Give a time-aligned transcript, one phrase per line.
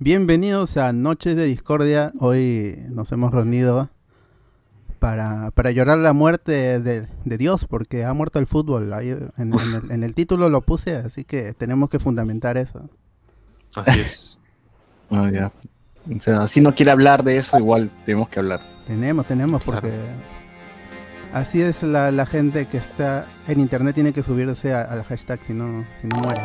[0.00, 2.12] Bienvenidos a Noches de Discordia.
[2.20, 3.90] Hoy nos hemos reunido
[5.00, 8.92] para, para llorar la muerte de, de Dios, porque ha muerto el fútbol.
[8.92, 12.88] Ahí en, en el, en el título lo puse, así que tenemos que fundamentar eso.
[13.74, 14.24] Así es.
[15.10, 15.50] Ah, ya.
[16.14, 18.60] O sea, si no quiere hablar de eso, igual tenemos que hablar.
[18.86, 19.90] Tenemos, tenemos, porque
[21.32, 25.54] así es la, la gente que está en internet, tiene que subirse al hashtag, si
[25.54, 26.42] no, si no muere.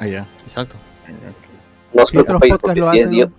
[0.00, 0.26] Ah, ya.
[0.42, 0.74] Exacto.
[1.92, 3.30] No os Si preocupéis porque si es Dios,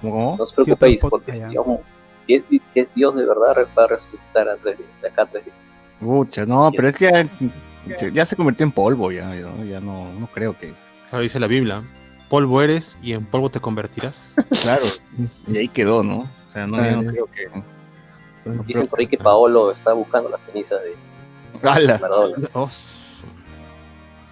[0.00, 0.36] ¿Cómo, cómo?
[0.36, 1.40] no os preocupéis otros porque si,
[2.26, 5.26] si es, si es Dios de verdad va a resucitar a tres- de acá a
[5.26, 5.56] tres días.
[6.46, 7.28] No, pero es que
[8.00, 10.74] ya, ya se convirtió en polvo, ya, ya, ya no, no creo que.
[11.08, 11.82] Claro, dice la Biblia.
[12.28, 14.32] Polvo eres y en polvo te convertirás.
[14.62, 14.84] Claro,
[15.46, 16.18] y ahí quedó, ¿no?
[16.20, 17.46] O sea, no, yo no creo que.
[17.48, 20.94] no Dicen creo- por ahí que Paolo está buscando la ceniza de
[21.62, 21.98] ¡Hala!
[21.98, 22.48] Maradona.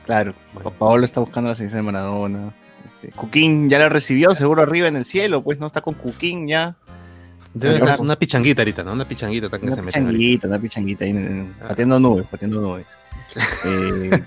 [0.07, 0.71] Claro, Bueno.
[0.71, 2.55] Paolo está buscando la ceniza de Maradona.
[2.85, 6.47] Este, Cuquín ya la recibió, seguro arriba en el cielo, pues no está con Cuquín
[6.49, 6.77] ya.
[7.55, 8.93] Debe una pichanguita ahorita, ¿no?
[8.93, 9.99] Una pichanguita está que Una se ahorita.
[9.99, 11.69] pichanguita, una pichanguita ahí, en- Ah.
[11.69, 12.87] pateando nubes, pateando nubes.
[13.67, 14.21] Eh,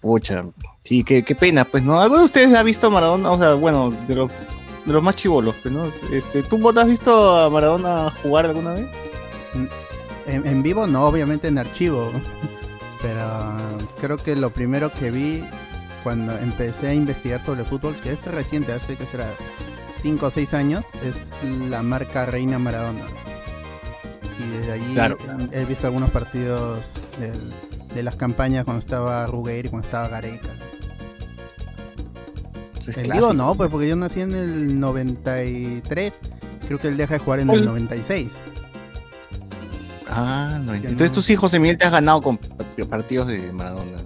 [0.00, 0.44] pucha,
[0.82, 2.00] sí, qué, qué pena, pues, ¿no?
[2.00, 3.30] ¿Alguno de ustedes ha visto a Maradona?
[3.30, 4.30] O sea, bueno, de los,
[4.84, 5.90] de los más chivolos, pues, ¿no?
[6.12, 8.86] Este, ¿Tú vos has visto a Maradona jugar alguna vez?
[10.26, 12.10] En, en vivo no, obviamente en archivo.
[13.04, 13.58] Pero
[14.00, 15.44] creo que lo primero que vi
[16.02, 19.30] cuando empecé a investigar sobre fútbol, que es reciente, hace que será
[20.00, 21.32] 5 o 6 años, es
[21.68, 23.04] la marca Reina Maradona.
[24.38, 25.18] Y desde allí Claro.
[25.52, 26.86] he visto algunos partidos
[27.20, 27.52] del-
[27.94, 30.48] de las campañas cuando estaba Ruggeri, cuando estaba Gareca.
[32.80, 33.14] Es En clásico.
[33.14, 36.12] vivo no, pues porque yo nací en el 93.
[36.66, 38.30] Creo que él deja de jugar en el Ol- 96.
[40.08, 40.74] Ah, no.
[40.74, 41.14] Entonces no.
[41.14, 42.38] tus hijos José Miguel te has ganado con
[42.88, 43.96] partidos de Maradona.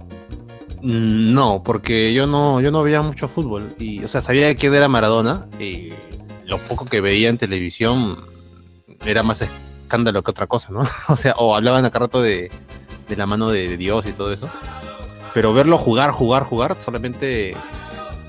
[0.81, 3.73] Mm, No, porque yo no, yo no veía mucho fútbol.
[3.79, 5.47] Y, o sea, sabía quién era Maradona.
[5.59, 5.89] Y
[6.45, 8.15] lo poco que veía en televisión
[9.05, 10.81] era más escándalo que otra cosa, ¿no?
[11.09, 12.49] O sea, o hablaban acá rato de,
[13.07, 14.49] de la mano de, de Dios y todo eso.
[15.33, 17.55] Pero verlo jugar, jugar, jugar, solamente.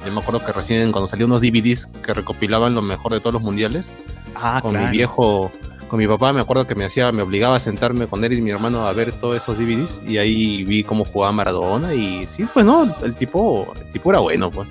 [0.05, 3.34] Yo me acuerdo que recién cuando salió unos DVDs que recopilaban lo mejor de todos
[3.34, 3.93] los mundiales,
[4.34, 5.50] Ah, con mi viejo,
[5.91, 8.41] con mi papá, me acuerdo que me hacía, me obligaba a sentarme con él y
[8.41, 12.47] mi hermano a ver todos esos DVDs y ahí vi cómo jugaba Maradona y sí,
[12.55, 14.69] pues no, el tipo, el tipo era bueno, pues.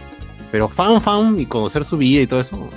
[0.51, 2.69] Pero fan, fan y conocer su vida y todo eso,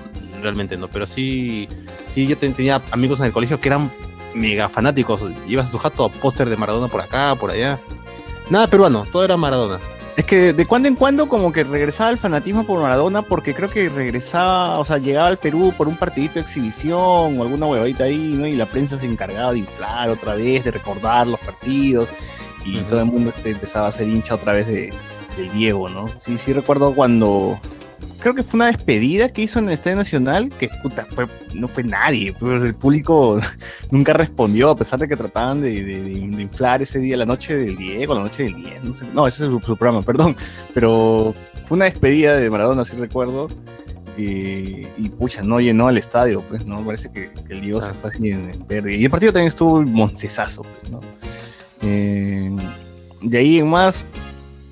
[0.42, 0.88] realmente no.
[0.88, 1.69] Pero sí,
[2.10, 3.91] sí, yo ten- tenía amigos en el colegio que eran
[4.34, 5.22] mega fanáticos.
[5.48, 7.78] Ibas a su jato póster de Maradona por acá, por allá.
[8.50, 9.78] Nada peruano, todo era Maradona.
[10.16, 13.70] Es que de cuando en cuando como que regresaba el fanatismo por Maradona porque creo
[13.70, 18.04] que regresaba, o sea, llegaba al Perú por un partidito de exhibición o alguna huevadita
[18.04, 18.46] ahí, ¿no?
[18.46, 22.10] Y la prensa se encargaba de inflar otra vez, de recordar los partidos
[22.64, 24.92] y todo el mundo este, empezaba a ser hincha otra vez de,
[25.54, 26.08] Diego, ¿no?
[26.18, 27.58] Sí, sí recuerdo cuando...
[28.20, 31.66] Creo que fue una despedida que hizo en el Estadio Nacional, que puta, fue, no
[31.66, 33.40] fue nadie, pues el público
[33.90, 37.26] nunca respondió, a pesar de que trataban de, de- de- de inflar ese día, la
[37.26, 40.02] noche del Diego, la noche del 10, no sé, no, ese es su, su programa,
[40.06, 40.36] perdón,
[40.72, 41.34] pero
[41.66, 43.48] fue una despedida de Maradona, sí recuerdo,
[44.16, 46.84] y, y, pucha, no llenó el estadio, pues, ¿no?
[46.84, 47.86] Parece que, que el Diego Ah.
[47.86, 51.00] se fue así en, en verde, y el partido también estuvo moncesazo, pues, ¿no?
[51.82, 52.50] Eh,
[53.22, 54.04] de ahí en más,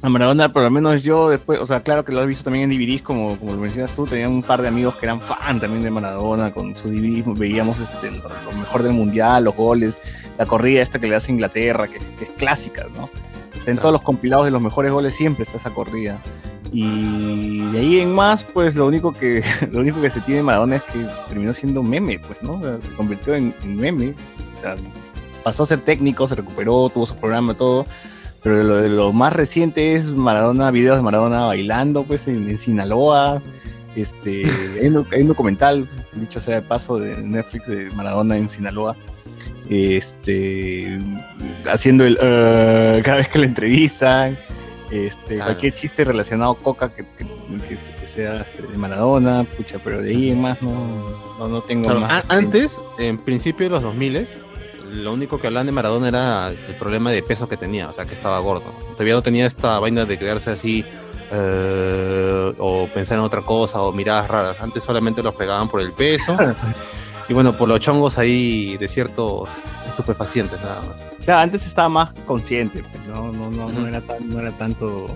[0.03, 2.71] a Maradona, por lo menos yo después, o sea, claro que lo has visto también
[2.71, 5.61] en DVDs, como, como lo mencionas tú, tenía un par de amigos que eran fan
[5.61, 9.99] también de Maradona, con su DVDs veíamos este, lo, lo mejor del mundial, los goles,
[10.39, 13.11] la corrida esta que le hace Inglaterra, que, que es clásica, ¿no?
[13.55, 13.81] Está en Claro.
[13.83, 16.19] todos los compilados de los mejores goles siempre está esa corrida.
[16.73, 20.43] Y de ahí en más, pues lo único que lo único que se tiene de
[20.45, 22.53] Maradona es que terminó siendo meme, pues, ¿no?
[22.53, 24.15] O sea, se convirtió en, en meme.
[24.55, 24.77] O sea,
[25.45, 27.85] pasó a ser técnico, se recuperó, tuvo su programa, todo.
[28.43, 32.59] Pero lo, de lo más reciente es Maradona, videos de Maradona bailando, pues, en, en
[32.59, 33.43] Sinaloa.
[33.97, 34.45] Este,
[34.81, 38.97] hay, un, hay un documental, dicho sea de paso, de Netflix de Maradona en Sinaloa.
[39.69, 40.99] Este,
[41.71, 44.39] haciendo el "Uh", cada vez que le entrevistan.
[44.91, 45.45] Este, Claro.
[45.53, 50.31] cualquier chiste relacionado a Coca que, que- sea este, de Maradona, pucha, pero de ahí
[50.31, 50.73] en más no,
[51.39, 52.25] no, no tengo Claro, más.
[52.29, 54.27] antes, en principio de los 2000
[54.93, 58.05] lo único que hablaban de Maradona era el problema de peso que tenía, o sea,
[58.05, 58.73] que estaba gordo.
[58.93, 60.85] Todavía no tenía esta vaina de quedarse así
[61.33, 64.57] eh, o pensar en otra cosa o miradas raras.
[64.61, 66.37] Antes solamente lo fregaban por el peso
[67.29, 69.49] y bueno, por los chongos ahí de ciertos
[69.89, 71.25] estupefacientes nada más.
[71.25, 75.07] Claro, antes estaba más consciente, pues, no, no, no, no era tan, no era tanto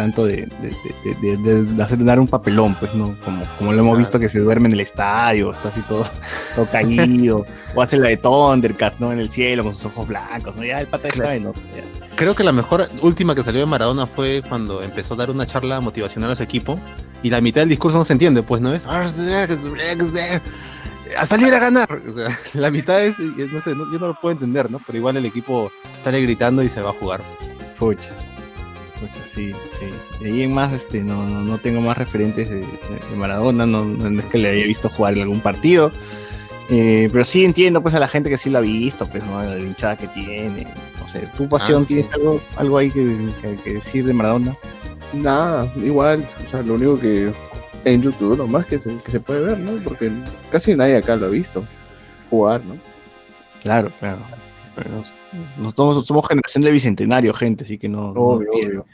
[0.00, 3.14] tanto de, de, de- de- hacer dar un papelón, pues, ¿no?
[3.24, 6.06] Como, como lo hemos visto que se duerme en el estadio, está así todo,
[6.54, 7.44] todo caído,
[7.74, 9.12] o hace la de Thundercat, ¿no?
[9.12, 10.64] En el cielo con sus ojos blancos, ¿no?
[10.64, 11.82] Ya el pata está en otro, ya.
[12.16, 15.46] creo que la mejor última que salió de Maradona fue cuando empezó a dar una
[15.46, 16.78] charla motivacional a su equipo
[17.22, 18.86] y la mitad del discurso no se entiende, pues no es
[21.18, 21.88] a salir a ganar.
[22.08, 24.80] O sea, la mitad es, no sé, no- yo no lo puedo entender, ¿no?
[24.86, 25.70] Pero igual el equipo
[26.02, 27.20] sale gritando y se va a jugar.
[27.78, 28.12] Pucha.
[29.00, 29.86] Pucha, sí, sí.
[30.22, 33.84] De ahí en más, este, no, no, no tengo más referentes de, de Maradona, no,
[33.84, 35.90] no es que le haya visto jugar en algún partido.
[36.72, 39.42] Eh, pero sí entiendo pues a la gente que sí lo ha visto, pues, ¿no?
[39.42, 40.66] La hinchada que tiene.
[41.00, 41.94] No sé, tu pasión, Ah, sí.
[41.94, 44.56] ¿tienes algo, algo ahí que, que- que decir de Maradona?
[45.12, 47.32] Nada, igual, o sea, lo único que
[47.84, 49.72] en YouTube nomás que se, que se puede ver, ¿no?
[49.82, 50.12] Porque
[50.52, 51.64] casi nadie acá lo ha visto
[52.28, 52.76] jugar, ¿no?
[53.62, 54.18] Claro, claro.
[54.76, 54.90] Pero
[55.58, 58.86] nosotros somos generación de bicentenario, gente, así que no, no Obvio, nos piden, obvio.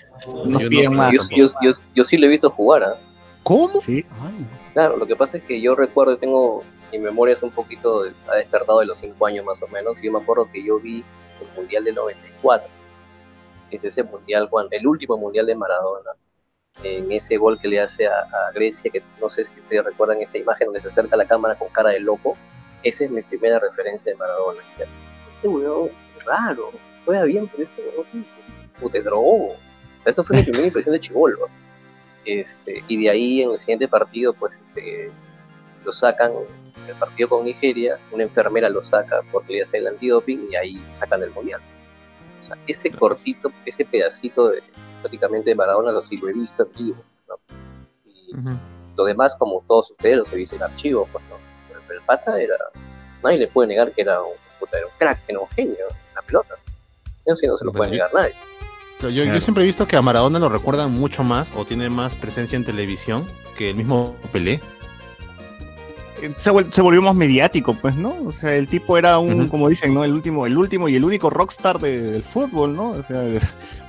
[0.44, 1.12] no nos Yo no- más.
[1.12, 2.96] Yo, yo, yo, yo sí lo he visto jugar, ¿ah?
[3.42, 3.80] ¿Cómo?
[3.80, 6.62] Sí, Ay, Claro, lo que pasa es que yo recuerdo, tengo,
[6.92, 10.02] mi memoria es un poquito, de- ha despertado de los 5 años más o menos,
[10.02, 11.04] y yo me acuerdo que yo vi
[11.40, 12.68] el Mundial del 94,
[13.70, 16.10] que es ese Mundial, cuando, el último Mundial de Maradona,
[16.82, 20.20] en ese gol que le hace a, a Grecia, que no sé si ustedes recuerdan
[20.20, 22.36] esa imagen donde se acerca a la cámara con cara de loco,
[22.82, 24.60] esa es mi primera referencia de Maradona.
[24.68, 24.86] O sea,
[25.30, 25.88] este weón
[26.26, 26.70] raro,
[27.04, 29.52] juega bien, pero este weón ¿qué- qué puta, es drogo.
[29.52, 29.56] O
[30.02, 31.48] sea, esa fue mi primera impresión de chivolo.
[32.24, 35.10] Este, y de ahí en el siguiente partido, pues este,
[35.84, 36.32] lo sacan,
[36.88, 40.84] el partido con Nigeria, una enfermera lo saca porque le hace el antidoping y ahí
[40.90, 41.60] sacan el mundial.
[42.38, 44.62] O sea, ese cortito, ese pedacito de
[45.00, 47.04] prácticamente de Maradona lo sí lo he visto en vivo.
[47.28, 47.38] ¿no?
[48.04, 48.32] Y
[48.96, 51.36] lo demás, como todos ustedes, los he visto en archivo, pues, ¿no?
[51.86, 52.56] Pero, el pata era,
[53.22, 54.32] nadie le puede negar que era un,
[54.72, 55.84] era un crack, era un genio
[56.26, 56.54] pelota.
[57.24, 58.32] Eso sí no se lo puede negar nadie.
[59.00, 62.56] Yo, siempre he visto que a Maradona lo recuerdan mucho más o tiene más presencia
[62.56, 63.26] en televisión
[63.58, 64.60] que el mismo Pelé.
[66.22, 68.16] Eh, se, vuel- se volvió más mediático, pues, ¿no?
[68.26, 70.02] O sea, el tipo era un, como dicen, ¿no?
[70.02, 72.90] El último, el último y el único rockstar de- del fútbol, ¿no?
[72.92, 73.22] O sea,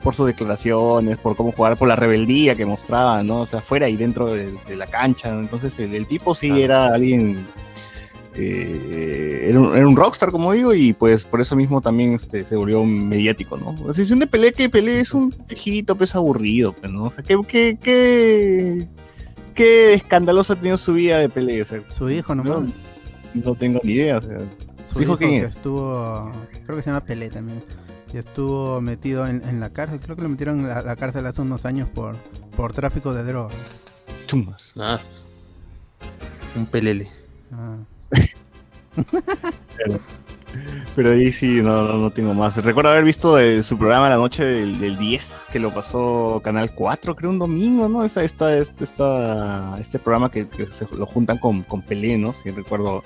[0.04, 3.42] por sus declaraciones, por cómo jugar, por la rebeldía que mostraba, ¿no?
[3.42, 5.32] O sea, fuera y dentro de, de la cancha.
[5.32, 5.40] ¿no?
[5.40, 6.64] Entonces, el, el tipo sí Claro.
[6.64, 7.48] era alguien.
[8.40, 12.46] Eh, era, un, era un rockstar, como digo, y pues por eso mismo también este,
[12.46, 13.76] se volvió mediático, ¿no?
[13.86, 17.06] La sección de Pelé, que Pelé es un viejito, pues aburrido, pues, ¿no?
[17.06, 18.88] O sea, ¿qué, qué, qué,
[19.54, 21.62] qué escandaloso ha tenido su vida de Pelé?
[21.62, 22.70] O sea, su hijo no, nomás.
[23.34, 24.18] no tengo ni idea.
[24.18, 24.40] O sea,
[24.86, 25.46] Su ¿Su hijo hijo quién que es?
[25.46, 26.32] estuvo,
[26.66, 27.64] creo que se llama Pelé también.
[28.14, 30.00] Y estuvo metido en, en la cárcel.
[30.00, 32.16] Creo que lo metieron en la, la cárcel hace unos años por,
[32.56, 33.56] por tráfico de drogas.
[34.28, 34.72] chumas.
[34.78, 34.98] Ah,
[36.56, 37.10] un pelele.
[37.52, 37.76] Ah.
[40.96, 42.58] Pero ahí sí, no, no, no tengo más.
[42.64, 47.16] Recuerdo haber visto su programa la noche del, del 10, que lo pasó Canal 4,
[47.16, 48.04] creo un domingo, ¿no?
[48.04, 52.34] Esta, esta, este, esta, este programa que, que se lo juntan con, con Pelé, ¿no?
[52.34, 53.04] Si recuerdo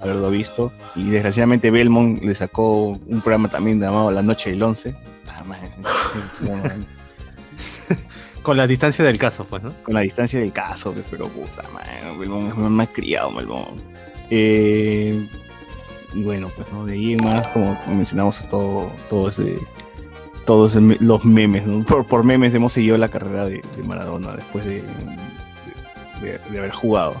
[0.00, 0.72] haberlo visto.
[0.94, 4.94] Y desgraciadamente Belmont le sacó un programa también llamado La Noche del 11.
[5.28, 5.42] Ah,
[8.42, 9.74] Con la distancia del caso, pues, ¿no?
[9.82, 13.78] con la distancia del caso, pero puta, man, Belmont es más criado, Belmont.
[14.30, 15.26] Eh,
[16.14, 19.58] y bueno, pues no, de ahí en más, como mencionamos, todo, todo ese,
[20.46, 21.84] todos los memes, ¿no?
[21.84, 24.82] Por, por memes hemos seguido la carrera de, de Maradona después de,
[26.22, 27.14] de- de- haber jugado.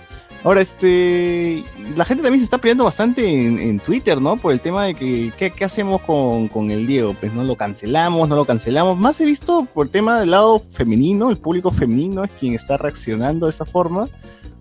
[0.44, 1.64] Ahora, este,
[1.96, 4.36] la gente también se está peleando bastante en, en Twitter, ¿no?
[4.36, 7.12] Por el tema de que, ¿qué, qué hacemos con, con el Diego?
[7.18, 8.96] Pues no lo cancelamos, no lo cancelamos.
[8.96, 12.76] Más he visto por el tema del lado femenino, el público femenino es quien está
[12.76, 14.08] reaccionando de esa forma.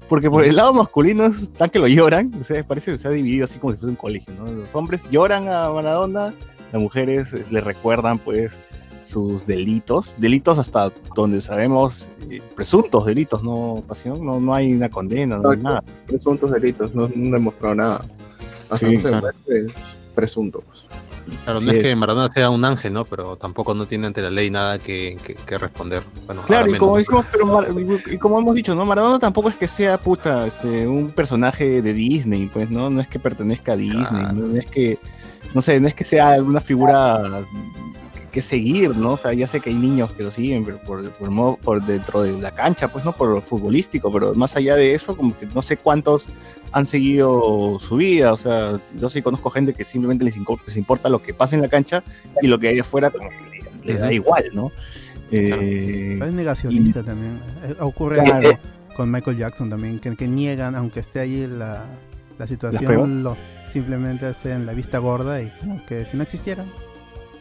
[0.10, 3.12] Porque por el lado masculino están que lo lloran, o sea, parece que se ha
[3.12, 4.52] dividido así como si fuese un colegio, ¿no?
[4.52, 6.34] Los hombres lloran a Maradona,
[6.72, 8.60] las mujeres eh, le recuerdan pues
[9.04, 14.90] sus delitos, delitos hasta donde sabemos, eh, presuntos delitos, no pasión, no, no hay una
[14.90, 15.84] condena, no hay nada.
[16.06, 18.06] Presuntos delitos, no, no demostrado nada.
[18.70, 19.28] Hasta Sí, no se claro.
[19.48, 19.74] es
[20.14, 20.62] presunto.
[20.68, 20.86] pues.
[21.44, 23.06] Claro, no es que Maradona sea un ángel, ¿no?
[23.06, 26.04] Pero tampoco no tiene ante la ley nada que, que- que responder.
[26.26, 27.68] Bueno, Claro, y como, menos, y como- pero Mar-
[28.12, 28.86] y como hemos dicho, ¿no?
[28.86, 32.90] Maradona tampoco es que sea puta, este, un personaje de Disney, pues, ¿no?
[32.90, 34.34] No es que pertenezca a Disney, Claro.
[34.34, 34.48] ¿no?
[34.48, 35.00] No es que,
[35.54, 37.22] no sé, no es que sea una figura
[38.32, 39.14] que seguir, ¿no?
[39.14, 41.84] O sea, ya sé que hay niños que lo siguen, pero por, por, modo- por
[41.86, 43.14] dentro de la cancha, pues, ¿no?
[43.14, 46.28] Por lo futbolístico, pero más allá de eso, como que no sé cuántos
[46.72, 50.76] han seguido su vida, o sea, yo sí conozco gente que simplemente les, inco- les
[50.78, 52.04] importa lo que pasa en la cancha
[52.42, 54.72] y lo que hay afuera como que le, le da igual, ¿no?
[55.32, 57.40] Eh, Es negacionista también.
[57.64, 58.36] Eh, Ocurre Claro.
[58.50, 58.60] algo
[58.96, 61.86] con Michael Jackson también, que, que niegan, aunque esté allí la,
[62.48, 63.38] situación, lo,
[63.72, 66.66] simplemente hacen la vista gorda y como que si no existiera.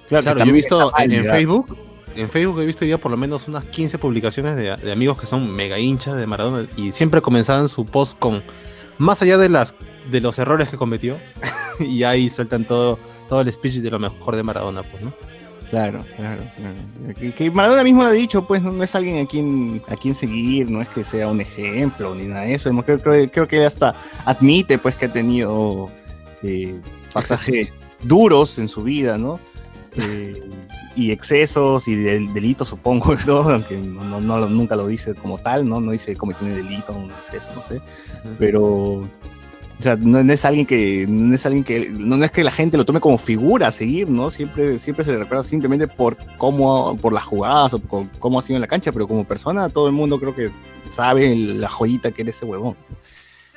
[0.09, 1.25] Claro, Claro, yo he visto en.
[1.27, 1.77] Facebook,
[2.15, 5.27] en Facebook he visto ya por lo menos unas 15 publicaciones de, de amigos que
[5.27, 8.43] son mega hinchas de Maradona y siempre comenzaban su post con
[8.99, 9.75] más allá de las
[10.11, 11.19] de los errores que cometió
[11.81, 12.99] y ahí sueltan todo
[13.29, 15.13] todo el speech de lo mejor de Maradona, pues, ¿no?
[15.71, 17.15] Claro, claro, claro.
[17.19, 20.15] Que, que Maradona mismo lo ha dicho, pues no es alguien a quien, a quien
[20.15, 22.71] seguir, no es que sea un ejemplo ni nada de eso.
[22.85, 23.95] Creo, creo, creo que hasta
[24.25, 25.91] admite pues que ha tenido
[26.45, 26.81] eh,
[27.13, 27.73] pasajes
[28.05, 29.41] duros en su vida, ¿no?
[29.99, 30.41] Eh,
[30.95, 33.41] y excesos y del- delitos, supongo, ¿no?
[33.51, 35.81] aunque no, no- no- nunca lo dice como tal, ¿no?
[35.81, 37.81] No dice cometió un delito, un exceso, no sé.
[38.39, 38.63] Pero
[39.79, 42.43] o sea, no, no es alguien que no es alguien que no, no es que
[42.43, 44.31] la gente lo tome como figura a seguir, ¿no?
[44.31, 48.43] Siempre siempre se le recuerda simplemente por cómo por las jugadas o por cómo ha
[48.43, 50.51] sido en la cancha, pero como persona todo el mundo creo que
[50.89, 52.75] sabe la joyita que era ese huevón.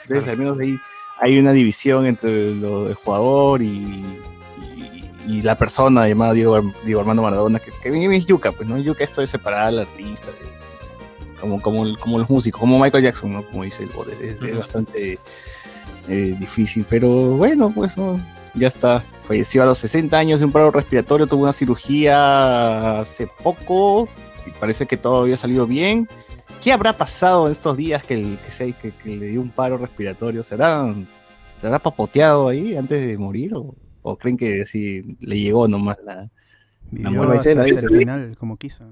[0.04, 0.78] Entonces, al menos ahí
[1.22, 4.04] hay una división entre lo, el jugador y,
[5.38, 8.78] y, la persona llamada Diego, Diego Armando Maradona, que, que es yuca, pues, ¿no?
[8.78, 13.32] Yuca esto de separar al artista, de- como, como, como los músicos, como Michael Jackson,
[13.34, 13.44] ¿no?
[13.44, 15.18] Como dice el bode, es, bastante
[16.10, 18.20] eh, difícil, pero bueno, pues no,
[18.54, 19.02] ya está.
[19.24, 24.10] Falleció a los 60 años de un paro respiratorio, tuvo una cirugía hace poco
[24.46, 26.08] y parece que todo había salido bien.
[26.62, 29.50] ¿Qué habrá pasado en estos días que, el- que, se- que- que le dio un
[29.50, 30.44] paro respiratorio?
[30.44, 30.94] ¿Será,
[31.62, 33.54] ¿Será papoteado ahí antes de morir?
[33.56, 36.30] ¿O, o creen que sí le llegó nomás la...
[36.92, 38.84] Vivió muerte hasta, el final como quiso.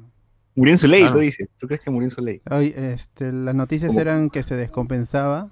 [0.55, 1.15] Murió en su ley, Claro.
[1.15, 1.47] tú dices.
[1.57, 2.41] ¿Tú crees que murió en su ley?
[2.75, 3.99] Este, las noticias ¿Cómo?
[4.01, 5.49] eran que se descompensaba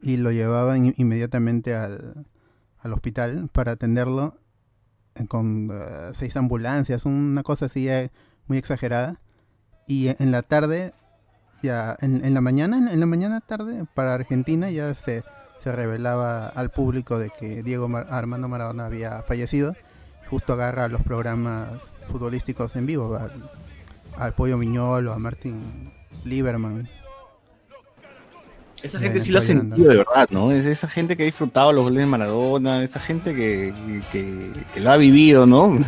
[0.00, 2.26] y lo llevaban in- inmediatamente al,
[2.78, 4.36] al hospital para atenderlo
[5.16, 8.10] eh, con eh, seis ambulancias, una cosa así eh,
[8.46, 9.20] muy exagerada.
[9.86, 10.92] Y en- en la tarde,
[11.62, 15.22] ya en, en la mañana, en, en la mañana tarde para Argentina ya se,
[15.62, 19.74] se revelaba al público de que Diego Mar- Armando Maradona había fallecido.
[20.28, 21.68] Justo agarra los programas
[22.10, 23.30] futbolísticos en vivo, al,
[24.16, 25.92] al Pollo Miñolo, a Martin
[26.24, 26.88] Lieberman.
[28.82, 30.50] Esa gente sí lo ha sentido de verdad, ¿no?
[30.50, 33.72] Es esa gente que ha disfrutado los goles de Maradona, esa gente que,
[34.10, 35.78] que, que lo ha vivido, ¿no?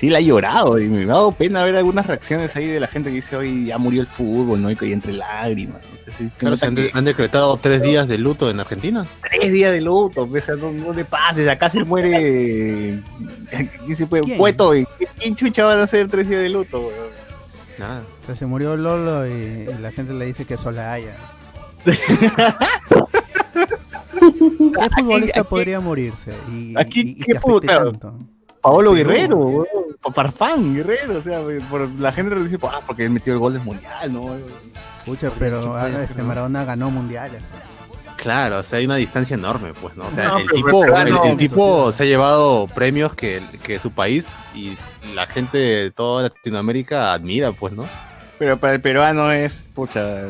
[0.00, 2.86] Sí la ha llorado y me ha dado pena ver algunas reacciones ahí de la
[2.86, 4.70] gente que dice hoy ya murió el fútbol, ¿no?
[4.70, 5.82] Y que entre lágrimas.
[5.92, 9.04] No sé si Claro, se han, que han decretado tres días de luto en Argentina.
[9.28, 12.98] tres días de luto, pues, o sea, no, no te pases, acá se muere
[13.84, 14.22] ¿quién se puede?
[14.22, 14.38] ¿Quién?
[14.38, 14.86] Cueto, y
[15.18, 17.10] ¿quién chucha van a hacer tres días de luto, weón?
[18.22, 21.14] O sea, se murió Lolo y, y la gente le dice que sola haya.
[23.50, 27.92] ¿Qué futbolista aquí- podría morirse y, aquí, y- y ¿qué que pudo, afecte claro?
[27.92, 28.18] tanto?
[28.60, 28.92] Paolo.
[28.92, 29.66] Guerrero, weón,
[30.14, 33.52] Farfán Guerrero, o sea, por, la gente le dice, ah, porque él metió el gol
[33.52, 34.36] del mundial, ¿no?
[35.04, 36.22] ¿quién pero ah, este?
[36.22, 37.42] Maradona ganó mundiales.
[38.16, 40.06] Claro, o sea, hay una distancia enorme, pues, ¿no?
[40.06, 43.78] O sea, No, el tipo, el, el no, tipo se ha llevado premios que, que
[43.78, 44.76] su país y
[45.14, 47.86] la gente de toda Latinoamérica admira, pues, ¿no?
[48.38, 50.24] Pero para el peruano es, pucha,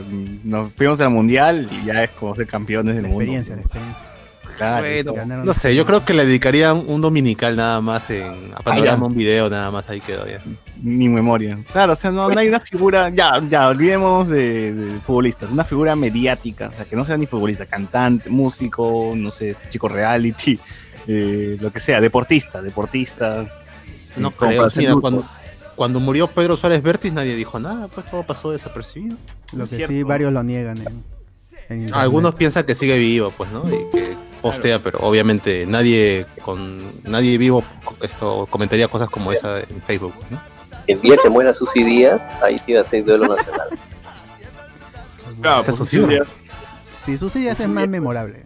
[0.44, 3.22] nos fuimos al mundial y ya es como ser campeones del La mundo.
[3.24, 4.09] experiencia, la experiencia.
[4.60, 8.10] Claro, Bueno, ganaron no sé, yo creo que le dedicaría un, un dominical nada más
[8.10, 10.40] en a panorama, un video nada más ahí quedó ya.
[10.82, 11.58] ni memoria.
[11.72, 15.64] Claro, o sea, no, no hay una figura, ya, ya, olvidemos de, de futbolistas, una
[15.64, 20.58] figura mediática, o sea, que no sea ni futbolista, cantante, músico, no sé, chico reality,
[21.06, 23.46] eh, lo que sea, deportista, deportista.
[24.16, 25.24] No Como creo, mira, cuando,
[25.76, 29.16] cuando murió Pedro Suárez Vértiz nadie dijo nada, pues todo pasó desapercibido.
[29.54, 29.94] Lo que cierto.
[29.94, 30.86] sí, varios lo niegan en,
[31.68, 31.94] en internet.
[31.94, 33.64] Algunos piensan que sigue vivo, pues, ¿no?
[33.66, 34.09] Y que
[34.40, 37.62] postea, pero obviamente nadie con nadie vivo
[38.02, 40.40] esto comentaría cosas como esa en Facebook, ¿no?
[40.86, 43.68] El día que muera Susi Díaz, ahí sí va a ser duelo nacional.
[45.40, 46.06] Claro, Está pues, socio.
[46.06, 46.18] sí,
[47.12, 48.44] Sí, sus ideas es más memorable.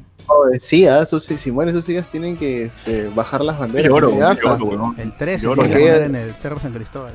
[0.61, 3.91] Sí, ah, sus- si mueren sus hijas tienen que este, bajar las banderas.
[3.91, 4.95] lloro.
[4.97, 7.13] El 13 Lloro, porque- poner en el Cerro San Cristóbal.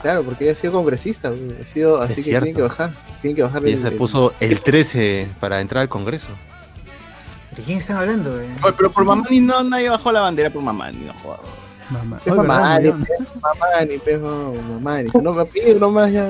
[0.00, 2.44] Claro, porque ella ha sido congresista, ha sido, así Es que cierto.
[2.44, 2.90] tienen que bajar.
[3.20, 6.28] Tienen que bajar Y el- se puso el 13 para entrar al Congreso.
[7.56, 8.40] ¿De quién están hablando?
[8.40, 8.48] eh?
[8.62, 11.40] Oye, pero por Mamani no, nadie bajó la bandera por Mamani, no jodas.
[11.88, 12.18] Mamá.
[12.24, 12.54] Es Oye, ¿verdad?
[12.58, 13.40] mamá, Murió, ni ¿no?
[13.40, 16.28] mamá, ni pejo, mamá, ni si no me pide nomás ya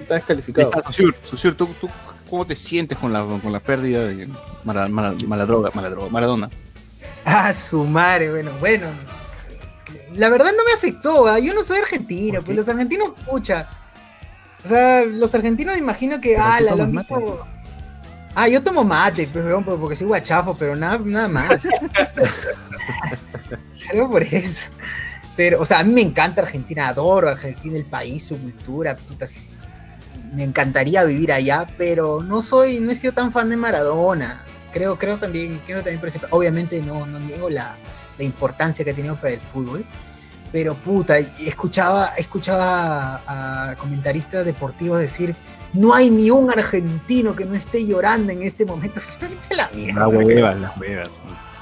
[0.00, 0.70] está descalificado.
[0.86, 1.88] Susur, Susur, ¿tú, tú
[2.28, 4.28] cómo te sientes con la, con la pérdida de
[4.64, 6.48] mala, mala, mala droga, mala droga, Maradona?
[7.24, 8.86] Ah, su madre, bueno, bueno.
[10.14, 13.68] La verdad no me afectó, yo no soy argentino, ¿Por pues los argentinos, pucha.
[14.64, 17.46] O sea, los argentinos me imagino que, ah, la, lo han visto.
[18.34, 19.44] Ah, yo tomo mate, pues,
[19.78, 21.62] porque soy guachafo, pero nada, nada más.
[23.72, 24.64] Solo por eso.
[25.36, 29.26] Pero, o sea, a mí me encanta Argentina, adoro Argentina, el país, su cultura, puta,
[30.32, 34.42] me encantaría vivir allá, pero no soy, no he sido tan fan de Maradona.
[34.72, 37.76] Creo, creo también, creo también por ejemplo, obviamente no, no niego la,
[38.18, 39.84] la importancia que ha tenido para el fútbol,
[40.50, 45.36] pero puta, escuchaba, escuchaba a, a comentaristas deportivos decir,
[45.74, 49.00] no hay ni un argentino que no esté llorando en este momento.
[49.56, 50.06] La mierda.
[50.06, 51.08] Las huevas, las huevas.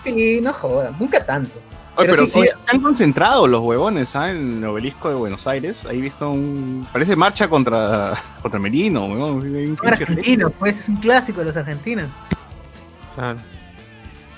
[0.02, 1.52] Sí, no jodas, nunca tanto.
[1.95, 2.38] Oye, Pero pero sí, sí.
[2.40, 4.31] oye, se han concentrado los huevones ¿ah?
[4.31, 5.78] en el obelisco de Buenos Aires.
[5.88, 6.87] Ahí he visto un.
[6.92, 9.37] Parece marcha contra, contra Merino, huevón.
[9.38, 12.09] Un argentinos, pues es un clásico de los argentinos.
[13.14, 13.38] Claro.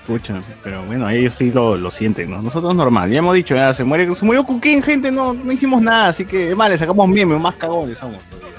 [0.07, 2.43] Pucha, pero bueno, ellos sí lo, lo sienten, ¿no?
[2.43, 5.81] Nosotros normal, ya hemos dicho, ya se muere, se murió Cuquín, gente, no, no hicimos
[5.81, 8.21] nada, así que es más, le sacamos memes, más cagones somos.
[8.25, 8.54] todavía.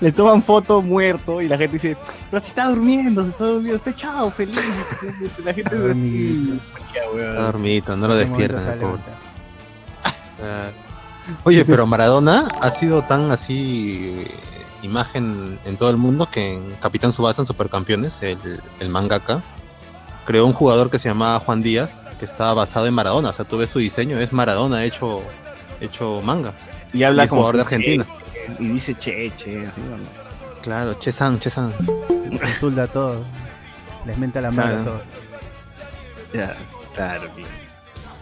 [0.00, 1.96] Le toman foto muerto y la gente dice,
[2.30, 4.60] pero si está durmiendo, se está durmiendo, está echado, feliz.
[5.44, 6.60] La gente es así.
[6.94, 7.30] Ya, weón.
[7.30, 8.96] Está dormido, no lo ¿En qué momento despiertan.
[8.96, 9.12] se?
[10.38, 10.86] Claro.
[11.44, 14.26] Oye, pero Maradona ha sido tan así
[14.82, 18.38] imagen en todo el mundo que en Capitán Subasa en Supercampeones, el,
[18.80, 19.42] el mangaka,
[20.24, 23.30] creó un jugador que se llamaba Juan Díaz, que estaba basado en Maradona.
[23.30, 25.22] O sea, tú ves su diseño, es Maradona hecho,
[25.80, 26.52] hecho manga.
[26.92, 28.06] Y habla Y como jugador de Argentina.
[28.58, 29.96] Y dice che, che, así, ¿no?
[30.62, 31.72] Claro, Chesan, Chesan.
[32.30, 33.24] Insulta a todos.
[34.06, 35.02] Les menta la mano a todos.
[36.32, 36.56] Ya,
[36.94, 37.48] claro, bien.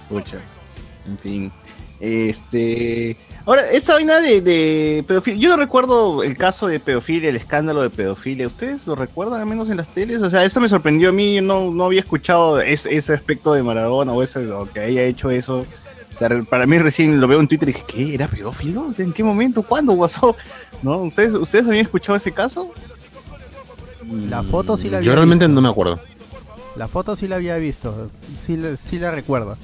[0.08, 0.38] Pucha.
[1.06, 1.52] En fin.
[2.00, 3.16] Este.
[3.46, 5.40] Ahora, esta vaina de, de pedofilia.
[5.40, 8.46] Yo no recuerdo el caso de pedofilia, el escándalo de pedofilia.
[8.46, 10.22] ¿Ustedes lo recuerdan al menos en las teles?
[10.22, 11.34] O sea, eso me sorprendió a mí.
[11.34, 15.02] Yo no, no había escuchado ese, ese aspecto de Maradona o, ese, o que haya
[15.02, 15.66] hecho eso.
[16.14, 18.14] O sea, re- para mí recién lo veo en Twitter y dije, ¿qué?
[18.14, 18.92] ¿Era pedófilo?
[18.96, 19.62] ¿En qué momento?
[19.62, 20.36] ¿Cuándo pasó?
[20.82, 20.98] ¿No?
[20.98, 22.70] ¿Ustedes, ¿Ustedes habían escuchado ese caso?
[24.28, 25.54] La foto sí la había Yo realmente visto.
[25.54, 25.98] no me acuerdo.
[26.76, 28.10] La foto sí la había visto.
[28.38, 29.56] Sí, la- sí la recuerdo.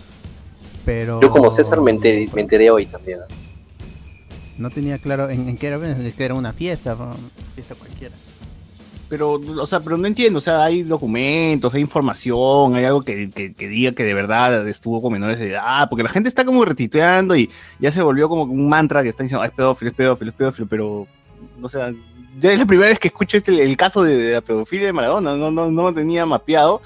[0.84, 1.20] Pero.
[1.20, 3.20] Yo como César me enteré, me enteré hoy también.
[4.58, 4.70] ¿no?
[4.70, 6.94] Tenía claro en, en qué era, en que era una fiesta.
[6.94, 7.14] ¿no?
[7.54, 8.14] Fiesta cualquiera.
[9.10, 13.28] Pero, o sea, pero no entiendo, o sea, hay documentos, hay información, hay algo que,
[13.30, 16.44] que- que diga que de verdad estuvo con menores de edad, porque la gente está
[16.44, 17.50] como retitueando y
[17.80, 20.36] ya se volvió como un mantra que está diciendo, "Ah, es pedófilo, es pedófilo, es
[20.36, 21.06] pedófilo, pero,
[21.60, 21.92] o sea,
[22.40, 24.92] ya es la primera vez que escucho este, el caso de, de la pedofilia de
[24.92, 26.80] Maradona, no, no, no lo tenía mapeado,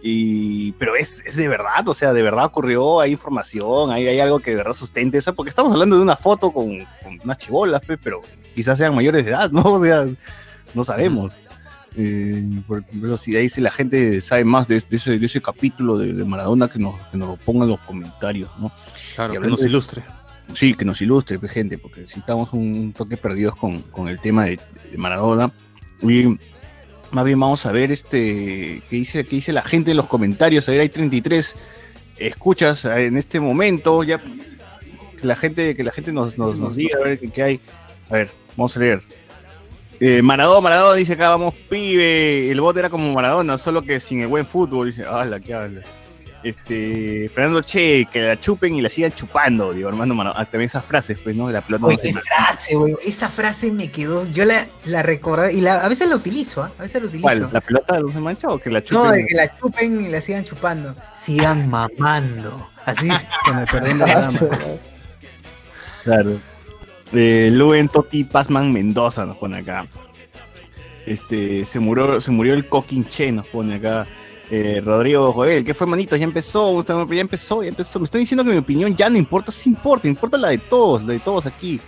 [0.00, 4.20] y, pero es, es de verdad, o sea, de verdad ocurrió, hay información, hay, hay
[4.20, 7.38] algo que de verdad sustente eso, porque estamos hablando de una foto con, con unas
[7.38, 8.20] chibolas, pues, pero
[8.54, 9.62] quizás sean mayores de edad, ¿no?
[9.64, 10.06] O sea,
[10.74, 11.32] no sabemos.
[11.96, 12.44] Eh,
[13.16, 16.24] si ahí si la gente sabe más de, de ese, de ese capítulo de, de
[16.24, 18.72] Maradona, que nos, que nos lo ponga en los comentarios, ¿no?
[19.14, 20.02] Claro, que nos ilustre.
[20.52, 24.20] Sí, que nos ilustre, pues, gente, porque si estamos un toque perdidos con, con el
[24.20, 24.58] tema de,
[24.96, 25.52] Maradona.
[26.02, 26.38] Y
[27.12, 30.68] más bien vamos a ver este qué dice, qué dice la gente en los comentarios.
[30.68, 31.56] A ver, hay 33
[32.18, 34.04] escuchas en este momento.
[34.04, 37.60] Ya que la gente, que la gente nos, nos, nos diga a ver qué hay.
[38.10, 39.00] A ver, vamos a leer.
[40.00, 42.50] Eh, Maradona, Maradona dice acá, vamos, pibe.
[42.50, 44.88] El bot era como Maradona, solo que sin el buen fútbol.
[44.88, 45.82] Dice, hala, qué habla.
[46.42, 50.42] Este, Fernando Che, que la chupen y la sigan chupando, digo, hermano, Maradona.
[50.42, 51.46] Ah, también esas frases, pues, ¿no?
[51.46, 51.86] De la pelota.
[51.86, 52.96] Oye, no frase, güey.
[53.02, 54.26] Esa frase me quedó.
[54.30, 56.70] Yo la, la recordé y la, a veces la utilizo, ¿ah?
[56.78, 57.22] A veces la utilizo.
[57.22, 57.48] ¿Cuál?
[57.50, 59.04] ¿La pelota no se mancha o que la chupen?
[59.04, 60.94] No, de que la chupen y la sigan chupando.
[61.14, 62.68] Sigan mamando.
[62.84, 64.40] Así el perdón de la dama.
[66.02, 66.53] Claro.
[67.14, 69.86] Eh, Luen Toti Pazman Mendoza nos pone acá.
[71.06, 74.06] Este, se murió, se murió el Coquinche, nos pone acá.
[74.50, 76.18] Eh, Rodrigo Joel, ¿qué fue, manitos?
[76.18, 77.98] Ya empezó, ya empezó, ya empezó.
[77.98, 81.02] Me están diciendo que mi opinión ya no importa, sí importa, importa la de todos,
[81.04, 81.80] la de todos aquí.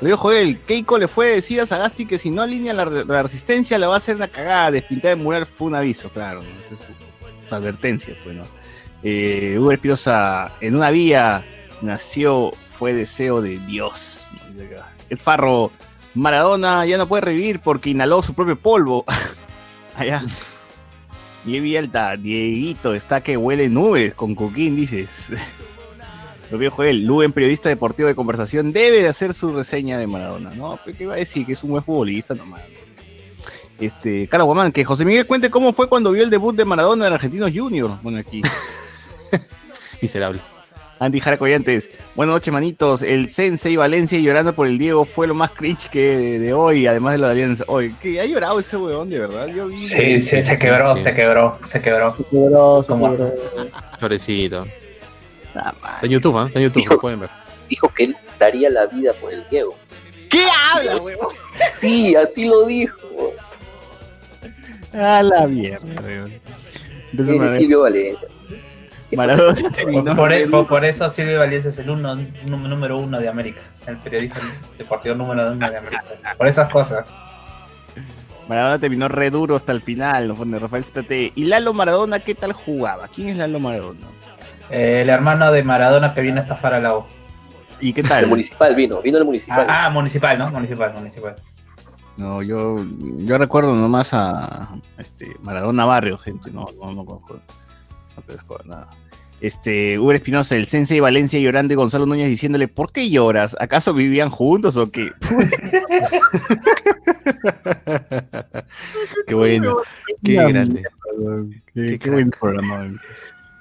[0.00, 2.84] Rodrigo Joel, Keiko le fue a decir a Sagasti que si no alinea la,
[3.22, 6.40] resistencia la va a hacer una cagada, despintar de mural fue un aviso, claro.
[7.46, 8.44] es advertencia, pues, ¿no?
[9.02, 11.44] Eh, Hugo en una vía
[11.82, 14.30] nació, fue deseo de Dios.
[15.10, 15.70] El Farro,
[16.14, 19.04] Maradona ya no puede revivir porque inhaló su propio polvo.
[19.96, 20.24] Allá.
[21.44, 25.30] Diego Alta, Dieguito, está que huele nubes con coquín, dices.
[26.50, 30.48] Lo vio Joel, Luen, periodista deportivo de conversación, debe de hacer su reseña de Maradona.
[30.54, 31.44] No, pero ¿qué va a decir?
[31.44, 32.62] Que es un buen futbolista nomás.
[33.78, 37.08] Este, Carlos Guamán, que José Miguel cuente cómo fue cuando vio el debut de Maradona
[37.08, 37.98] en Argentinos Junior.
[38.02, 38.40] Bueno, aquí.
[40.00, 40.40] Miserable.
[41.00, 43.00] Andy Jaracoyantes, buenas noches, manitos.
[43.00, 46.86] El Sensei Valencia llorando por el Diego fue lo más cringe que de, de hoy,
[46.86, 47.64] además de la alianza.
[47.68, 48.20] Hoy, ¿qué?
[48.20, 49.46] ¿Ha llorado ese weón, de verdad?
[49.48, 49.78] Yo vi.
[49.78, 52.14] Sí, sí, se quebró, se quebró, se quebró.
[52.14, 53.10] Se quebró, se ¿Cómo?
[53.12, 53.32] quebró.
[53.98, 54.66] Pobrecito.
[55.54, 55.72] Ah.
[55.74, 56.44] Está en YouTube, ¿ah?
[56.48, 56.94] Está en YouTube, Hijo.
[56.94, 57.30] lo pueden ver.
[57.70, 59.74] Dijo que él daría la vida por el Diego.
[60.28, 61.28] ¿Qué habla, weón?
[61.72, 62.98] Sí, así lo dijo.
[64.92, 66.32] A la mierda, weón.
[67.56, 68.28] Silvio Valencia.
[69.16, 73.18] Maradona terminó Por, por- en- por- por eso Silvio Valdés es el uno, número uno
[73.18, 74.40] de América, el periodista
[74.78, 76.04] deportivo número uno de América.
[76.36, 77.06] Por esas cosas.
[78.48, 81.32] Maradona terminó re duro hasta el final, pone Rafael State.
[81.36, 83.06] ¿Y Lalo Maradona qué tal jugaba?
[83.08, 84.06] ¿Quién es Lalo Maradona?
[84.70, 86.94] Eh, el hermano de Maradona que viene a estafar a la.
[87.80, 88.26] ¿Y qué El tal?
[88.26, 89.66] municipal vino, vino el municipal.
[89.68, 90.50] Ah, ah, municipal, ¿no?
[90.50, 91.34] Municipal, municipal.
[92.16, 92.84] No, yo,
[93.18, 94.68] yo recuerdo nomás a
[94.98, 96.50] este, Maradona Barrio, gente.
[96.50, 97.34] No, no, no conozco.
[97.34, 97.40] No conozco
[98.66, 98.88] nada.
[99.40, 103.56] Este, Uber Espinosa, el Sensei Valencia llorando y Gonzalo Núñez diciéndole, ¿por qué lloras?
[103.58, 105.10] ¿Acaso vivían juntos o qué?
[109.26, 109.76] Qué bueno.
[110.22, 110.82] Qué grande.
[111.72, 112.92] Qué, Qué qué buen programa.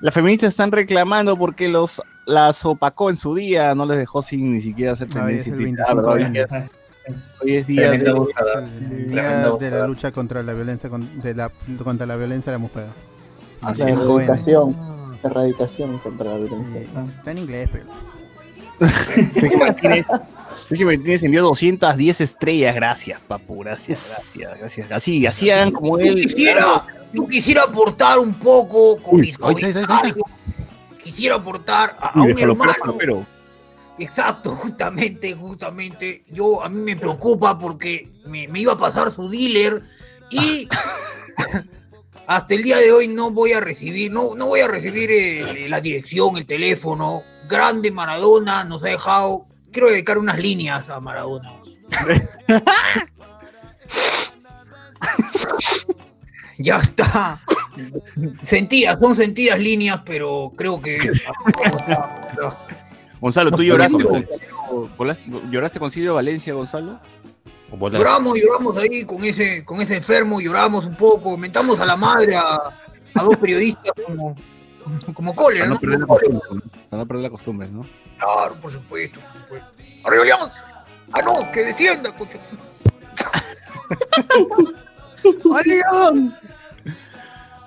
[0.01, 4.53] Las feministas están reclamando porque los las opacó en su día, no les dejó sin
[4.53, 5.53] ni siquiera hacer es tendencia.
[5.53, 5.85] el y Twitter.
[5.87, 6.15] 25 ¿verdad?
[6.15, 6.65] de enero.
[7.41, 7.97] Hoy es día de...
[9.07, 11.51] día de la lucha contra la violencia con- de la,
[11.83, 12.85] contra la violencia de la mujer.
[13.61, 14.21] La Así es, joven.
[15.23, 16.81] erradicación, contra la violencia.
[16.81, 17.85] Eh, Está en inglés, pero.
[19.33, 20.05] Sergio Martínez,
[20.55, 24.91] Sergio Martínez envió 210 estrellas, gracias, papu, gracias, gracias, gracias.
[24.91, 26.27] Así, así hagan como Yo él.
[26.27, 30.15] quisiera, yo quisiera aportar un poco con Uy, mis comentarios.
[31.03, 32.95] Quisiera aportar a, a un déjalo, pero, hermano.
[32.97, 33.25] pero,
[33.97, 36.23] Exacto, justamente, justamente.
[36.31, 39.81] Yo a mí me preocupa porque me, me iba a pasar su dealer
[40.29, 40.69] y
[42.29, 45.67] hasta el día de hoy no voy a recibir, no, no voy a recibir eh,
[45.67, 47.23] la dirección, el teléfono.
[47.49, 49.47] Grande Maradona nos ha dejado.
[49.71, 51.51] Quiero dedicar unas líneas a Maradona.
[56.59, 57.41] ya está.
[58.43, 60.99] Sentidas, son sentidas líneas, pero creo que.
[63.19, 64.27] Gonzalo, ¿tú lloraste con-
[65.49, 66.99] lloraste con Silvio Valencia, Gonzalo?
[67.71, 72.35] Lloramos, lloramos ahí con ese, con ese enfermo, lloramos un poco, mentamos a la madre
[72.35, 72.55] a,
[73.15, 74.35] a dos periodistas como,
[75.13, 75.79] como, cólera, Para no ¿no?
[75.79, 76.39] perder la Como cólera.
[76.39, 76.89] costumbre, ¿no?
[76.89, 77.85] Para no perder la costumbre, ¿no?
[78.17, 79.67] Claro, por supuesto, por supuesto.
[80.03, 80.85] Arriba Alianza.
[81.13, 82.39] Ah, no, que descienda, cocho.
[85.55, 86.41] Alianza.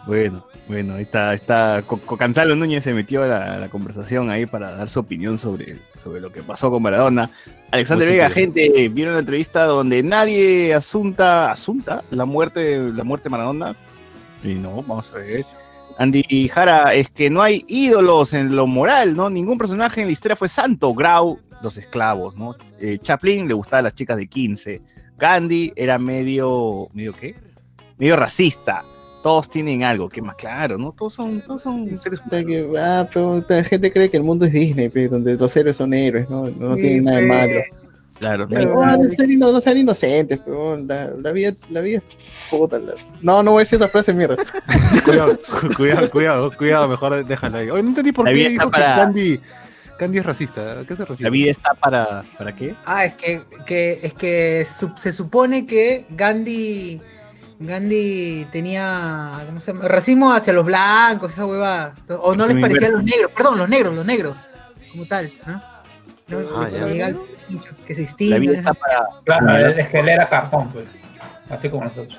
[0.04, 1.82] Bueno, bueno, ahí está, está.
[1.82, 5.78] Gonzalo Núñez se metió a la, a la conversación ahí para dar su opinión sobre,
[5.94, 7.30] sobre lo que pasó con Maradona.
[7.70, 13.30] Alexander Vega, gente, vieron la entrevista donde nadie asunta, asunta la muerte, la muerte de
[13.30, 13.76] Maradona.
[14.44, 15.44] Y no, vamos a ver.
[15.98, 19.30] Andy Jara, es que no hay ídolos en lo moral, ¿no?
[19.30, 20.94] Ningún personaje en la historia fue santo.
[20.94, 22.56] Grau, los esclavos, ¿no?
[22.80, 24.80] Eh, Chaplin le gustaban las chicas de 15.
[25.18, 27.34] Gandhi era medio, ¿medio qué?
[27.98, 28.84] Medio racista.
[29.22, 30.92] Todos tienen algo, que más claro, ¿no?
[30.92, 34.52] Todos son, todos son seres que- ah, pero la gente cree que el mundo es
[34.52, 36.48] Disney, pe, donde los héroes son héroes, ¿no?
[36.48, 37.60] No, Sí, tienen nada de malo.
[38.18, 38.46] Claro.
[38.48, 42.78] Pero, no, ser no sean inocentes, pero la, la vida, la vida es puta.
[42.78, 44.36] la- No, no voy a decir esa frase, mierda.
[45.04, 45.36] Cuidado,
[45.76, 47.70] cuidado, cuidado, cuidado, mejor déjalo ahí.
[47.70, 49.40] Oye, no entendí por La qué dijo que para- Candy,
[49.98, 50.80] Candy es racista.
[50.80, 51.22] ¿A qué se refiere?
[51.24, 52.74] La vida está para, ¿para qué?
[52.86, 57.00] Ah, es que, que- es que su- se supone que Gandhi
[57.66, 59.88] Gandhi tenía ¿cómo se llama?
[59.88, 61.94] racismo hacia los blancos, esa hueva.
[62.20, 64.38] O no les parecía a los negros, perdón, los negros, los negros,
[64.90, 65.62] como tal, ¿no?
[66.28, 66.68] No, Ah,
[67.86, 68.06] que se
[68.74, 69.06] para.
[69.24, 70.86] Claro, él- es que él era cajón, pues.
[71.50, 72.18] Así como nosotros.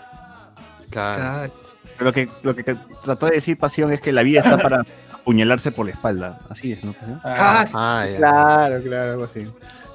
[0.89, 1.21] Claro.
[1.21, 1.53] Claro.
[1.99, 2.63] Lo que, lo que
[3.03, 6.39] trató de decir Pasión es que la vida está para apuñalarse por la espalda.
[6.49, 6.93] Así es, ¿no?
[7.23, 7.73] Ah, sí.
[7.77, 8.05] Ah.
[8.17, 9.47] Claro, claro, algo así.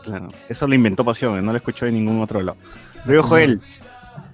[0.02, 0.28] Claro.
[0.48, 2.56] Eso lo inventó Pasión, no lo escuchó en ningún otro lado.
[3.04, 3.60] Luego, Joel,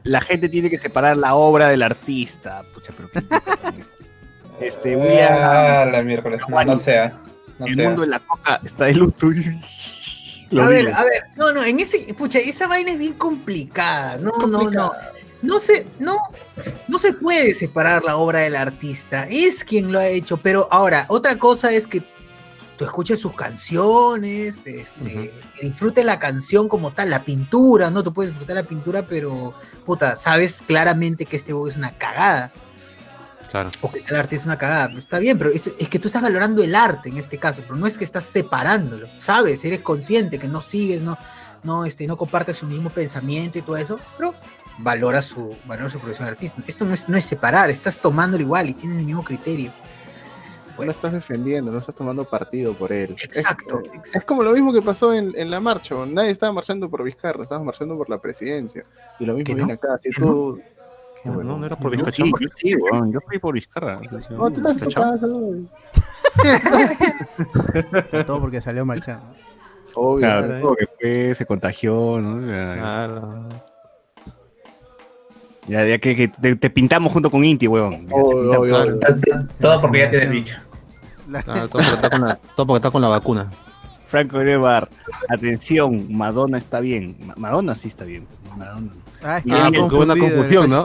[0.05, 2.63] la gente tiene que separar la obra del artista.
[2.73, 6.41] Pucha, pero qué Este, William, Ah, la miércoles.
[6.49, 7.19] No, no sea.
[7.59, 7.85] No el sea.
[7.85, 9.27] mundo de la coca está de luto.
[10.51, 14.19] Lo a ver, a ver, no, no, en ese, pucha, esa vaina es bien complicada.
[14.19, 14.93] No, no, no.
[15.43, 16.17] No se, no,
[16.89, 19.27] no se puede separar la obra del artista.
[19.29, 20.39] Es quien lo ha hecho.
[20.39, 22.03] Pero ahora, otra cosa es que
[22.77, 25.33] tú escuches sus canciones, este,
[25.63, 28.03] disfrutes la canción como tal, la pintura, ¿no?
[28.03, 32.53] Tú puedes disfrutar la pintura, pero, puta, sabes claramente que este juego es una cagada.
[33.51, 33.71] Claro.
[33.83, 34.89] O que el arte es una cagada.
[34.89, 37.63] Pero está bien, pero es, es que tú estás valorando el arte en este caso,
[37.63, 39.09] pero no es que estás separándolo.
[39.17, 41.17] Sabes, eres consciente que no sigues, no,
[41.63, 44.35] no, este, no compartes su mismo pensamiento y todo eso, pero
[44.79, 46.63] valora su, valora su profesión de artista.
[46.67, 49.71] Esto no es, no es separar, estás tomándolo igual y tienes el mismo criterio.
[50.79, 53.13] No estás defendiendo, no estás tomando partido por él.
[53.23, 54.19] Exacto, Es, exacto.
[54.19, 55.95] es como lo mismo que pasó en, en la marcha.
[56.07, 58.85] Nadie estaba marchando por Vizcarra, estábamos marchando por la presidencia.
[59.21, 59.75] Y lo mismo ¿Que viene no?
[59.75, 59.99] acá.
[59.99, 60.61] Si ¿Que tú.
[61.25, 62.39] No, Bueno, no, no era por sí, bizcocho.
[62.41, 62.77] yo sí,
[63.13, 64.01] yo fui por Vizcarra.
[64.31, 65.27] No, tú estás casa.
[68.27, 69.25] Todo porque salió marchando.
[69.95, 70.21] Obvio.
[70.27, 70.77] Claro, claro.
[70.77, 72.45] que fue, se contagió, ¿no?
[72.47, 73.49] Claro.
[75.69, 78.99] Ya, ya que, que te, te pintamos junto con Inti, obvio, obvio.
[79.61, 80.57] Todo porque ya bicho.
[81.29, 83.51] La- Claro, todo, porque está con la, vacuna.
[84.05, 84.89] Franco Erebar,
[85.29, 87.17] atención, Madonna está bien.
[87.25, 88.27] Ma- Madonna sí está bien.
[88.57, 88.93] Madonna.
[89.23, 90.85] Ah, es que Ah, me he porque hubo una confusión, ¿no?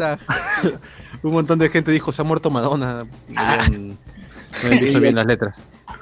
[1.24, 3.04] Un montón de gente dijo, se ha muerto Madonna.
[4.64, 5.58] No dicho bien las letras.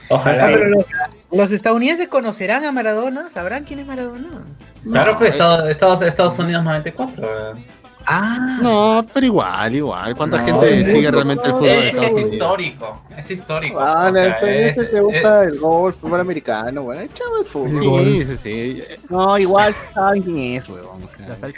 [0.09, 0.45] Ojalá.
[0.45, 0.85] Ah, pero los,
[1.31, 4.43] los estadounidenses conocerán a Maradona, sabrán quién es Maradona.
[4.89, 7.23] Claro, pues No, Estados, Estados, Estados Unidos 94.
[7.57, 7.65] eh.
[8.09, 10.15] Ah, No, pero igual, igual.
[10.15, 13.79] ¿Cuánta No, gente sigue realmente el fútbol de Es, es histórico, es histórico.
[13.81, 17.39] Ah, no, sea, esto es- este te es- gusta el gol, fútbol americano, bueno, échame
[17.41, 18.05] el fútbol.
[18.05, 18.83] Sí, sí, sí.
[19.09, 21.03] No, igual saben quién es, weón.
[21.03, 21.51] o sea.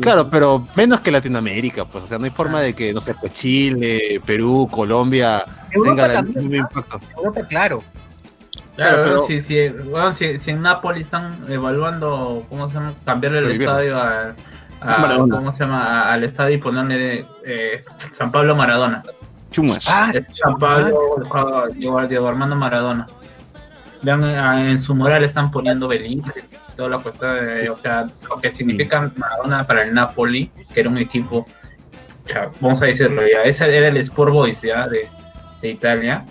[0.00, 3.14] Claro, pero menos que Latinoamérica, pues, o sea, no hay forma de que, no sé,
[3.14, 7.00] pues Chile, Perú, Colombia Europa tengan el también, mismo impacto.
[7.16, 7.82] Europa, claro.
[8.76, 12.94] Claro, pero- si, si, bueno, si, si en Nápoles están evaluando, ¿cómo se llama?
[13.04, 14.34] Cambiarle el estadio a,
[14.82, 15.36] a- Maradona.
[15.36, 15.82] ¿cómo se llama?
[15.84, 19.02] A- al estadio y ponerle eh, San Pablo Maradona.
[19.50, 19.86] Chumas.
[19.88, 21.16] Ah, Es San Pablo,
[21.74, 23.06] Diego, Diego Armando Maradona.
[24.02, 26.44] Vean, eh, en su mural están poniendo Benítez,
[26.76, 30.88] toda la cuestión, de- o sea, lo que significa Maradona para el Napoli, que era
[30.88, 31.46] un equipo,
[32.24, 35.08] o sea, vamos a decirlo ya, ese era el Sport Boys ya de,
[35.60, 36.24] de Italia.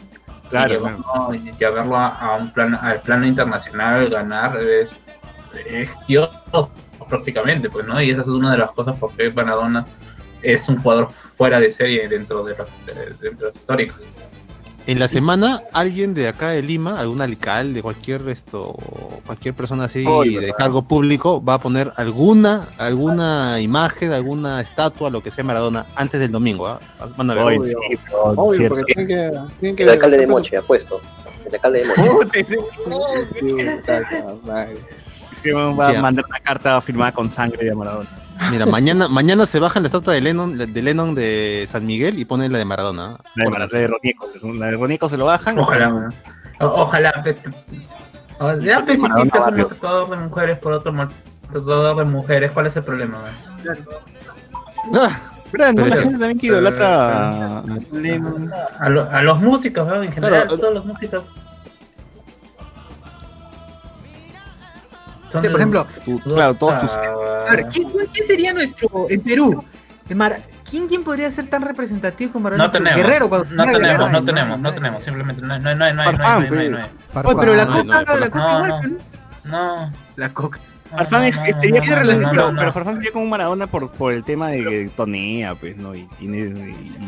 [0.49, 4.91] Claro, y llevarlo, y llevarlo a, a un plan, al plano internacional, ganar, es,
[5.65, 6.29] es Dios
[7.11, 8.01] prácticamente, pues, ¿no?
[8.01, 9.85] Y esa es una de las cosas por qué Maradona
[10.41, 13.97] es un jugador fuera de serie dentro de los, de- de los históricos.
[14.87, 18.73] En la semana, alguien de acá de Lima, algún alcalde, cualquier esto,
[19.27, 25.11] cualquier persona así Oy, de cargo público, va a poner alguna, alguna imagen, alguna estatua,
[25.11, 26.65] lo que sea Maradona, antes del domingo.
[26.65, 26.79] ¿ah?
[27.15, 27.43] Van a ver.
[27.43, 27.63] Obvio.
[27.63, 27.75] sí,
[28.11, 30.99] Obvio, porque tienen que, tienen que El alcalde de Moche, apuesto.
[31.45, 32.45] El alcalde de Moche.
[33.31, 33.45] Sí,
[35.33, 38.09] Sí, va a mandar una carta firmada con sangre de Maradona.
[38.49, 42.25] Mira, mañana, mañana se baja la estatua de Lennon, de Lennon de San Miguel y
[42.25, 43.17] pone la de Maradona.
[43.19, 43.23] ¿ah?
[43.35, 44.27] La de, Maradona, la de Ronico.
[44.59, 45.57] La de Ronico se lo bajan.
[45.59, 46.09] Ojalá.
[46.59, 47.13] O- ojalá.
[48.39, 48.99] o- Ya barrio.
[48.99, 53.19] maltratador de mujeres por otro maltratador de mujeres, ¿cuál es el problema?
[54.95, 55.19] Ah,
[55.51, 57.63] Pero no, la gente también que idolatra a.
[58.79, 58.85] A,
[59.17, 60.01] a los músicos, ¿no?
[60.01, 60.57] en general, Claro.
[60.57, 61.23] todos los músicos.
[65.31, 66.91] Son por ejemplo, Tu- claro, todos tus.
[66.91, 69.63] Ah, a ver, ¿quién, quién sería nuestro en Perú?
[70.09, 72.65] El Mar- ¿Quién, ¿Quién podría ser tan representativo como Maradona?
[72.65, 72.97] No tenemos.
[72.97, 74.09] Guerrero, cuando no tenemos, Guerrero.
[74.09, 74.73] no tenemos, no, no no.
[74.73, 77.65] tenemos, simplemente no, no, no, no, no, no, no, no, no, no, Oye, pero la
[77.65, 78.81] no, coca, no, no,
[79.45, 79.91] no.
[82.59, 85.95] Pero Farfán sería como Maradona por, por el tema de que tonea, pues, ¿no?
[85.95, 86.53] Y tiene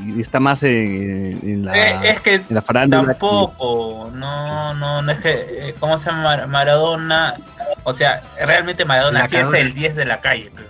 [0.05, 3.07] y está más en, en la Eh, es que en la farándula.
[3.13, 5.31] Tampoco, no, no, no es que,
[5.69, 7.35] eh, ¿cómo se llama Mar- Maradona?
[7.83, 10.67] O sea, realmente Maradona La sí es el 10 de la calle, pero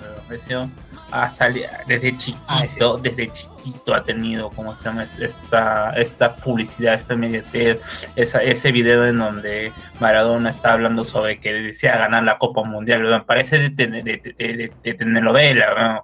[0.50, 0.70] ¿no?
[1.14, 2.80] Ha salido desde chiquito, Ah, sí.
[3.02, 5.04] desde chiquito ha tenido, ¿cómo se llama?
[5.20, 11.54] Esta, esta publicidad, esta inmediatez, esa, ese video en donde Maradona está hablando sobre que
[11.54, 13.26] desea ganar la Copa Mundial, ¿no?
[13.26, 14.02] parece de, de, de,
[14.38, 16.02] de- de- telenovela,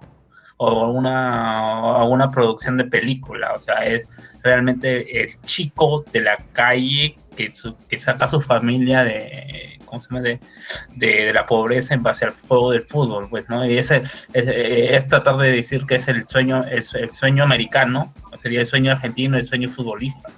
[0.62, 4.06] O alguna, o producción de película, o sea, es
[4.42, 10.02] realmente el chico de la calle que, su- que saca a su familia de, ¿cómo
[10.02, 10.20] se llama?
[10.20, 10.38] De,
[10.96, 13.64] de, la pobreza en base al juego del fútbol, pues, ¿no?
[13.64, 14.02] Y ese
[14.34, 18.60] es, es tratar de decir que es el sueño, el, sue- el sueño americano, sería
[18.60, 20.28] el sueño argentino, el sueño futbolista.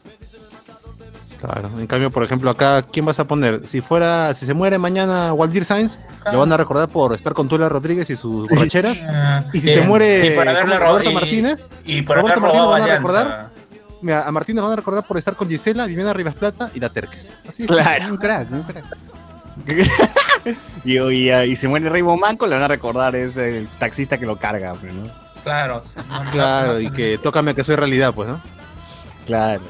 [1.43, 1.71] Claro.
[1.77, 3.67] En cambio, por ejemplo, acá, ¿quién vas a poner?
[3.67, 5.99] Si fuera, si se muere mañana Waldir Sainz,
[6.31, 9.03] lo van a recordar por estar con Tula Rodríguez y sus borracheras.
[9.53, 10.37] Y si se muere
[10.79, 13.51] Roberto y- Martínez, y por Roberto Martínez lo van a recordar.
[14.03, 16.79] mira, a Martínez lo van a recordar por estar con Gisela, Viviana Rivas Plata y
[16.81, 17.33] la Terques.
[17.49, 17.69] Así es.
[17.69, 18.11] Claro.
[18.11, 18.85] Un crack, un crack.
[20.85, 24.27] Y, y, y se muere Rey Manco, le van a recordar es el taxista que
[24.27, 25.11] lo carga, ¿no?
[25.45, 28.41] Claro, no, no, Claro, no, y que tócame que soy realidad, pues, ¿no?
[29.33, 29.63] Claro.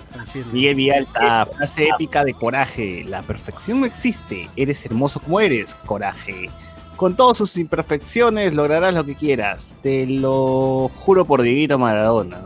[0.52, 3.04] Miguel Vialta, frase épica de coraje.
[3.06, 4.50] La perfección no existe.
[4.56, 5.76] Eres hermoso como eres.
[5.86, 6.50] Coraje.
[6.96, 9.76] Con todas sus imperfecciones lograrás lo que quieras.
[9.80, 12.38] Te lo juro por Dieguito Maradona.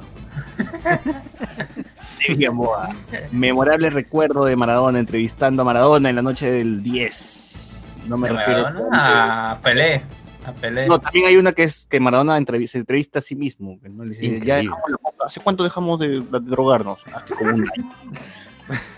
[2.37, 2.91] Gamboa.
[3.33, 7.85] Memorable recuerdo de Maradona entrevistando a Maradona en la noche del 10.
[8.09, 10.03] No me refiero Maradona a Pelé.
[10.45, 10.87] A Pelé.
[10.87, 13.79] No, también hay una que es que Maradona se entrevista a sí mismo.
[13.89, 14.05] ¿no?
[14.05, 14.47] Le dice, Increíble.
[14.47, 15.06] ya dejamos.
[15.27, 17.05] ¿Hace cuánto dejamos de, de drogarnos?
[17.13, 17.93] Hace como un año.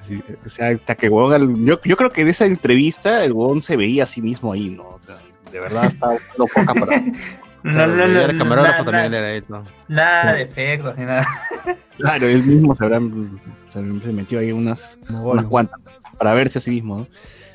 [0.00, 3.60] Sí, o sea, hasta que al- yo, yo creo que de esa entrevista el huevón
[3.60, 4.84] se veía a sí mismo ahí, ¿no?
[4.84, 5.18] O sea,
[5.52, 7.00] de verdad estaba usando coca para.
[7.62, 9.62] no, no, no, camarógrafo nada, también nada, era él, ¿no?
[9.88, 11.26] nada de efectos ni nada.
[11.98, 13.38] Claro, él mismo se, habrán,
[13.68, 15.78] se, metió ahí unas, unas cuantas
[16.16, 17.06] para verse a sí mismo, ¿no?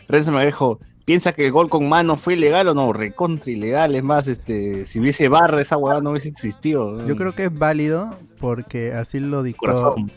[0.08, 2.92] Renzo Magrejo, ¿piensa que el gol con mano fue ilegal o no?
[2.94, 7.06] Recontra ilegal, es más, este, si hubiese barra esa huevada no hubiese existido.
[7.08, 9.60] Yo creo que es válido porque así lo dictó.
[9.60, 10.12] Corazón.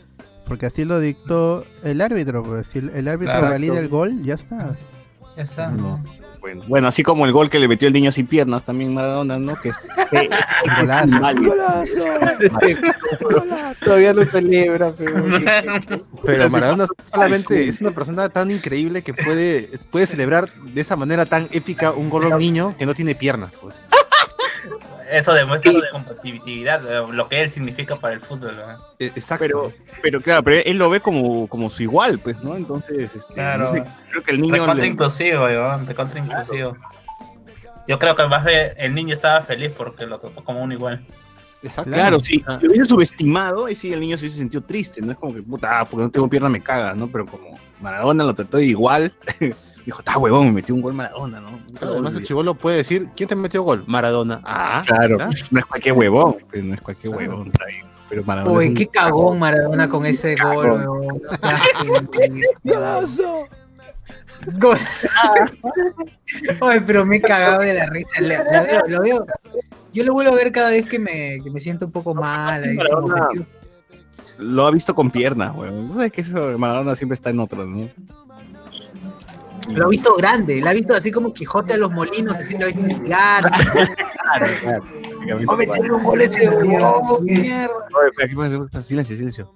[0.45, 2.43] Porque así lo dictó el árbitro.
[2.43, 3.49] Pues si el, el árbitro Claro.
[3.49, 4.75] valida el gol, ya está.
[5.37, 5.69] Ya está.
[5.69, 6.03] No.
[6.41, 9.37] Bueno, bueno, así como el gol que le metió el niño sin piernas también Maradona,
[9.37, 9.55] ¿no?
[9.61, 9.71] Que,
[10.11, 11.99] que- es Golazo.
[13.85, 15.23] Todavía lo celebra, pero.
[16.23, 21.25] Pero Maradona solamente es una persona tan increíble que puede, puede celebrar de esa manera
[21.25, 23.83] tan épica un gol a un niño que no tiene piernas, pues.
[25.11, 28.55] Eso demuestra su competitividad, eh, lo que él significa para el fútbol.
[28.55, 28.77] ¿no?
[28.99, 29.39] E- Exacto.
[29.45, 32.55] Pero, pero claro, pero él lo ve como, como su igual, pues, ¿no?
[32.55, 33.63] Entonces, este, Claro.
[33.65, 34.53] no sé, creo que el niño...
[34.53, 36.77] Recontra le- inclusivo, weón, recontra inclusivo.
[37.87, 38.45] Yo creo que más
[38.77, 41.03] el niño estaba feliz porque lo trató como un igual.
[41.63, 41.91] Exacto.
[41.91, 42.57] Claro, si Ah.
[42.59, 45.11] si lo hubiese subestimado, ahí sí el niño se hubiese sentido triste, ¿no?
[45.11, 47.07] Es como que, puta, ah, porque no tengo pierna me caga, ¿no?
[47.09, 49.11] Pero como Maradona lo trató de igual,
[49.89, 51.59] dijo, está huevón, me metió un gol Maradona, ¿no?
[51.77, 53.83] Claro, además el chivolo puede decir, ¿quién te metió gol?
[53.87, 54.41] Maradona.
[54.45, 55.29] Ah, Claro, ¿ya?
[55.51, 57.29] no es cualquier huevón, pues, no es cualquier Claro.
[57.31, 57.85] huevón, está bien.
[58.09, 60.55] Pero Maradona un- qué cagón Maradona con ese Cagón.
[60.69, 61.15] gol, weón.
[61.29, 61.59] O sea,
[62.11, 62.43] que-
[64.57, 64.77] Gol.
[66.61, 68.21] Ay, pero me he cagado de la risa.
[68.21, 69.25] La, la veo, lo veo.
[69.93, 72.63] Yo lo vuelvo a ver cada vez que me, que me siento un poco mal.
[74.37, 75.87] lo ha visto con piernas, huevón.
[75.89, 77.89] No sabes que eso, Maradona siempre está en otras, ¿no?
[79.73, 82.65] Lo ha visto grande, lo ha visto así como Quijote a los molinos, así lo
[82.65, 83.51] ha visto llegar.
[83.51, 84.83] Claro, claro.
[85.57, 86.93] Meterle un gol ese mierda.
[88.81, 89.53] Silencio, silencio.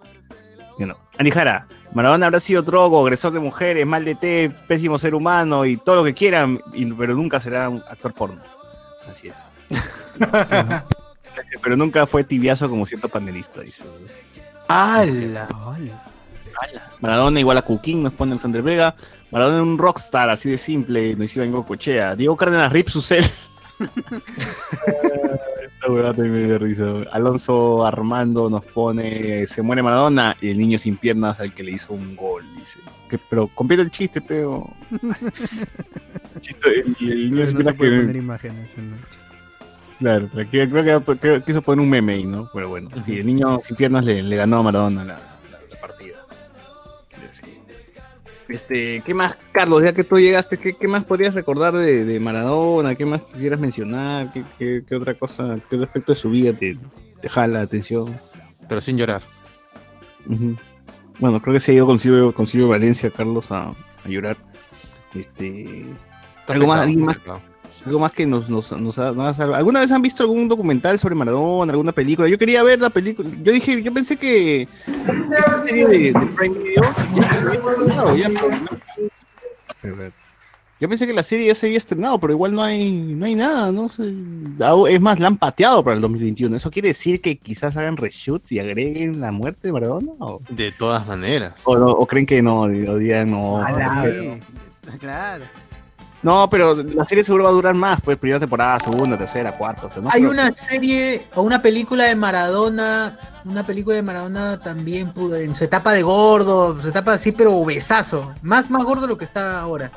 [0.78, 0.95] No.
[1.17, 5.78] Anijara, Maradona habrá sido drogo, agresor de mujeres, mal de té, pésimo ser humano y
[5.78, 8.41] todo lo que quieran, y- pero nunca será un actor porno.
[9.10, 9.54] Así es.
[11.62, 13.84] pero nunca fue tibiazo como cierto panelista, dice.
[14.67, 15.47] ¡Hala!
[17.02, 18.95] Maradona igual a Cuquín, nos pone Alexander Vega.
[19.32, 22.15] Maradona un rockstar, así de simple, nos iba en Cochea.
[22.15, 23.26] Diego Cárdenas Rip Susel.
[25.62, 26.86] Esta huevada también me dio risa.
[27.12, 31.71] Alonso Armando nos pone se muere Maradona y el niño sin piernas al que le
[31.71, 32.80] hizo un gol, dice.
[33.10, 34.65] Que, pero completa el chiste, pero.
[36.39, 37.97] Chiste, y el niño No sin se piernas puede que.
[38.02, 38.78] poner imágenes.
[38.78, 39.19] en el chat.
[39.99, 42.49] Claro, que creo que quiso poner un meme ahí, ¿no?
[42.54, 45.19] Pero bueno, sí, el niño sin piernas le, le ganó a Maradona la,
[48.53, 49.81] Este, ¿qué más, Carlos?
[49.83, 52.93] Ya que tú llegaste, ¿qué, qué más podrías recordar de, de Maradona?
[52.93, 54.31] ¿Qué más quisieras mencionar?
[54.31, 56.77] ¿Qué, qué- qué otra cosa, qué otro aspecto de su vida te,
[57.19, 58.15] te jala la atención?
[58.69, 59.23] Pero sin llorar.
[61.19, 64.37] Bueno, creo que se ha ido con Silvio, con Silvio Valencia, Carlos, a, a llorar.
[65.15, 65.85] Este,
[66.47, 66.81] ¿Algo más?
[66.81, 67.17] ¿Alguien más?
[67.85, 70.97] Algo más que nos, nos, nos ha- nos ha- ¿Alguna vez han visto algún documental
[70.99, 72.27] sobre Maradona, alguna película?
[72.29, 73.29] Yo quería ver la película.
[73.43, 74.67] Yo dije, yo pensé que
[75.37, 76.83] esta serie de, de Prime Video
[77.15, 80.11] ya se había ya,
[80.79, 83.35] Yo pensé que la serie ya se había estrenado, pero igual no hay, no hay
[83.35, 83.87] nada, ¿no?
[83.89, 84.13] sé.
[84.59, 86.55] Ah, Es más, la han pateado para el 2021.
[86.57, 90.11] ¿Eso quiere decir que quizás hagan reshoots y agreguen la muerte de Maradona?
[90.19, 91.53] ¿O, De todas maneras.
[91.63, 92.61] o no- o creen que no?
[92.61, 93.61] O digan, no.
[94.99, 95.43] Claro.
[96.23, 99.88] No, pero la serie seguro va a durar más, pues primera temporada, segunda, tercera, cuarta.
[99.88, 104.03] o sea, no Hay creo- una serie o una película de Maradona, una película de
[104.03, 108.83] Maradona también pudo, en su etapa de gordo, su etapa así, pero obesazo, más más
[108.86, 109.91] gordo de lo que está ahora.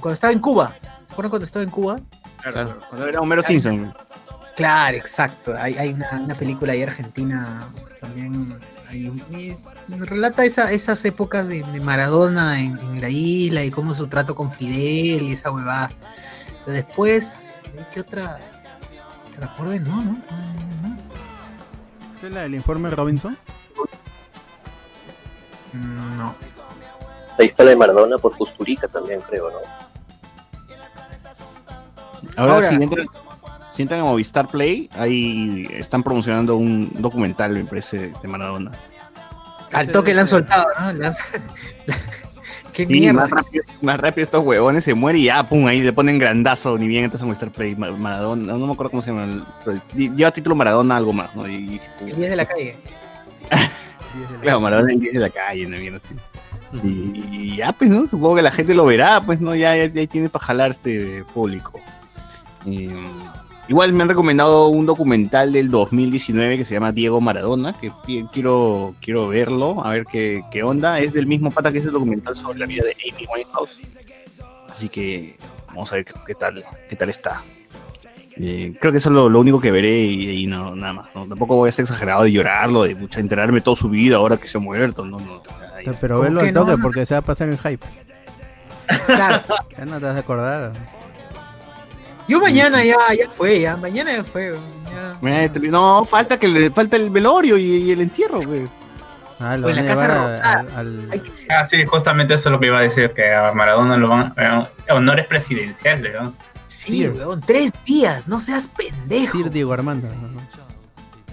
[0.00, 0.72] Cuando estaba en Cuba,
[1.06, 2.00] ¿se acuerdan cuando estaba en Cuba?
[2.42, 3.94] Claro, cuando era Homero Simpson.
[4.54, 5.54] Claro, exacto.
[5.58, 7.62] Hay, hay una, una película ahí argentina
[8.00, 8.54] también.
[8.94, 9.12] Ahí,
[9.88, 14.06] y relata esa- esas épocas de, de Maradona en, en la isla y cómo su
[14.06, 15.90] trato con Fidel y esa huevada.
[16.64, 17.60] Pero después,
[17.92, 18.36] ¿qué otra?
[19.34, 19.82] ¿Te recuerdes?
[19.82, 20.02] No, no.
[20.02, 20.96] no, no.
[22.16, 23.36] ¿Esa es la del informe Robinson?
[25.72, 26.34] No.
[27.36, 29.58] La historia de Maradona por Custurica también, creo, ¿no?
[32.36, 32.78] Ahora, Ahora- si,
[33.74, 38.72] entran, si entran a Movistar Play, ahí están promocionando un documental, me parece, de Maradona.
[39.72, 40.92] Al toque le han soltado, ¿no?
[40.92, 41.14] Le han-
[42.72, 43.20] Qué Sí, mierda.
[43.22, 46.76] más rápido, más rápido estos huevones se mueren y ya, pum, ahí le ponen grandazo,
[46.76, 49.44] ni bien entras a Movistar Play, Ma- Maradona, no, me acuerdo cómo se llama, el-
[49.64, 51.48] pero lleva título Maradona algo más, ¿no?
[51.48, 52.76] Y, y- El 10 de la calle.
[54.42, 56.14] Claro, Maradona en 10 de la calle, no bien así.
[56.84, 58.06] Y, y ya, pues, ¿no?
[58.06, 59.54] Supongo que la gente lo verá, pues, ¿no?
[59.56, 61.80] Ya, ya, ya tiene para jalar este público.
[62.64, 62.88] Y,
[63.68, 67.92] igual me han recomendado un documental del 2019 que se llama Diego Maradona, que
[68.32, 71.00] quiero, quiero verlo, a ver qué, qué onda.
[71.00, 73.80] Es del mismo pata que es el documental sobre la vida de Amy Winehouse.
[74.70, 75.36] Así que
[75.68, 77.42] vamos a ver qué, qué tal, qué tal está.
[78.36, 81.06] Eh, creo que eso es lo, lo único que veré y, y no, nada más.
[81.14, 81.24] ¿no?
[81.26, 84.48] Tampoco voy a ser exagerado de llorarlo, de mucha enterarme toda su vida ahora que
[84.48, 85.04] se ha muerto.
[85.04, 85.40] No, no.
[85.76, 86.66] Ay, Pero ¿Cómo velo que al no?
[86.66, 87.84] toque porque se va a pasar el hype.
[89.06, 89.40] Claro.
[89.78, 90.72] Ya no te vas a acordar.
[92.28, 93.76] Yo mañana ya, ya fue, ya.
[93.76, 94.56] Mañana ya fue.
[95.22, 95.48] ya.
[95.70, 98.66] No, falta que le falta el velorio y, y el entierro, güey.
[99.40, 100.08] Ah, lo O en van la a Casa a-
[100.62, 100.78] Rosada.
[100.78, 101.08] al-
[101.50, 104.32] Ah, sí, justamente eso es lo que iba a decir, que a Maradona lo van
[104.36, 106.32] eh, honores presidenciales, ¿no?
[106.66, 107.10] Sí, Sir.
[107.12, 107.40] weón.
[107.40, 108.26] Tres días.
[108.26, 109.36] No seas pendejo.
[109.38, 110.08] Sir Diego Armando.
[110.08, 110.40] ¿no?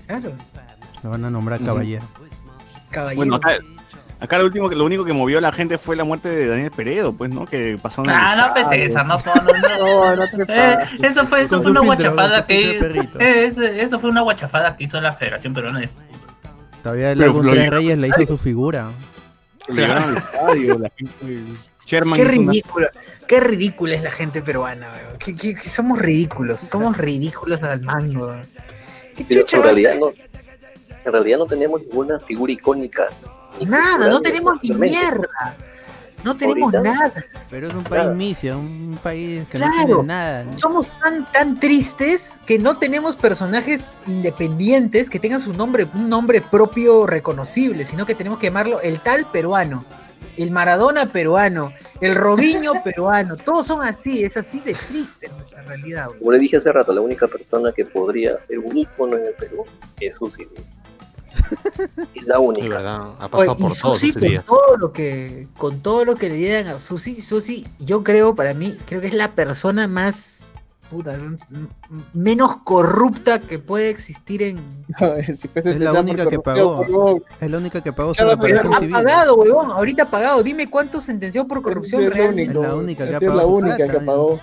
[0.08, 0.34] Claro.
[1.04, 2.04] Lo van a nombrar caballero.
[2.90, 3.16] Caballero.
[3.18, 3.40] Bueno,
[4.22, 6.48] acá, lo, último, que- lo único que movió a la gente fue la muerte de
[6.48, 7.46] Daniel Peredo, pues, ¿no?
[7.46, 11.42] Que pasó en el Ah, no pensé esa, no, no, no, No, Eh, eso fue,
[11.42, 12.80] eso fue una guachafada que
[13.20, 13.52] eh,
[13.82, 15.90] eso, fue una guachafada que hizo la Federación Peruana de
[16.84, 17.20] Todavía el
[17.72, 18.88] Reyes le hizo su figura.
[19.70, 21.44] Al estadio, la gente...
[21.86, 22.88] Sherman Qué hizo una- ridículo,
[23.28, 25.18] qué ridícula es la gente peruana, weón.
[25.20, 28.36] Que, que- que somos ridículos, somos ridículos al mango.
[29.18, 30.12] ¿Qué chucha en va a realidad no,
[31.06, 33.10] en realidad no tenemos ninguna figura icónica.
[33.60, 35.28] ni Nada, no tenemos ni mierda.
[36.24, 37.26] No tenemos Ahorita- nada.
[37.50, 38.16] Pero es un país Claro.
[38.16, 39.74] misia, un país que Claro.
[39.76, 40.46] no tiene nada.
[40.58, 46.42] Somos tan, tan tristes que no tenemos personajes independientes que tengan su nombre, un nombre
[46.42, 49.84] propio reconocible, sino que tenemos que llamarlo el tal peruano,
[50.38, 53.36] el Maradona peruano, el Robinho peruano.
[53.36, 56.10] Todos son así, es así de triste nuestra realidad.
[56.20, 59.34] Como le dije hace rato, la única persona que podría ser un ícono en el
[59.34, 59.66] Perú
[60.00, 60.48] es Susi.
[62.16, 62.68] Es la Sí, única.
[62.70, 63.02] verdad.
[63.20, 66.16] Ha Oye, pasado y por todos Susi esos con todo lo que con todo lo
[66.16, 69.88] que le dieran a Susi, Susi, yo creo para mí creo que es la persona
[69.88, 70.54] más
[70.90, 71.16] puta,
[72.14, 74.58] menos corrupta que puede existir en
[75.34, 76.86] si fuese Es la única que pagó.
[76.86, 77.24] por.
[77.40, 78.92] Es la única que pagó ha civil.
[78.92, 80.44] pagado, huevón, ahorita ha pagado.
[80.44, 83.16] Dime cuánto sentenció por corrupción Es única, Es la única que
[83.96, 84.42] ha pagado.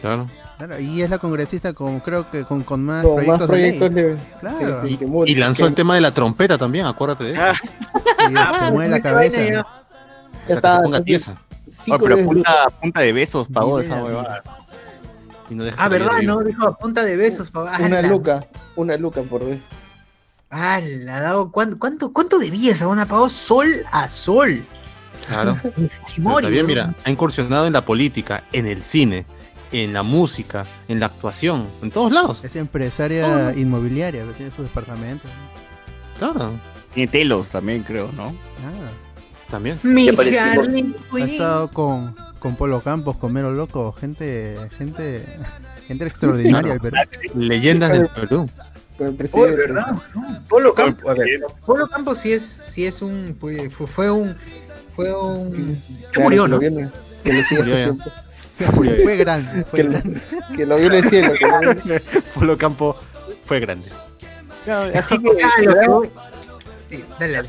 [0.00, 0.28] Claro.
[0.56, 3.94] Claro, y es la congresista con creo que con, con más Con proyectos, más proyectos
[3.94, 4.14] de ley.
[4.14, 4.80] le- Claro.
[4.82, 7.32] sí, sí, que murió- Y lanzó que- el tema de la trompeta también, acuérdate de
[7.32, 7.40] eso.
[7.42, 7.52] Ah,
[8.30, 9.38] Y te mueve la cabeza.
[9.44, 9.66] ya-
[10.48, 11.32] está, se ponga tiesa.
[11.90, 14.42] Oh, pero veces punta, punta de besos pagó Mira, esa huevada.
[15.50, 17.76] Y no Ah, verdad, no, dijo punta de besos, papá.
[17.80, 18.46] una luca,
[18.76, 19.62] una luca por vez.
[20.50, 23.06] ala, dado, ¿cuánto, cuánto, ¿Cuánto debía esa buena?
[23.06, 24.64] Pagó sol a sol.
[25.26, 25.56] Claro.
[26.38, 29.26] Está bien, mira, ha incursionado en la política, en el cine,
[29.82, 32.44] en la música, en la actuación, en todos lados.
[32.44, 35.30] Es empresaria inmobiliaria, tiene sus departamentos.
[36.18, 36.52] Claro,
[36.92, 38.28] Tiene telos también, creo, ¿no?
[38.28, 38.92] Ah,
[39.50, 39.78] también.
[39.82, 45.26] Mi ha estado con, con Polo Campos, con Mero Loco, gente, gente,
[45.88, 46.96] gente extraordinaria del Perú.
[47.34, 48.48] Leyendas del Perú.
[49.18, 49.56] Presidente.
[49.56, 49.96] ¿verdad?
[50.48, 54.36] Polo Campos, a ver, Polo Campos sí es, sí es un, fue, fue- un,
[54.94, 56.92] fue un, se Claro, murió, que ¿no?
[57.24, 58.04] Que lo sigue hace tiempo.
[59.02, 60.20] Fue grande, fue Que lo, grande.
[60.56, 61.32] que lo vio en el cielo.
[61.38, 62.00] que lo vio-
[62.34, 62.96] Polo Campo
[63.46, 63.86] fue grande.
[64.94, 66.00] Así que, Ah,
[66.88, 67.40] Sí, dale,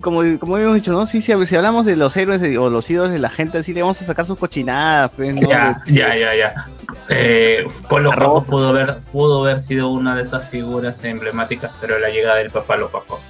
[0.00, 1.06] como, como hemos dicho, ¿no?
[1.06, 3.72] Sí, sí, si hablamos de los héroes de- o los ídolos de la gente, así
[3.72, 5.48] le vamos a sacar sus cochinadas, pues, ¿no?
[5.48, 6.66] Ya, ya, ya, ya.
[7.08, 8.10] Eh, Polo.
[8.10, 12.50] Campo pudo haber, pudo haber sido una de esas figuras emblemáticas, pero la llegada del
[12.50, 13.20] Papa lo opacó.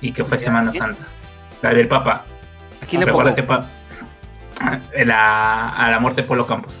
[0.00, 1.02] Y que fue Semana Santa.
[1.60, 2.24] La del Papa.
[2.82, 3.36] Aquí le Recuerda pongo.
[3.36, 3.66] que pa-
[5.06, 6.72] la, a la muerte de Polo Campos.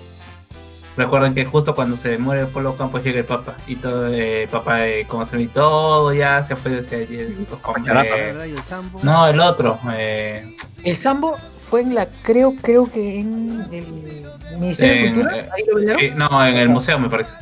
[0.96, 4.86] Recuerden que justo cuando se muere Polo Campos llega el Papa y todo el Papa
[4.86, 9.00] eh, como se y todo ya se fue desde eh, Sambo.
[9.02, 9.78] no, el otro.
[9.92, 10.54] eh,
[10.84, 15.48] El Sambo fue en la, creo, creo que en el Ministerio de En, Cultura, eh,
[15.52, 16.00] ahí lo velaron.
[16.00, 17.32] sí, no, en el museo me parece.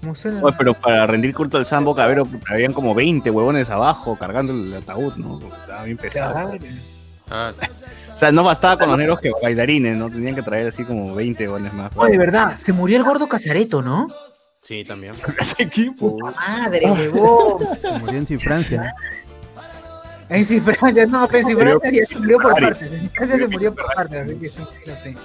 [0.00, 4.54] Museo de- pero para rendir culto al Sambo Cabero, habían como 20 huevones abajo cargando
[4.54, 5.38] el ataúd, ¿no?
[5.54, 6.32] Estaba bien pesado.
[6.32, 6.52] Claro.
[7.30, 7.52] Ah,
[8.16, 10.08] O sea, no bastaba con los negros que bailarines, ¿no?
[10.08, 11.92] Tenían que traer así como 20 huevones más.
[11.96, 14.08] Oye, de verdad, se murió el gordo Casareto, ¿no?
[14.62, 15.12] sí, también.
[15.38, 16.16] Ese equipo.
[16.18, 17.68] Madre, huevón.
[18.00, 18.94] Murió en Francia.
[20.30, 22.90] En Cifrancia, no, pero en Cifrancia ya se murió por partes.
[22.90, 25.16] En Cifrancia se murió por partes, así que sí, sí lo sé.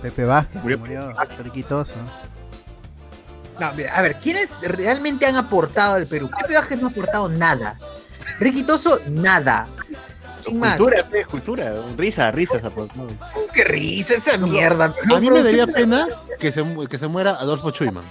[0.00, 1.94] Pepe Vázquez Murió- murió, riquitoso.
[3.60, 6.30] No, mira, a ver, ¿quiénes realmente han aportado al Perú?
[6.40, 7.78] Pepe Vázquez no ha aportado nada.
[8.40, 9.68] Riquitoso, nada.
[10.48, 10.76] ¿Quién más?
[10.76, 11.72] Cultura, pues, cultura.
[11.96, 12.62] Risa, risas.
[13.54, 14.94] Qué risa esa mierda.
[15.02, 16.06] pero A mí me daría pena
[16.38, 18.04] que se, que se muera Adolfo Chuyman.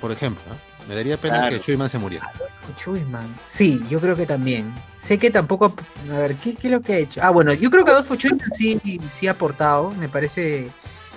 [0.00, 0.56] Por ejemplo, ¿eh?
[0.88, 1.56] me daría pena Claro.
[1.56, 2.30] que Chuyman se muriera.
[2.76, 3.36] Chuyman.
[3.44, 4.72] Sí, yo creo que también.
[4.96, 5.74] Sé que tampoco.
[6.10, 7.20] A ver, ¿qué, qué es lo que ha hecho?
[7.22, 9.90] Ah, bueno, yo creo que Adolfo Chuyman sí, sí ha aportado.
[9.92, 10.70] Me parece.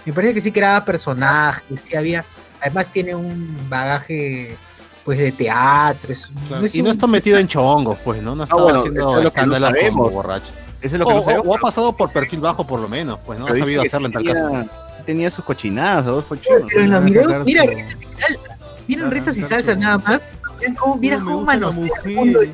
[0.06, 2.26] Me parece que sí creaba personajes, sí había.
[2.60, 4.58] Además tiene un bagaje
[5.06, 6.12] pues de teatro.
[6.14, 8.36] es un- no es y no está metido en chongos, pues, ¿no?
[8.36, 10.14] No está bueno, haciendo es lo que no sabemos.
[10.14, 10.52] borracho.
[10.82, 11.46] Eso es lo O, que no o- sabemos.
[11.48, 13.48] o ha pasado por perfil bajo, por lo menos, pues, ¿no?
[13.48, 14.46] Ha sabido hacerlo en tal caso.
[14.48, 14.64] tenía,
[14.98, 16.66] sí tenía sus cochinadas, Adolfo Chino.
[16.68, 18.58] Pero en los videos, mira, risas y salsa.
[18.88, 20.22] Miren risas y salsa nada más.
[20.60, 22.54] Miren cómo, mira me cómo manosea el de-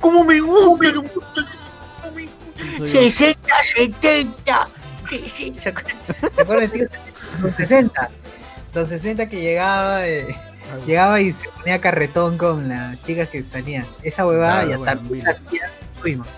[0.00, 0.64] ¿Cómo me gusta?
[0.64, 1.22] cómo me gusta.
[2.78, 3.00] Soy yo.
[3.00, 4.68] 60, 70.
[5.08, 5.62] 60.
[5.62, 5.96] ¿Se acuerdan?
[6.34, 6.84] ¿Se acuerdan, tío?
[7.42, 8.10] Los 60.
[8.74, 10.36] Los 60 que llegaba, eh,
[10.86, 13.84] llegaba y se ponía carretón con las chicas que salían.
[14.02, 15.30] Esa huevada Claro, ya bueno, también mira.
[15.32, 16.28] hacía fuimos.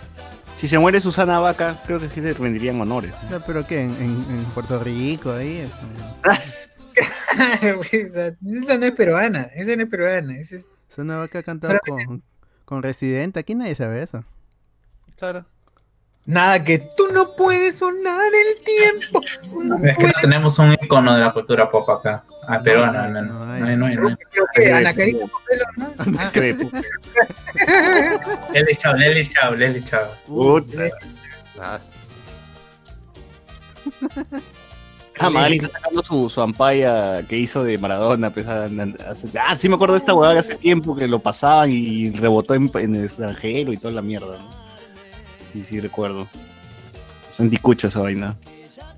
[0.58, 3.12] Si se muere Susana Vaca, creo que sí le rendirían honores.
[3.30, 5.70] No, pero qué, en, en- en Puerto Rico, ahí.
[7.62, 10.36] este, esa, esa no es peruana, esa no es peruana.
[10.36, 12.22] esa es- Es una vaca cantado con,
[12.64, 13.40] con Residente.
[13.40, 14.24] Aquí nadie sabe eso.
[15.16, 15.44] Claro.
[16.26, 19.20] Nada que tú no puedes sonar el tiempo.
[19.62, 20.14] no Es que puedes.
[20.20, 22.24] tenemos un icono de la cultura pop acá.
[22.50, 23.34] Ah, peruana, menos.
[23.34, 23.60] no No hay.
[23.76, 24.16] no hay, no hay.
[24.30, 25.92] Creo que Ana Karina Popelo, ¿no?
[25.98, 26.70] Ah, Discrepo.
[28.54, 30.08] Leli Chao, Leli Chao, Leli Chao.
[30.26, 30.84] Puta.
[31.60, 31.78] Ah,
[35.20, 38.30] Ah, Magali está sacando su, su ampalla que hizo de Maradona.
[38.30, 41.08] pues, a- a- hace- ah, sí me acuerdo de esta huevada que hace tiempo que
[41.08, 44.38] lo pasaban y rebotó en, en el extranjero y toda la mierda.
[44.38, 44.48] ¿no?
[45.52, 46.28] Sí, sí, recuerdo.
[47.30, 48.36] Es anticucho esa vaina.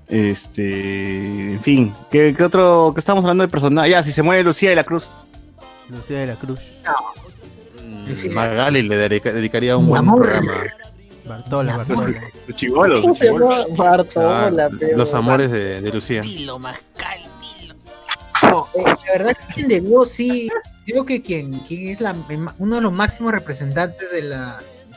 [0.07, 1.53] Este.
[1.53, 2.91] En fin, ¿qué, qué otro?
[2.93, 3.89] que estamos hablando de personaje?
[3.91, 5.07] Ya, si se muere Lucía de la Cruz.
[5.89, 6.59] Lucía de la Cruz.
[7.85, 10.21] mm, Magali le dedica- dedicaría un buen amor.
[10.21, 10.63] programa.
[11.25, 12.21] Bartola, Bartola.
[12.47, 13.05] Los chivolos.
[13.77, 16.23] Bartola, Ah, los amores de, de Lucía.
[18.43, 20.49] No, eh, la verdad que quien debió sí,
[20.85, 22.15] creo que quien, quien es la,
[22.57, 24.33] uno de los máximos representantes del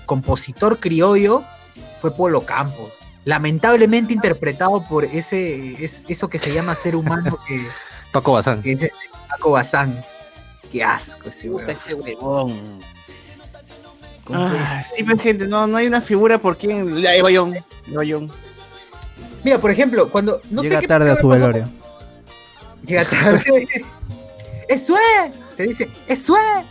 [0.07, 1.45] compositor criollo
[2.01, 2.91] fue Polo Campos.
[3.25, 7.67] Lamentablemente interpretado por ese es, eso que se llama ser humano que,
[8.13, 8.63] Paco Bazán.
[8.63, 8.91] que es
[9.29, 10.05] Paco Bazán.
[10.71, 11.71] Qué asco ese weón.
[11.71, 12.81] ese huevón.
[14.31, 17.03] Ah, sí, pues, gente, no, no hay una figura por quien.
[17.03, 17.57] La Eva Young.
[17.91, 18.31] Eva Young.
[19.45, 21.69] Mira, por ejemplo, cuando no Llega sé qué tarde a su velorio.
[22.83, 23.85] Llega tarde.
[24.69, 24.97] ¡Eso
[25.27, 25.35] es!
[25.57, 26.65] Se dice, ¡eso es!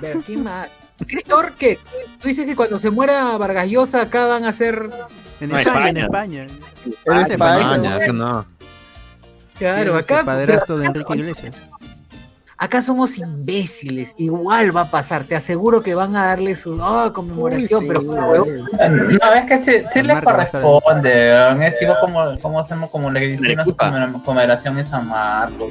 [0.00, 0.68] Pero, ¿quién más?
[1.00, 1.78] Escritor que
[2.20, 4.90] tú dices que cuando se muera Vargas Llosa acá van a hacer
[5.40, 6.42] En No, España, en España.
[6.44, 6.46] España.
[7.04, 8.46] En Ah, España, eso no.
[9.58, 11.62] Claro, acá, el padrastro de pero Enrique Iglesias.
[12.58, 14.14] acá somos imbéciles.
[14.18, 15.24] Igual va a pasar.
[15.24, 18.64] Te aseguro que van a darle su oh, conmemoración, Uy, pero sí, huevón,
[19.20, 21.30] No, es que sí, les corresponde.
[21.66, 23.20] Es como, como hacemos como le
[24.24, 25.68] conmemoración en San Marcos.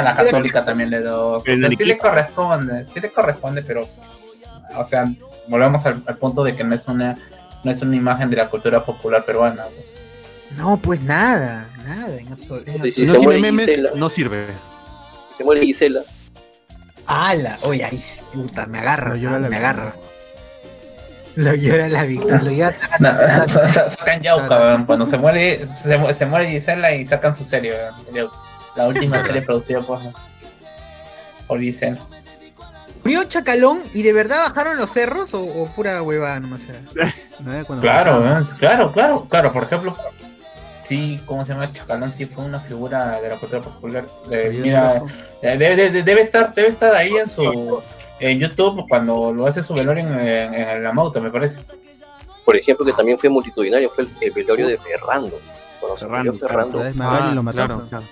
[0.00, 1.36] A la católica también le doy.
[1.38, 3.86] O sea, sí le corresponde, sí le corresponde, pero,
[4.76, 5.04] o sea,
[5.48, 7.16] volvemos al, al punto de que no es una
[7.64, 9.64] no es una imagen de la cultura popular peruana.
[9.74, 9.94] pues.
[10.56, 12.16] no, pues nada, nada.
[12.16, 13.90] en absol- en Sí, Si no tiene memes, Gisela.
[13.94, 14.46] no sirve.
[15.32, 16.00] Se muere Gisela.
[17.06, 17.58] ¡Hala!
[17.62, 18.00] Oye, ahí
[18.32, 19.58] puta, me ah, la me Victoria.
[19.58, 19.94] agarras.
[21.34, 23.48] Lo llora la Victoria, lo llora No,
[23.88, 27.74] sacan Yauca, cuando se muere, se, se muere Gisela y sacan su serie,
[28.12, 28.36] Yauca.
[28.76, 29.98] La última serie producida por,
[31.46, 31.98] por Gisela.
[33.04, 36.80] ¿Murió Chacalón y de verdad bajaron los cerros o, o pura huevada nomás era?
[37.40, 37.64] ¿no?
[37.66, 38.22] Cuando Claro,
[38.58, 39.96] claro, claro, claro, por ejemplo,
[40.84, 41.72] sí, ¿cómo se llama?
[41.72, 44.04] Chacalón sí fue una figura de la cultura popular.
[44.30, 45.02] Eh, mira,
[45.42, 47.82] debe, debe- debe estar, debe estar ahí en su
[48.20, 51.58] en YouTube cuando lo hace su velorio en, en, en la moto, me parece.
[52.44, 55.40] Por ejemplo, que también fue multitudinario, fue el, el velorio de Ferrando.
[55.80, 57.04] Cuando se murió Ferrando, Ferrando.
[57.04, 57.56] Ah, lo mató.
[57.88, 58.04] claro,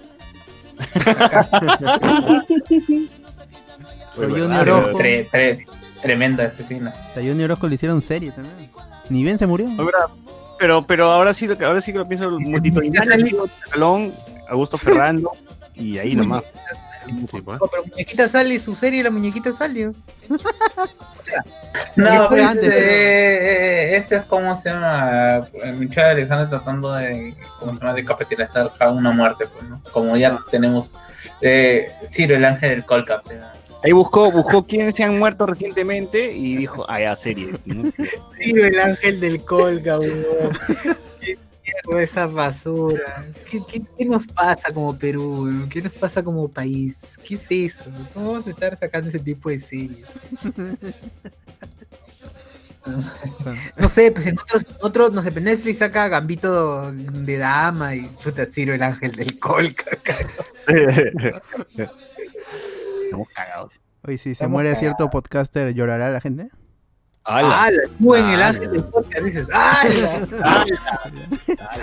[4.16, 4.92] Junior Ojo.
[4.98, 5.66] Tre- tre-
[6.02, 6.92] tremenda asesina.
[7.16, 8.70] A Johnny Orozco le hicieron serie también.
[9.08, 9.68] Ni bien se murió.
[10.58, 13.48] Pero, pero ahora sí, lo que- ahora sí que lo pienso, multitudinario,
[14.48, 15.30] Augusto Ferrando,
[15.74, 16.42] y ahí nomás.
[17.30, 17.60] Sí, pues.
[17.60, 19.92] No, pero muñequita sale su serie, la muñequita salió.
[21.94, 25.40] No, fue pues, antes, eh, pero- eh, este es como se llama.
[25.62, 27.34] eh, Michelle Alexander tratando de.
[27.60, 27.94] ¿Cómo se llama?
[27.94, 29.80] De capitalizar cada una muerte, pues, ¿no?
[29.92, 30.92] Como ya tenemos.
[31.40, 33.30] Eh, Ciro, el ángel del Colcap.
[33.30, 33.38] eh.
[33.84, 37.50] Ahí buscó, buscó quiénes se han muerto recientemente y dijo, ah, ya, serie.
[37.66, 37.90] ¿no?
[38.36, 39.44] Sí, el ángel del.
[39.44, 40.96] Qué
[41.86, 43.26] mierda esa basura.
[43.50, 45.66] ¿Qué, qué, qué nos pasa como Perú?
[45.70, 47.18] ¿Qué nos pasa como país?
[47.26, 47.84] ¿Qué es eso?
[48.14, 50.04] ¿Cómo vamos a estar sacando ese tipo de series?
[53.78, 58.02] No sé, pues en otros, otros, no sé, pues Netflix saca Gambito de Dama y
[58.24, 59.84] puta Ciro el ángel del colca.
[63.04, 63.80] Estamos cagados.
[64.02, 64.80] Oye, si se Estamos muere cagados.
[64.80, 66.48] cierto podcaster, ¿llorará la gente?
[67.30, 67.64] ¡Hala!
[67.64, 67.82] ¡Hala!
[67.98, 70.26] Tú en el ángel del podcast dices, ¡hala!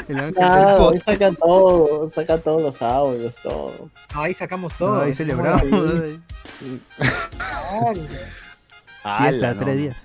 [0.08, 3.90] El ángel Claro, ahí saca todo, saca todos los audios, todo.
[4.14, 5.02] No, ahí sacamos No, todo.
[5.04, 5.62] ahí celebramos.
[9.20, 9.60] Fiesta, no.
[9.60, 9.96] tres días.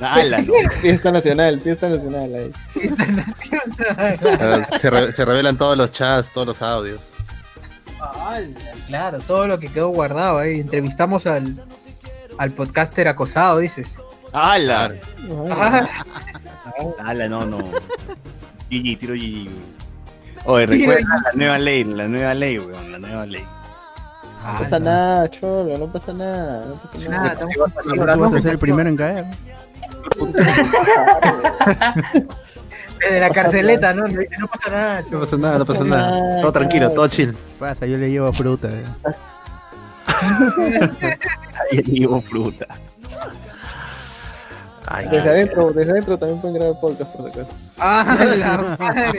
[0.00, 0.42] ¡Hala!
[0.42, 0.52] no.
[0.80, 2.52] Fiesta nacional, fiesta nacional ahí.
[2.82, 3.60] Esta nación.
[3.98, 7.00] Ah, Se, re- se revelan todos los chats, todos los audios.
[8.86, 10.60] Claro, todo lo que quedó guardado ahí.
[10.60, 11.64] Entrevistamos al,
[12.38, 13.96] al podcaster acosado, dices.
[14.36, 14.92] ¡Hala!
[15.50, 15.88] Ah,
[17.02, 17.26] ¡Hala!
[17.28, 17.56] No, no.
[18.70, 19.48] GG, tiro GG.
[20.44, 23.42] Oye, Tiro recuerda la nueva ley, la nueva ley, weón, la nueva ley.
[24.44, 27.32] No pasa nada, cholo, no pasa nada, no pasa Nada, nada.
[27.32, 27.56] estamos
[27.98, 29.24] Ahora tú vas a ser el primero en caer.
[33.00, 34.06] Desde la carceleta, ¿no?
[34.06, 35.20] No dice, no pasa nada, No chavo.
[35.24, 36.40] pasa nada, no pasa nada.
[36.42, 37.34] Todo tranquilo, todo chill.
[37.58, 38.68] Pasa, yo le llevo fruta.
[38.68, 38.84] eh.
[41.72, 42.66] Ahí llevo fruta.
[44.88, 47.44] Ay, Desde adentro, desde adentro también pueden grabar podcast por acá.
[47.78, 49.18] Ah, la madre,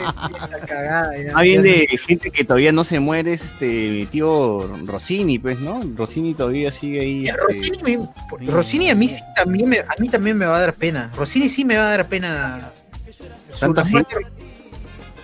[0.50, 1.18] la cagada.
[1.22, 1.32] ya.
[1.34, 5.58] Más bien de gente que todavía no se muere es este mi tío Rossini, pues,
[5.60, 5.80] ¿no?
[5.94, 7.24] Rossini todavía sigue ahí.
[7.26, 10.56] Ya, este, Rossini, me- Rossini a mí sí también me, a mí también me va
[10.56, 11.10] a dar pena.
[11.14, 12.70] Rossini sí me va a dar pena.
[13.60, 13.96] ¿Tanto así?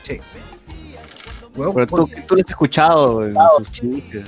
[0.02, 0.20] Sí.
[1.54, 4.24] Pero tú, porque- tú lo has escuchado en sus chistes.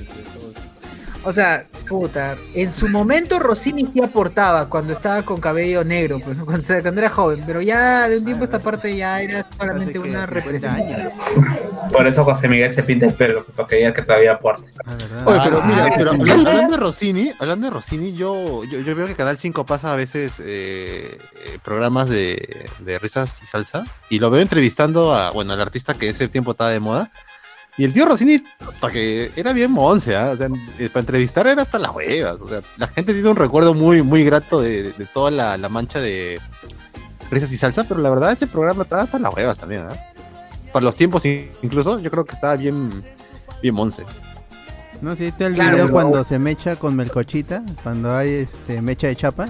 [1.27, 6.37] O sea, puta, en su momento Rossini sí aportaba cuando estaba con cabello negro, pues
[6.45, 9.99] cuando, cuando era joven, pero ya de un tiempo a esta parte ya era solamente
[9.99, 11.11] una 50 representación.
[11.91, 14.63] Por eso José Miguel se pinta el pelo, para que diga que todavía aporta.
[14.85, 15.27] Ah, ¿verdad?
[15.27, 19.07] Oye, pero mira, ah, pero hablando de Rossini, hablando de Rossini, yo, yo, yo veo
[19.07, 24.19] que Canal 5 pasa a veces eh, eh, programas de, de risas y salsa, y
[24.19, 27.11] lo veo entrevistando a, bueno, al artista que ese tiempo estaba de moda,
[27.77, 30.31] y el tío Rossini, puta, que era bien monce, ¿ah?
[30.33, 30.47] o sea,
[30.79, 34.01] eh, para entrevistar era hasta las huevas, o sea, la gente tiene un recuerdo muy,
[34.01, 36.39] muy grato de, de- toda la, la mancha de
[37.29, 39.95] risas y salsa, pero la verdad ese programa estaba hasta las huevas también, ¿ah?
[40.73, 43.03] Para los tiempos incluso, yo creo que estaba bien,
[43.61, 44.03] bien monce.
[45.01, 49.07] No, sí, está el Claro, video cuando se mecha con Melcochita, cuando hay este mecha
[49.07, 49.47] de chapa.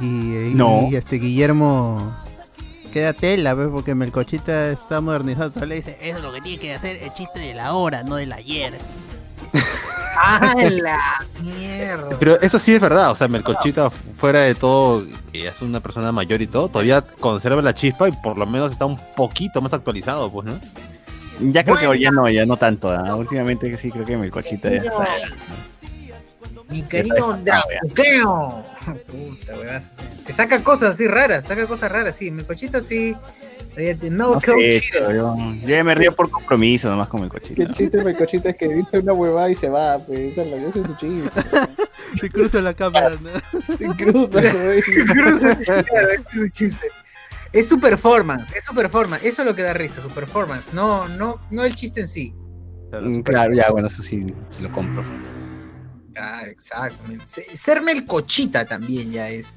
[0.00, 0.88] Y, y- No.
[0.90, 2.14] y, este Guillermo
[2.92, 3.68] queda tela, ¿ves?
[3.72, 5.50] porque Melcochita está modernizado.
[5.50, 8.04] Solo le dice, eso es lo que tiene que hacer el chiste de la hora,
[8.04, 8.74] no del ayer.
[10.16, 12.16] ¡Ah, la mierda!
[12.18, 16.12] Pero eso sí es verdad, o sea, Melcochita, fuera de todo, que es una persona
[16.12, 19.72] mayor y todo, todavía conserva la chispa y por lo menos está un poquito más
[19.72, 20.60] actualizado, pues, ¿no?
[21.40, 22.90] Ya creo que ya no, ya no tanto.
[22.90, 23.16] ¿ah?
[23.16, 25.08] Últimamente sí creo que mi cochita ya está.
[26.72, 28.64] Mi querido Dracuqueo.
[29.06, 29.82] Puta, weón.
[30.26, 32.30] Te saca cosas así raras, saca cosas raras, sí.
[32.30, 33.14] Mi cochito sí.
[34.10, 37.64] No, No sé, yo, yo ya me río por compromiso nomás con mi cochita.
[37.66, 40.86] Qué chiste de cochita es que dice una huevada y se va, pues esa es
[40.86, 41.40] su chiste.
[42.20, 43.62] Se cruza la cámara, ¿no?
[43.62, 44.82] Se cruza, güey.
[45.06, 46.88] Claro, ese es un chiste.
[47.54, 49.24] Es su performance, es su performance.
[49.24, 50.74] Eso es lo que da risa, su performance.
[50.74, 52.34] No, no, no el chiste en sí.
[52.92, 54.26] Mm, Claro, ya, bueno, eso sí
[54.60, 55.02] lo compro.
[56.12, 56.98] Claro, exacto.
[57.26, 59.56] Se- Ser melcochita también ya es.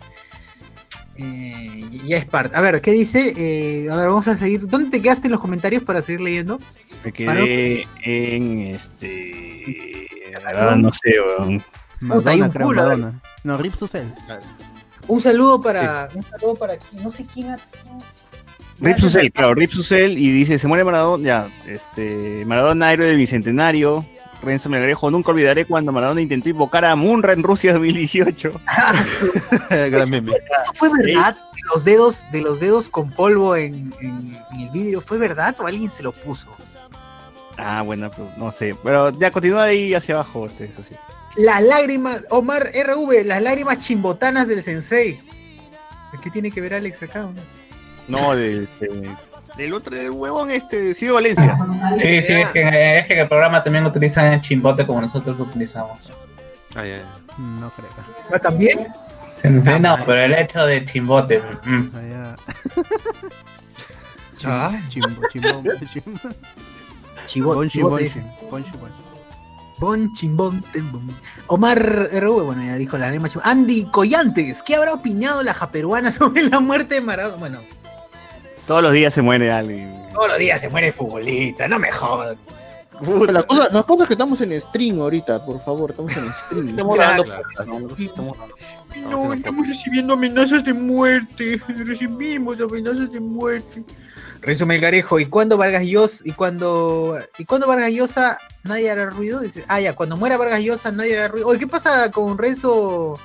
[1.18, 2.56] eh, ya es parte.
[2.56, 3.34] A ver, ¿qué dice?
[3.38, 4.68] Eh, a ver, vamos a seguir.
[4.68, 6.60] ¿Dónde te quedaste en los comentarios para seguir leyendo?
[7.03, 10.08] Me quedé en este.
[10.56, 11.64] ah, no sé, weón.
[12.01, 13.22] Madonna, un creo, culo, Madonna.
[13.43, 14.14] No, Rip Susel.
[15.08, 16.10] Un saludo para.
[16.14, 16.78] Un saludo para.
[17.01, 17.60] No sé quién ha.
[18.80, 23.16] Rip Susel, claro, Rip Susel y dice, se muere Maradona, ya, este, Maradona héroe del
[23.16, 24.06] bicentenario,
[24.44, 28.52] Renzo Melgarejo, nunca olvidaré cuando Maradona intentó invocar a Munra en Rusia 2018.
[28.68, 29.32] Ah, su-
[29.70, 30.34] Gran meme.
[30.34, 31.34] ¿Eso fue verdad?
[31.36, 35.56] De los dedos, de los dedos con polvo en, en- en el vidrio, ¿fue verdad
[35.60, 36.48] o alguien se lo puso?
[37.58, 40.94] Ah, bueno, pues, no sé, pero ya continúa ahí hacia abajo, este, eso sí.
[41.38, 45.20] Las lágrimas, Omar RV, las lágrimas chimbotanas del sensei.
[46.24, 47.28] ¿Qué tiene que ver Alex acá?
[48.08, 49.10] No, del, del,
[49.58, 51.58] del otro, del huevón este, Silvio Valencia.
[51.97, 55.45] Sí, sí, es que, es que el programa también utilizan el chimbote como nosotros lo
[55.45, 55.99] utilizamos.
[56.76, 57.01] Ay, ay,
[57.60, 57.89] No creo.
[58.34, 58.88] ¿Ah, ¿También?
[59.82, 61.41] No, pero el hecho de chimbote.
[61.64, 61.95] mm.
[61.95, 62.36] Allá.
[64.47, 64.72] Ah.
[64.89, 65.49] Chimbo, chimbo,
[67.28, 67.53] chimbo.
[67.56, 68.24] Bon, dice.
[68.51, 68.88] bon, chimbo.
[69.80, 71.08] Bon, chimbón, tembón.
[71.47, 71.80] Omar
[72.14, 76.60] RV, bueno, ya dijo la chimbo- Andy Collantes, ¿qué habrá opinado la japeruana sobre la
[76.60, 77.38] muerte de Maradona?
[77.38, 77.60] Bueno,
[78.68, 79.93] Todos los días se muere alguien.
[80.13, 81.89] todos los días se muere el futbolista, no me.
[83.03, 86.32] Pero La cosa, la cosa es que estamos en stream ahorita, por favor, estamos en
[86.34, 86.70] stream.
[86.70, 87.26] Estamos dando-
[89.09, 91.61] No, estamos recibiendo amenazas de muerte.
[91.68, 93.84] Recibimos amenazas de muerte.
[94.41, 96.22] Renzo Melgarejo, ¿y cuándo Vargas Llosa?
[96.24, 99.39] ¿Y cuándo, ¿Y cuándo Vargas Llosa nadie hará ruido?
[99.41, 101.47] Dice, ah, ya, cuando muera Vargas Llosa nadie hará ruido.
[101.47, 103.20] Oye, ¿qué pasa con Renzo?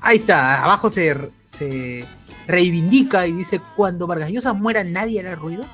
[0.00, 2.04] Ahí está, abajo se, se
[2.48, 5.64] reivindica y dice, cuando Vargas Llosa muera nadie hará ruido.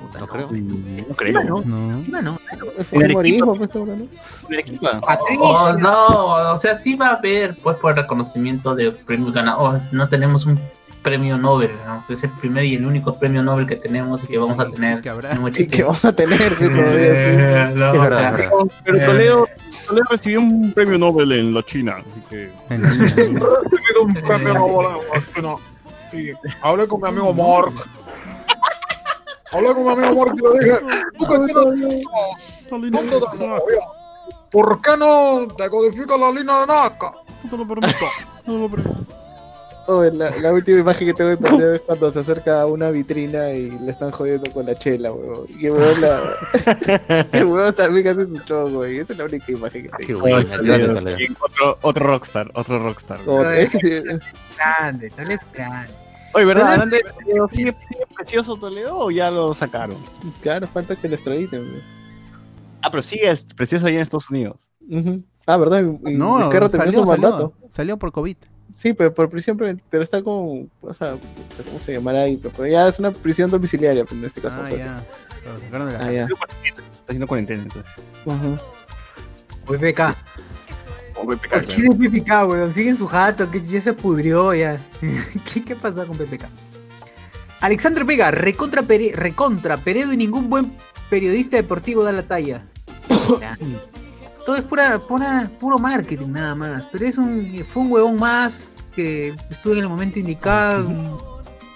[0.00, 0.50] Puta, No creo.
[0.52, 1.32] No creo.
[1.32, 1.98] Bueno, No.
[1.98, 2.38] encima no.
[2.76, 4.08] Es el pues.
[4.48, 5.00] En Arequipa.
[5.00, 5.40] Patricia.
[5.40, 9.80] Oh, no, o sea, sí va a haber, pues, por reconocimiento de premios ganados.
[9.92, 10.60] no tenemos un
[11.02, 12.04] premio Nobel, ¿no?
[12.08, 15.00] Es el primer y el único premio Nobel que tenemos y que vamos a tener.
[15.00, 15.38] Que habrá.
[15.56, 17.68] Y que vamos a tener, pues, todavía.
[17.68, 18.50] Eh, no, o sea.
[18.84, 19.06] Pero Eh.
[19.06, 19.48] Toledo,
[19.86, 22.50] Toledo recibió un premio Nobel en la China, así que...
[22.70, 22.90] En la
[24.00, 25.58] un premio Nobel
[26.62, 27.72] hablé con mi amigo Mark.
[29.52, 30.78] Hablé con mi amigo Mark y le dije,
[31.18, 32.06] tú tienes
[34.50, 37.12] ¿por qué no decodificas la línea de Nazca?
[37.44, 38.06] No te lo permito,
[38.46, 39.06] no te lo permito.
[39.90, 42.90] Oh, la, la última imagen que tengo de Toledo es cuando se acerca a una
[42.90, 45.46] vitrina y le están jodiendo con la chela, weón.
[45.58, 47.26] Y el weón, la...
[47.32, 48.98] el weón también hace su show, güey.
[48.98, 50.24] Esa es la única imagen que Qué tengo.
[50.26, 53.18] Bien, Otro, otro rockstar, otro rockstar.
[53.56, 54.02] Ese sí-
[54.58, 55.94] Grande, Toledo es grande.
[56.34, 56.86] Oye, ¿verdad?
[57.50, 59.96] ¿Sigue, sigue precioso Toledo o ya lo sacaron?
[60.42, 61.82] Claro, falta que lo extraditen, weón.
[62.82, 64.68] Ah, pero sigue es precioso allá en Estados Unidos.
[65.46, 65.82] Ah, ¿verdad?
[66.04, 68.36] Y No, salió, salió, salió por COVID.
[68.70, 69.56] Sí, pero por prisión,
[69.90, 71.16] pero está con, o sea,
[71.66, 72.36] ¿cómo se llamará ahí?
[72.56, 74.58] Pero ya es una prisión domiciliaria, en este caso.
[74.60, 74.78] Ah, pues.
[74.78, 75.04] ya.
[75.44, 76.22] Lo sacaron de la Ah, ya.
[76.24, 77.92] Está haciendo cuarentena entonces.
[78.26, 78.58] Ujú.
[79.66, 80.16] PPK.
[81.14, 82.70] ¿Por qué de PPK, weón?
[82.72, 84.78] Sigue en su jato, que ya se pudrió ya.
[85.52, 86.44] ¿Qué, qué pasa con PPK?
[87.60, 90.72] Alexandre Vega, recontra, Pere- recontra Peredo y ningún buen
[91.10, 92.62] periodista deportivo da la talla.
[94.48, 96.86] Todo es pura, pura, puro marketing nada más.
[96.90, 101.34] Pero es un, fue un huevón más que estuvo en el momento indicado.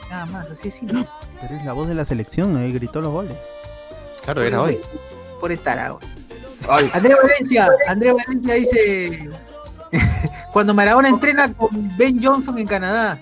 [0.08, 1.06] Nada más, así es simple.
[1.42, 3.36] Pero es la voz de la selección, ahí gritó los goles.
[4.24, 4.80] Claro, era hoy.
[5.38, 5.78] Por estar
[6.94, 9.28] Andrea Valencia, Andrea Valencia dice
[10.54, 13.18] cuando Maradona entrena con Ben Johnson en Canadá.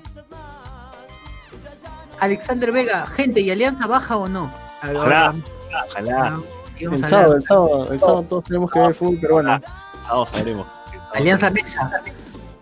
[2.20, 4.52] Alexander Vega, gente, ¿y Alianza baja o no?
[4.78, 5.34] Ojalá, ahora-
[5.88, 6.40] ojalá.
[6.80, 9.60] El sábado, el sábado, el sábado todos tenemos que ver fútbol peruano.
[10.06, 10.66] Sábado sabremos.
[11.14, 11.90] Alianza Mesa.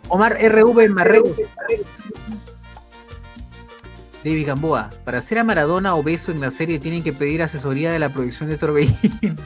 [0.09, 1.33] Omar RV en Marruecos.
[4.25, 7.99] David Gamboa, para hacer a Maradona obeso en la serie tienen que pedir asesoría de
[7.99, 8.97] la producción de Torbellino.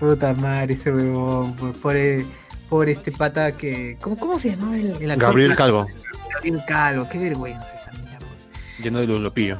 [0.00, 1.54] Puta madre, ese huevón.
[1.54, 2.26] pues, Pobre,
[2.68, 3.96] pobre este pata que.
[4.00, 5.28] ¿Cómo, cómo se llamaba el, el actor?
[5.28, 5.86] Gabriel Calvo,
[6.34, 8.26] Gabriel Calvo, qué vergüenza esa mierda.
[8.82, 9.58] lleno de lulopillo.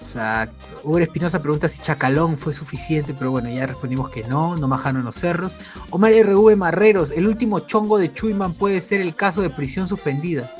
[0.00, 0.80] Exacto.
[0.84, 5.04] Hugo Espinosa pregunta si Chacalón fue suficiente, pero bueno, ya respondimos que no, no majaron
[5.04, 5.52] los cerros.
[5.90, 10.50] Omar RV Marreros, el último chongo de Chuyman puede ser el caso de prisión suspendida.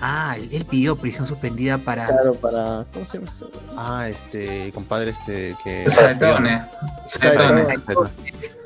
[0.00, 2.06] Ah, él, pidió prisión suspendida para.
[2.06, 2.84] Claro, para.
[2.92, 3.32] ¿Cómo se llama?
[3.76, 5.88] Ah, este, compadre, este, que...
[5.88, 6.62] Saetone.
[7.06, 7.78] Saetone.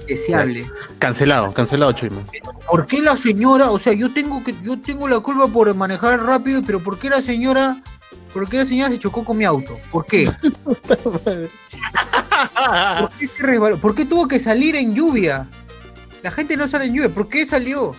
[0.09, 0.71] Deseable.
[0.99, 2.25] Cancelado, cancelado Chuyman.
[2.69, 6.23] ¿Por qué la señora, o sea, yo tengo que, yo tengo la culpa por manejar
[6.23, 7.81] rápido, pero ¿por qué la señora,
[8.33, 9.79] por qué la señora se chocó con mi auto?
[9.91, 10.31] ¿Por qué?
[10.65, 10.81] ¿Por
[13.19, 13.79] qué, se resbaló?
[13.79, 15.47] ¿Por qué tuvo que salir en lluvia?
[16.23, 17.95] La gente no sale en lluvia, ¿por qué salió?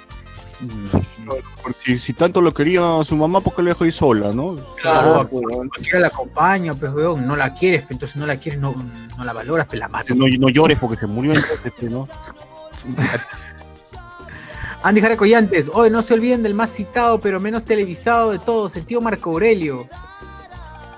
[1.63, 4.57] Por Si, si tanto lo quería su mamá, ¿por qué le dejó ir sola, no?
[4.85, 5.69] Ah, sí, weón.
[5.69, 8.75] Cualquiera la acompaña, pues weón, no la quieres, pues, entonces no la quieres, no,
[9.17, 10.15] no la valoras, pues la matas.
[10.17, 12.07] No, no llores porque se murió entonces, pues, ¿no?
[14.83, 18.75] Andy Jara Collantes, hoy no se olviden del más citado pero menos televisado de todos,
[18.77, 19.85] el tío Marco Aurelio.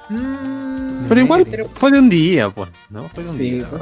[0.10, 3.10] Mm, Pero igual pero- fue de un día, pues, ¿no?
[3.10, 3.68] Fue de un Sí, día.
[3.70, 3.82] pues.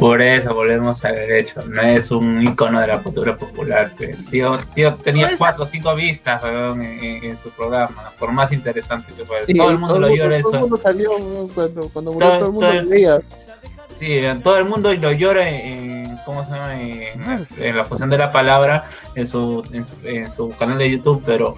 [0.00, 1.60] Por eso volvemos al hecho.
[1.68, 3.92] No es un icono de la cultura popular.
[4.30, 8.10] Tío, tío tenía Pues- cuatro o cinco vistas weón, en, su programa.
[8.18, 9.44] Por más interesante que fuera.
[9.46, 10.60] Todo el mundo lo llora todo el eso.
[10.60, 11.10] mundo salió
[11.54, 13.20] cuando, cuando murió Todo- todo el mundo todo- lo veía.
[13.98, 16.80] Sí, todo el mundo lo llora en, ¿cómo se llama?
[16.80, 18.84] En, en la función de la palabra
[19.14, 21.56] en su, en su, en su canal de YouTube, pero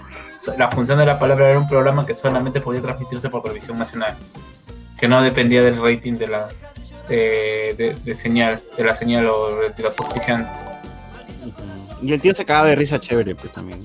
[0.59, 4.17] la función de la palabra era un programa que solamente podía transmitirse por televisión nacional,
[4.99, 6.49] que no dependía del rating de la
[7.09, 10.53] de, de- de señal, de la señal o de los auspiciantes.
[12.03, 13.79] Y el tío se cagaba de risa chévere, pues también.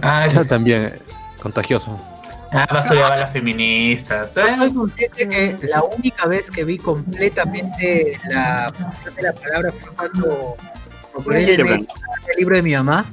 [0.00, 0.98] Ah, eso, también, eh,
[1.42, 1.96] contagioso.
[2.52, 4.32] ah, basureaba a las feministas.
[4.34, 9.72] Yo soy consciente que la única vez que vi completamente la función de la palabra
[9.78, 10.56] fue cuando
[11.32, 11.86] en el, el
[12.38, 13.10] libro de mi mamá.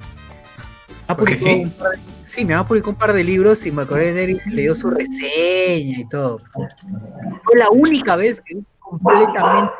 [1.10, 1.64] Ah, ¿Por qué publicó sí?
[1.64, 4.24] un par de- sí, mi mamá publicó un par de libros y me acordé de
[4.26, 6.40] él y le dio su reseña y todo.
[6.54, 9.72] Fue la única vez que vi completamente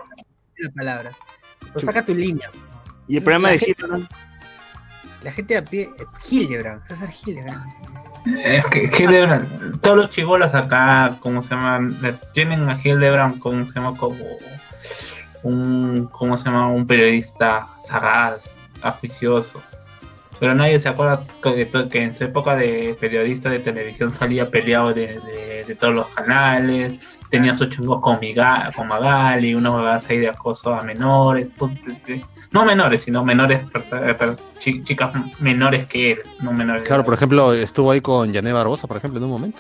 [0.60, 1.12] la palabra.
[1.74, 2.50] Pero saca tu línea.
[3.08, 4.00] Y el programa La de gente- Hitler,
[5.24, 5.90] La gente a pie,
[6.30, 7.66] Hildebrand, César Hildebrand.
[8.44, 11.98] Es que Hildebrand, todos los chivolos acá, ¿cómo se llaman?
[12.34, 13.98] Tienen a Hildebrand, ¿cómo se llama?
[13.98, 14.18] Como
[15.44, 16.68] un, ¿cómo se llama?
[16.68, 19.62] Un periodista sagaz, ajuicioso.
[20.40, 24.94] Pero nadie se acuerda que, que en su época de periodista de televisión salía peleado
[24.94, 27.00] de, de- de todos los canales,
[27.30, 31.50] tenía sus chingos con, Miga- con Magali, unos huevadas ahí de acoso a menores,
[32.06, 33.62] de- no menores, sino menores,
[34.60, 36.84] chicas menores que él, no menores.
[36.88, 39.60] Claro, por ejemplo, estuvo ahí con Yané Barbosa, por ejemplo, en un momento.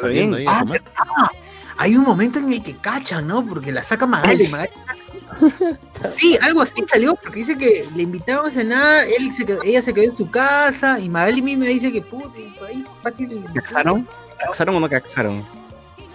[0.00, 0.82] Saliendo ahí a Ah, comer.
[0.96, 1.30] ah,
[1.78, 3.44] hay un momento en el que cachan, ¿no?
[3.46, 4.46] Porque la saca Magali.
[4.48, 4.72] Magali
[6.14, 9.80] Sí, algo así salió, porque dice que le invitaron a cenar, él se quedó- ella
[9.82, 13.44] se quedó en su casa, y Magali misma dice que puta, y por ahí fácil.
[13.54, 14.06] ¿Caxaron?
[14.38, 15.44] ¿Caxaron o no caxaron?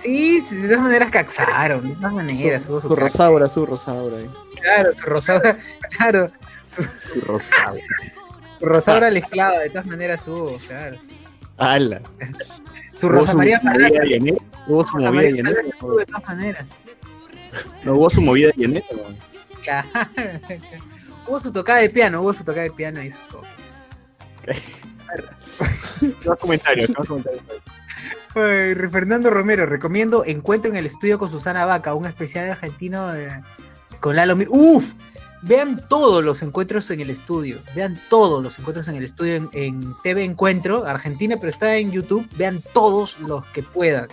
[0.07, 3.01] Sí, de todas maneras caxaron, de todas maneras, su Su caxa.
[3.03, 4.29] rosaura, su rosaura ahí.
[4.61, 5.57] Claro, su rosaura,
[5.97, 6.31] claro.
[6.63, 6.83] su-
[7.25, 7.77] Rosado.
[8.61, 10.97] Rosaura la esclava, de todas maneras hubo, claro.
[11.57, 12.01] ¡Hala!
[12.95, 13.59] Su Rosa su María
[14.67, 15.51] Hubo su movida
[15.81, 16.65] hubo de todas maneras.
[17.83, 18.51] No hubo su movida.
[18.55, 18.79] ¿no?
[19.63, 19.87] Claro.
[21.27, 23.43] Hubo su tocada de piano, hubo su tocada de piano y eso todo.
[26.25, 27.43] Más comentarios, más comentarios.
[28.91, 33.11] Fernando Romero, recomiendo Encuentro en el estudio con Susana Vaca, un especial argentino
[33.99, 34.47] con Lalo Mir.
[34.51, 34.93] ¡Uf!
[35.41, 37.57] Vean todos los encuentros en el estudio.
[37.75, 42.27] Vean todos los encuentros en el estudio en, TV Encuentro, Argentina, pero está en YouTube.
[42.37, 44.07] Vean todos los que puedan.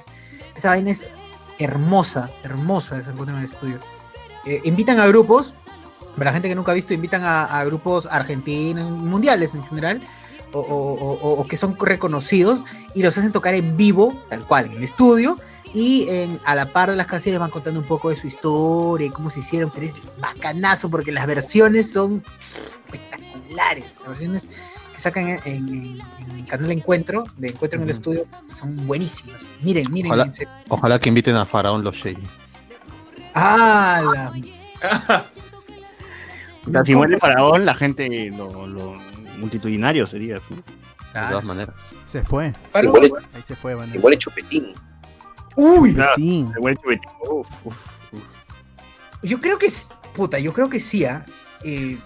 [0.57, 1.11] Esa vaina es
[1.59, 3.79] hermosa, hermosa ese encuentro en el estudio.
[4.47, 5.55] Eh, invitan a grupos,
[6.17, 10.01] para la gente que nunca ha visto, invitan a grupos argentinos, mundiales en general,
[10.61, 12.61] o, o- o- o que son reconocidos,
[12.95, 15.39] y los hacen tocar en vivo, tal cual, en el estudio,
[15.73, 19.07] y en- a la par de las canciones van contando un poco de su historia
[19.09, 22.23] y cómo se hicieron, pero es bacanazo porque las versiones son
[22.87, 23.97] espectaculares.
[24.01, 24.49] Las versiones
[24.95, 26.01] que sacan en, en-
[26.31, 27.91] en el canal Encuentro, de Encuentro en el.
[27.91, 29.51] Estudio, son buenísimas.
[29.63, 30.13] Miren, miren.
[30.13, 30.31] Ojalá.
[30.69, 32.23] Ojalá que inviten a Faraón los Shady.
[33.35, 35.25] Ah, la-
[36.67, 38.95] O sea, si muere Faraón, la gente, lo, lo
[39.39, 40.39] multitudinario sería.
[40.41, 40.55] ¿sí?
[40.55, 41.75] De todas maneras.
[42.07, 42.53] Se fue.
[42.75, 44.75] Si muere, Ahí se fue, Chupetín.
[45.57, 46.47] Uy, Sí.
[46.53, 47.11] se muere Chupetín.
[47.31, 48.23] Uf, uf, uf.
[49.23, 49.97] yo creo que es.
[50.15, 51.25] Puta, yo creo que sí, ¿ah?
[51.65, 51.97] Eh,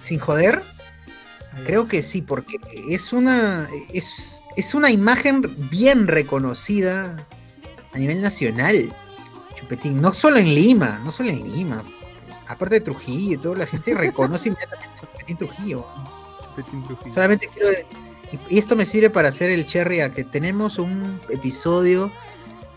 [0.00, 0.62] sin joder.
[1.66, 2.56] Creo que sí, porque
[2.88, 3.68] es una.
[3.92, 7.26] Es, es una imagen bien reconocida
[7.94, 8.92] a nivel nacional.
[9.54, 10.00] Chupetín.
[10.00, 11.82] No solo en Lima, no solo en Lima.
[12.48, 15.86] Aparte de Trujillo y toda la gente reconoce inmediatamente a Chupetín Trujillo.
[16.54, 17.14] Petín Trujillo.
[17.14, 17.70] Solamente quiero.
[18.48, 22.10] Y esto me sirve para hacer el cherry a que tenemos un episodio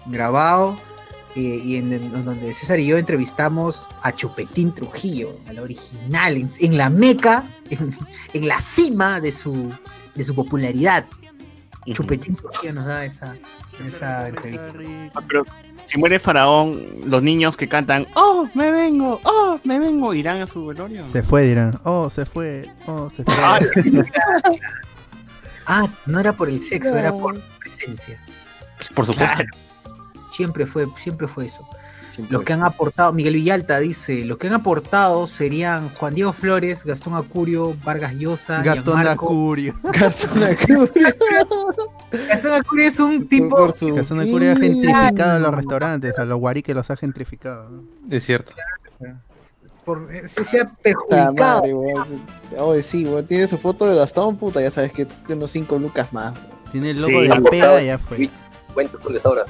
[0.05, 0.76] grabado
[1.36, 6.47] eh, y en, en donde César y yo entrevistamos a Chupetín Trujillo, al original, en,
[6.59, 7.95] en la meca, en,
[8.34, 9.71] en la cima de su,
[10.13, 11.05] de su popularidad.
[11.93, 13.38] Chupetín Trujillo nos da esa,
[13.88, 14.73] esa entrevista.
[15.13, 15.45] Ah, Pero
[15.88, 20.47] si muere Faraón, los niños que cantan, oh, me vengo, oh, me vengo, irán a
[20.47, 21.05] su velorio.
[21.11, 21.79] Se fue, dirán.
[21.83, 22.69] Oh, se fue.
[22.88, 23.33] Oh, se fue.
[23.39, 23.59] Ah,
[25.67, 28.19] Ah, no era por el sexo, era por presencia.
[28.93, 29.36] Por supuesto.
[29.36, 29.49] Claro.
[30.31, 31.67] Siempre fue, siempre fue eso.
[32.11, 36.33] Siempre Los que han aportado, Miguel Villalta dice, los que han aportado serían Juan Diego
[36.33, 39.25] Flores, Gastón Acurio, Vargas Llosa, Gastón Gianmarco.
[39.25, 39.73] Acurio.
[39.83, 40.89] Gastón Acurio.
[42.58, 44.03] Acurio es un tipo Por su- ha
[44.56, 46.18] gentrificado los restaurantes.
[46.18, 47.70] A los guariques los ha gentrificado.
[47.70, 47.84] ¿no?
[48.10, 48.53] Es cierto.
[49.84, 51.64] por, se, se ha perjudicado.
[52.58, 53.26] Oye, sí, weón.
[53.28, 54.62] Tiene su foto de Gastón, puta.
[54.62, 56.34] Ya sabes que tiene unos 5 lucas más.
[56.72, 57.28] Tiene el logo Sí.
[57.28, 58.30] de pega y ya fue.
[58.74, 59.45] Cuenta soles ahora.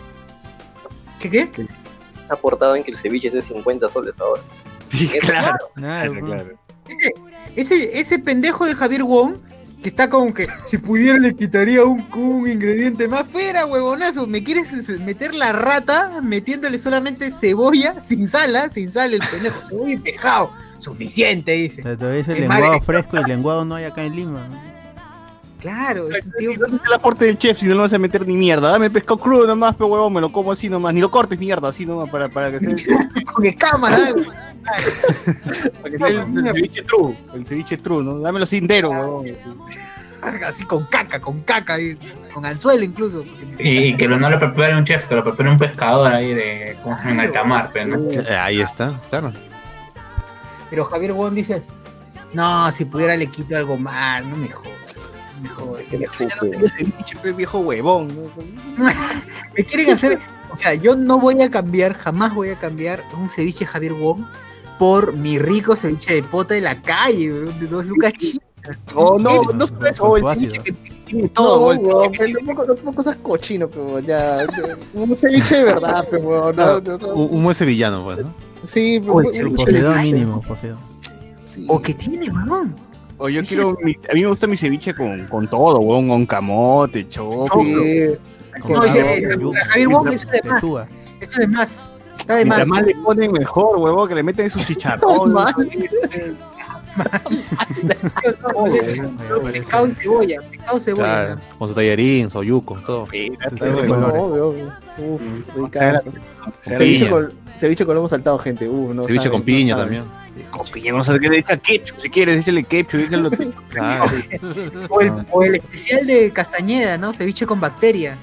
[1.19, 1.67] ¿Qué qué?
[2.29, 4.41] Ha aportado en que el ceviche es de 50 soles ahora.
[4.89, 6.49] Sí, claro, Claro, claro, claro.
[6.87, 9.37] Ese, ese, ese pendejo de Javier Wong,
[9.81, 13.27] que está como que si pudiera le quitaría un, un ingrediente más.
[13.27, 18.69] Fuera, huevonazo, ¿me quieres meter la rata metiéndole solamente cebolla, sin sal, ah?
[18.69, 19.61] sin sal el pendejo?
[19.61, 20.51] Cebolla y pejado.
[20.79, 21.81] Suficiente, dice.
[21.81, 24.74] Todavía es el lenguado fresco y lenguado no hay acá en Lima.
[25.65, 27.93] Claro, es un tío ¿Y dónde está el aporte del chef si no lo vas
[27.93, 28.69] a meter ni mierda?
[28.69, 30.93] Dame pescado crudo nomás, pero huevón, me lo como así nomás.
[30.93, 34.13] Ni lo cortes mierda, así nomás, para, para que sea, con escamas, ¿ah?
[35.81, 37.15] para que sea el, el ceviche true.
[37.33, 38.19] El ceviche true, ¿no?
[38.19, 39.25] Dámelo sin entero, huevón.
[40.47, 41.97] así con caca, con caca, y
[42.31, 43.23] con anzuelo incluso.
[43.57, 46.77] Y que lo- no lo prepare un chef, que lo prepare un pescador ahí de,
[46.83, 47.23] ¿cómo se llama?
[47.25, 47.97] El tamar, pues, ¿no?
[48.11, 49.33] Eh, Ahí está, claro.
[50.69, 51.63] Pero Javier Wong dice,
[52.33, 55.09] no, si pudiera le quito algo más, no me jodas.
[55.35, 55.87] No me jodas.
[55.87, 56.07] Que
[57.03, 57.31] chupe.
[57.33, 58.07] Viejo huevón.
[58.07, 58.85] ¿no?
[59.57, 60.19] Me quieren hacer,
[60.51, 64.25] o sea, yo no voy a cambiar, jamás voy a cambiar un ceviche Javier Wong
[64.79, 68.39] por mi rico ceviche de pota de la calle, de dos lucas chinas.
[68.95, 70.71] Oh, no, Sí, no solo con eso, su el ceviche que
[71.05, 74.45] tiene todo, no, el weón, pero no, no, no cosas cochino, pero ya.
[74.93, 76.51] Un ceviche de verdad, pero.
[76.51, 78.33] No, no, no, Un, un buen sevillano, pues, ¿no?
[78.63, 80.43] sí, pero O el mínimo,
[81.45, 81.65] sí.
[81.67, 82.75] O que tiene, weón.
[83.17, 86.25] O yo quiero, mi- a mí me gusta mi ceviche con, con todo, huevón, con
[86.25, 87.47] camote, choco.
[87.63, 88.07] Sí.
[88.61, 90.63] Con No, Javier Wong es de más.
[90.63, 90.87] lechuga.
[91.21, 91.87] Esto es más.
[92.17, 92.67] Está de más.
[92.67, 95.33] Más le ponen mejor, huevón, que le meten su chicharrón.
[99.51, 101.37] Pescado y cebolla, pescado cebolla.
[101.57, 103.05] Con su tallarín, soyuco, todo.
[104.97, 105.45] Uf,
[107.53, 108.67] Ceviche con, lomo saltado, gente.
[108.67, 110.03] Uf, no Ceviche saben, con no piña saben.
[110.03, 110.24] también.
[110.51, 113.29] Con piña, no sé qué le echa ketchup, si quieres, échale ketchup, échale
[113.69, 114.11] Claro.
[114.89, 117.13] O el, o el especial de Castañeda, ¿no?
[117.13, 118.17] Ceviche con bacteria.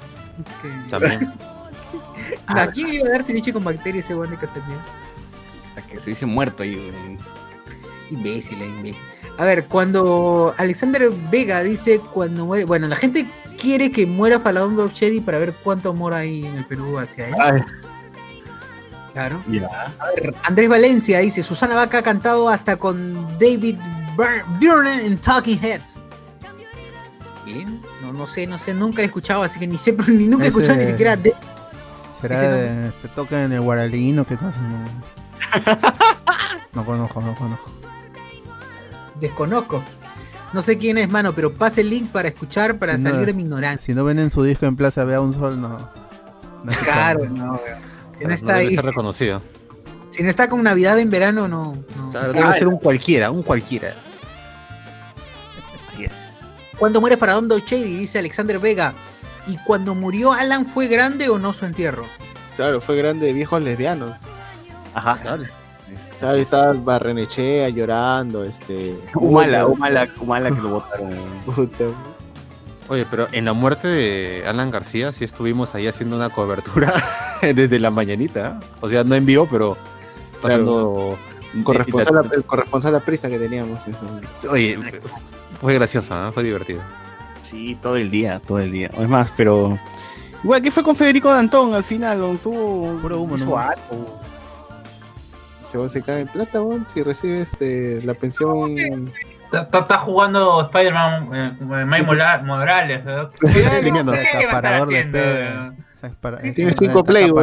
[0.60, 1.32] Que- También.
[2.46, 4.84] ¿A quién iba a dar ceviche con bacteria ese buen de Castañeda?
[5.68, 6.92] Hasta que se dice muerto ahí.
[8.10, 9.02] Imbécil, eh, imbécil.
[9.38, 12.64] A ver, cuando Alexander Vega dice cuando muere.
[12.66, 13.26] Bueno, la gente
[13.58, 17.34] quiere que muera Falcao Chedi para ver cuánto amor hay en el Perú hacia él.
[17.40, 17.60] Ay,
[19.12, 19.42] Claro.
[19.50, 19.66] ya.
[19.98, 23.76] A ver, Andrés Valencia dice: Susana Vaca ha cantado hasta con David
[24.58, 26.02] Byrne en Talking Heads.
[27.44, 30.44] Bien, no, no sé, no sé, nunca he escuchado, así que ni sé, ni nunca
[30.44, 31.34] he escuchado ni siquiera de
[32.20, 34.52] Será de este toque en el guaralino que no no.
[36.72, 37.70] No conozco, no conozco.
[39.20, 39.82] Desconozco.
[40.52, 43.10] No sé quién es, mano, pero pase el link para escuchar, para No.
[43.10, 43.84] salir de mi ignorancia.
[43.86, 45.90] Si no venden su disco en Plaza Vea un Sol, no.
[46.84, 47.91] Claro, no, weón.
[48.22, 49.42] Si no No está debe ahí, ser reconocido.
[50.10, 51.74] si no está con Navidad en verano, no.
[51.96, 52.10] no.
[52.10, 53.94] Claro, debe ser un cualquiera, un cualquiera.
[55.90, 56.38] Así es.
[56.78, 58.94] Cuando muere Faraón Shady, dice Alexander Vega.
[59.46, 62.04] ¿Y cuando murió Alan fue grande o no su entierro?
[62.54, 64.16] Claro, fue grande de viejos lesbianos.
[64.94, 65.18] Ajá.
[65.20, 65.44] Claro.
[66.20, 68.90] Claro, así estaba Barrenechea llorando, este.
[68.90, 68.96] es.
[69.14, 71.10] Humala, humala, humala que lo votaron.
[71.44, 71.84] Puta.
[72.92, 76.92] Oye, pero en la muerte de Alan García sí estuvimos ahí haciendo una cobertura
[77.40, 78.60] desde la mañanita.
[78.82, 79.78] O sea, no en vivo, pero
[80.42, 81.18] pasando...
[81.54, 83.80] Un corresponsal, el corresponsal aprista que teníamos.
[84.46, 84.78] Oye,
[85.58, 86.32] fue gracioso, ¿eh?
[86.32, 86.82] fue divertido.
[87.42, 88.90] Sí, todo el día, todo el día.
[88.98, 89.78] Es más, pero.
[90.44, 92.22] Igual, ¿qué fue con Federico Dantón al final?
[92.22, 92.98] ¿O Tuvo.
[93.00, 93.56] Puro humo, ¿no?
[93.56, 94.20] algo?
[95.60, 99.10] Se va se cae en plata, weón, si recibe este la pensión.
[99.60, 101.52] Está- está jugando Spider-Man eh,
[101.86, 103.04] Miles Mola- Morales.
[103.04, 103.30] ¿no?
[106.54, 107.34] Tiene un- cinco está Play, 5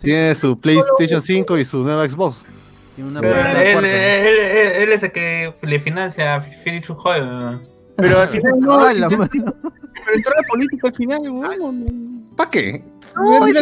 [0.00, 2.44] Tiene su PlayStation 5 y su nueva Xbox.
[3.02, 3.88] una Pero Él, de cuarto.
[3.88, 6.40] él- él- él es el que le financia a
[7.30, 7.62] weón.
[7.96, 8.78] Pero al final no.
[8.78, 9.08] ¡Ah, la!
[9.08, 9.24] Pero
[10.14, 12.26] entró la política al final, weón.
[12.36, 12.84] ¿Para qué?
[13.14, 13.60] No, Mira,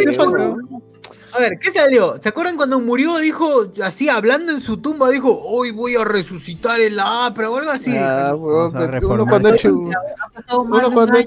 [1.34, 2.16] A ver, ¿qué salió?
[2.22, 3.18] ¿Se acuerdan cuando murió?
[3.18, 7.70] Dijo, así hablando en su tumba, dijo, hoy voy a resucitar el APRA o algo
[7.70, 7.94] así.
[7.98, 8.72] Ah, weón,
[9.02, 11.18] uno cuando ha hecho, uno cuando-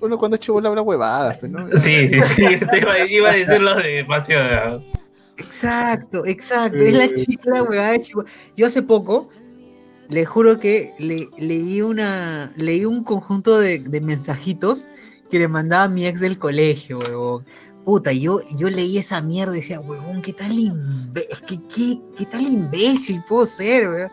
[0.00, 1.68] uno cuando ha hecho habla huevadas, pero no.
[1.78, 2.42] Sí, sí, sí.
[3.10, 4.38] Iba, a decirlo de espacio.
[5.36, 6.78] Exacto, exacto.
[6.78, 8.30] Es la chica, huevada de Chihuahua.
[8.56, 9.28] Yo hace poco,
[10.08, 14.86] le juro que le, leí una, leí un conjunto de, de mensajitos
[15.30, 17.44] que le mandaba mi ex del colegio, huevón.
[17.84, 22.24] Puta, yo, yo leí esa mierda y decía, huevón, qué tal, imbe- qué, qué, qué
[22.26, 24.10] tal imbécil puedo ser, weón.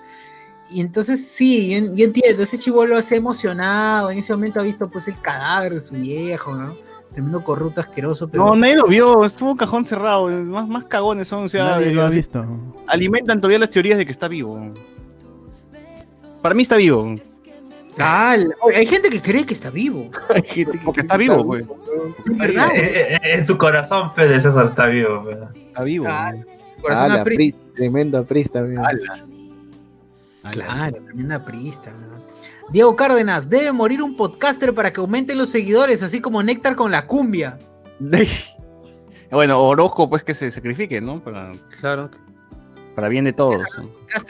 [0.69, 4.63] Y entonces sí, yo, yo entiendo, ese chivolo se ha emocionado, en ese momento ha
[4.63, 6.75] visto pues el cadáver de su viejo, ¿no?
[7.11, 8.45] Tremendo corrupto asqueroso, pero...
[8.45, 10.27] No, nadie lo vio, estuvo cajón cerrado.
[10.27, 12.45] Más, más cagones son, o sea, Nadie lo ha así- visto.
[12.87, 14.71] alimentan todavía las teorías de que está vivo.
[16.41, 17.15] Para mí está vivo.
[17.99, 18.37] Ah,
[18.75, 20.09] hay gente que cree que está vivo.
[20.29, 21.65] Hay gente que- Porque está vivo, pues.
[22.25, 22.69] ¿Verdad?
[22.75, 25.21] Eh, eh, En su corazón, Fede César está vivo.
[25.21, 25.49] weón.
[25.55, 26.05] Está vivo.
[26.07, 28.59] Ah, Ah, Corazón pri- tremendo aprista.
[28.59, 29.25] Ala.
[30.51, 31.91] Claro, tremenda prista.
[32.71, 36.89] Diego Cárdenas, debe morir un podcaster para que aumenten los seguidores, así como Néctar con
[36.91, 37.59] la cumbia.
[39.31, 41.21] bueno, Orozco, pues que se sacrifique, ¿no?
[41.23, 42.09] Para, Claro.
[42.95, 43.61] Para bien de todos.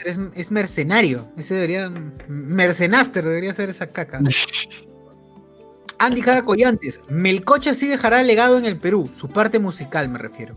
[0.04, 1.26] es, es mercenario.
[1.36, 1.90] Ese debería.
[2.28, 4.20] Mercenaster debería ser esa caca.
[5.98, 10.56] Andy Jara Collantes, Melcocha sí dejará legado en el Perú, su parte musical me refiero.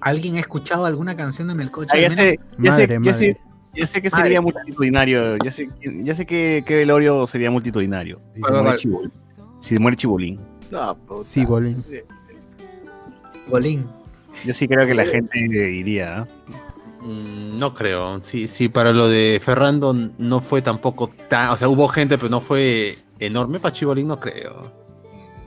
[0.00, 1.92] ¿Alguien ha escuchado alguna canción de Melcocha?
[1.96, 3.14] Ah, ya, sé, ya, sé, Madre, ya, madre.
[3.14, 3.40] sé,
[3.74, 4.22] ya sé que Madre.
[4.24, 5.36] sería multitudinario.
[5.44, 5.68] Ya sé,
[6.02, 8.20] ya sé que, que Velorio sería multitudinario.
[8.34, 8.78] Si, ¿Cuál, se muere?
[8.78, 9.12] Chibolín.
[9.60, 10.40] si muere Chibolín.
[10.70, 10.96] No.
[11.24, 11.84] Sí, Bolín.
[13.48, 13.86] Bolín.
[14.44, 16.26] Yo sí creo que la gente iría.
[16.28, 16.52] ¿eh?
[17.04, 18.20] Mm, No creo.
[18.22, 21.50] Sí, sí, para lo de Ferrando no fue tampoco tan.
[21.50, 23.58] O sea, hubo gente, pero no fue enorme.
[23.60, 24.72] Para Chibolín no creo.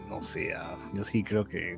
[0.09, 0.53] No sé,
[0.93, 1.77] yo sí creo que.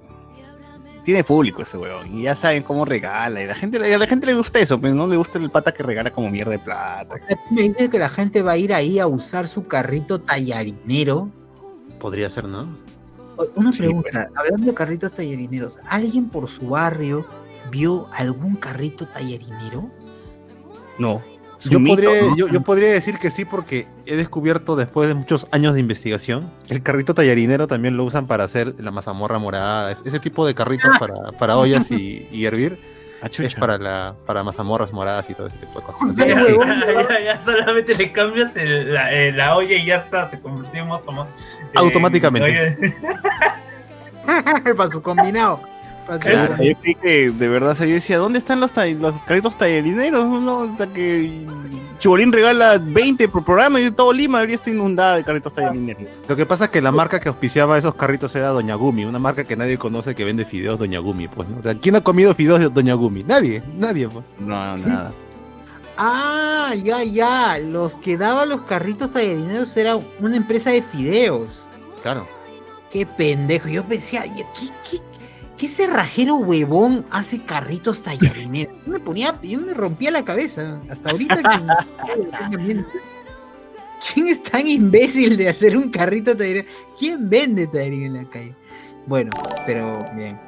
[1.03, 2.13] Tiene público ese weón.
[2.17, 3.41] Y ya saben cómo regala.
[3.41, 5.73] Y la gente, a la gente le gusta eso, pero no le gusta el pata
[5.73, 7.15] que regala como mierda de plata.
[7.49, 11.29] Me dice que la gente va a ir ahí a usar su carrito tallarinero.
[11.97, 12.67] Podría ser, ¿no?
[13.55, 17.25] Una Sí, pregunta, hablando de carritos tallarineros, ¿alguien por su barrio
[17.71, 19.89] vio algún carrito tallarinero?
[20.97, 21.21] No.
[21.61, 22.35] Yo mito, podría, ¿no?
[22.35, 26.51] yo, yo podría decir que sí, porque he descubierto después de muchos años de investigación,
[26.69, 30.53] el carrito tallarinero también lo usan para hacer la mazamorra morada, es- ese tipo de
[30.53, 35.33] carritos para, para ollas y, y hervir, Ah, es para, la, para mazamorras moradas y
[35.33, 36.13] todo ese tipo de cosas.
[36.15, 39.95] Sí, Ya, ya, ya, ya solamente le cambias el- la, eh, la olla y ya
[39.95, 41.27] está, se convirtió en más o más.
[41.27, 42.77] eh, Automáticamente.
[42.77, 42.95] oye,
[44.75, 45.61] para su combinado.
[46.05, 49.21] Para su- Claro, yo creí que de verdad, yo decía, ¿dónde están los, ta- los
[49.23, 50.27] carritos tallerineros?
[50.41, 51.45] No, o sea, que
[51.99, 56.03] Chibolín regala 20 por programa y todo Lima debería estar inundada de carritos tallerineros.
[56.27, 59.19] Lo que pasa es que la marca que auspiciaba esos carritos era Doña Gumi, una
[59.19, 61.57] marca que nadie conoce que vende fideos Doña Gumi, pues, ¿no?
[61.57, 63.23] O sea, ¿quién ha comido fideos de Doña Gumi?
[63.23, 64.23] Nadie, nadie, pues.
[64.39, 65.11] No, nada.
[65.97, 67.57] Ah, ya, ya.
[67.59, 71.59] Los que daban los carritos tallarineros era una empresa de fideos.
[72.01, 72.27] Claro.
[72.91, 73.67] Qué pendejo.
[73.67, 75.01] Yo pensé, "Ay, ¿qué, qué,
[75.57, 78.75] qué cerrajero huevón hace carritos tallarineros?
[78.85, 80.79] Yo me ponía, yo me rompía la cabeza.
[80.89, 82.85] Hasta ahorita que-
[84.13, 86.65] ¿Quién es tan imbécil de hacer un carrito tallarín?
[86.97, 88.55] ¿Quién vende tallarín en la calle?
[89.07, 89.31] Bueno,
[89.65, 90.39] pero bien.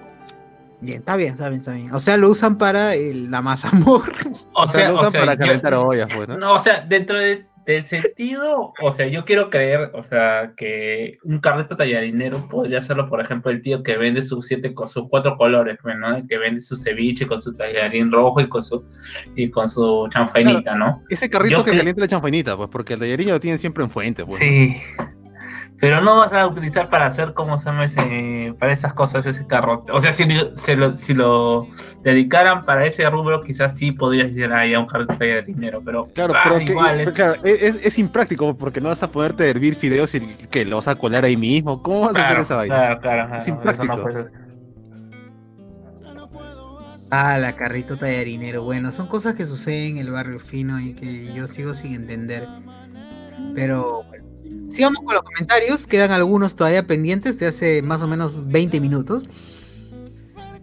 [0.82, 1.94] Bien, está bien, está bien, está bien.
[1.94, 4.04] O sea, lo usan para el, la masa amor.
[4.54, 6.38] O O sea, sea, lo o usan sea, para yo- calentar ollas, pues, ¿no?
[6.38, 11.20] No, o sea, dentro de- del sentido, o sea, yo quiero creer, o sea, que
[11.24, 15.08] un carrito tallarinero podría serlo, por ejemplo, el tío que vende sus siete, co- sus
[15.08, 16.26] cuatro colores, pues, ¿no?
[16.28, 18.84] Que vende su ceviche con su tallarín rojo y con su
[19.36, 21.04] y con su chanfainita, ¿no?
[21.10, 23.92] Ese carrito Yo que calienta la champainita, pues, porque el tallerín lo tienen siempre en
[23.92, 24.40] fuente, pues.
[24.40, 24.78] Sí.
[25.80, 29.48] Pero no vas a utilizar para hacer como se llama ese, para esas cosas ese
[29.48, 29.86] carro.
[29.94, 31.68] O sea, si, lo- se lo, si lo
[32.04, 36.34] dedicaran para ese rubro, quizás sí podrías decir, ah, ya un carrito tallarinero, pero Claro,
[36.36, 39.44] ah, pero, que- igual es- pero claro, es, es- impráctico porque no vas a ponerte
[39.44, 40.20] a hervir fideos y
[40.52, 41.82] que lo vas a colar ahí mismo.
[41.82, 42.76] ¿Cómo vas a hacer esa vaina?
[42.76, 44.26] claro, claro, claro, Es no puede.
[47.12, 48.64] Ah, la carrito tallarinero.
[48.64, 52.48] Bueno, son cosas que suceden en el barrio fino y que yo sigo sin entender.
[53.56, 54.29] Pero bueno.
[54.70, 55.88] Sigamos con los comentarios.
[55.88, 59.28] Quedan algunos todavía pendientes de hace más o menos 20 minutos.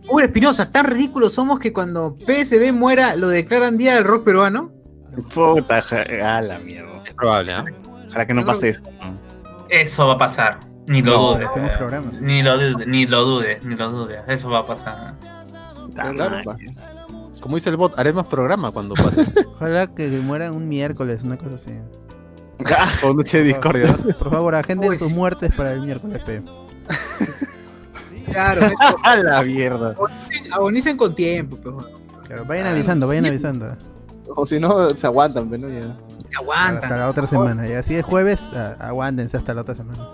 [0.09, 4.71] Uy, Espinosa, tan ridículos somos que cuando PSB muera lo declaran Día del Rock Peruano.
[5.35, 7.03] Puta, a la mierda.
[7.05, 7.65] Es probable, ¿ah?
[8.09, 8.83] Ojalá que no pase eso.
[9.69, 10.61] Eso va a pasar.
[10.87, 11.49] Ni lo No, dudes.
[11.49, 11.75] hacemos eh.
[11.79, 12.13] programa.
[12.21, 14.23] Ni lo dudes, ni lo dudes, ni lo dudes.
[14.29, 15.15] Eso va a pasar.
[15.95, 16.43] Claro.
[17.41, 19.25] Como dice el bot, haremos programa cuando pase.
[19.57, 21.73] Ojalá que mueran un miércoles, una cosa así.
[23.03, 23.97] o noche de discordia.
[24.05, 24.15] ¿no?
[24.19, 26.43] Por favor, agenden Uy, sus muertes para el miércoles, pe.
[28.31, 28.69] Claro,
[29.05, 29.91] A la mierda.
[29.91, 31.59] agonicen, agonicen con tiempo.
[31.63, 31.79] Pero,
[32.27, 33.77] Claro, vayan avisando, vayan avisando.
[34.35, 35.97] O si no, se aguantan, pero ya.
[36.37, 36.85] aguantan.
[36.85, 37.69] Hasta la otra semana.
[37.69, 38.39] Y así es jueves,
[38.81, 40.09] aguántense hasta la otra semana.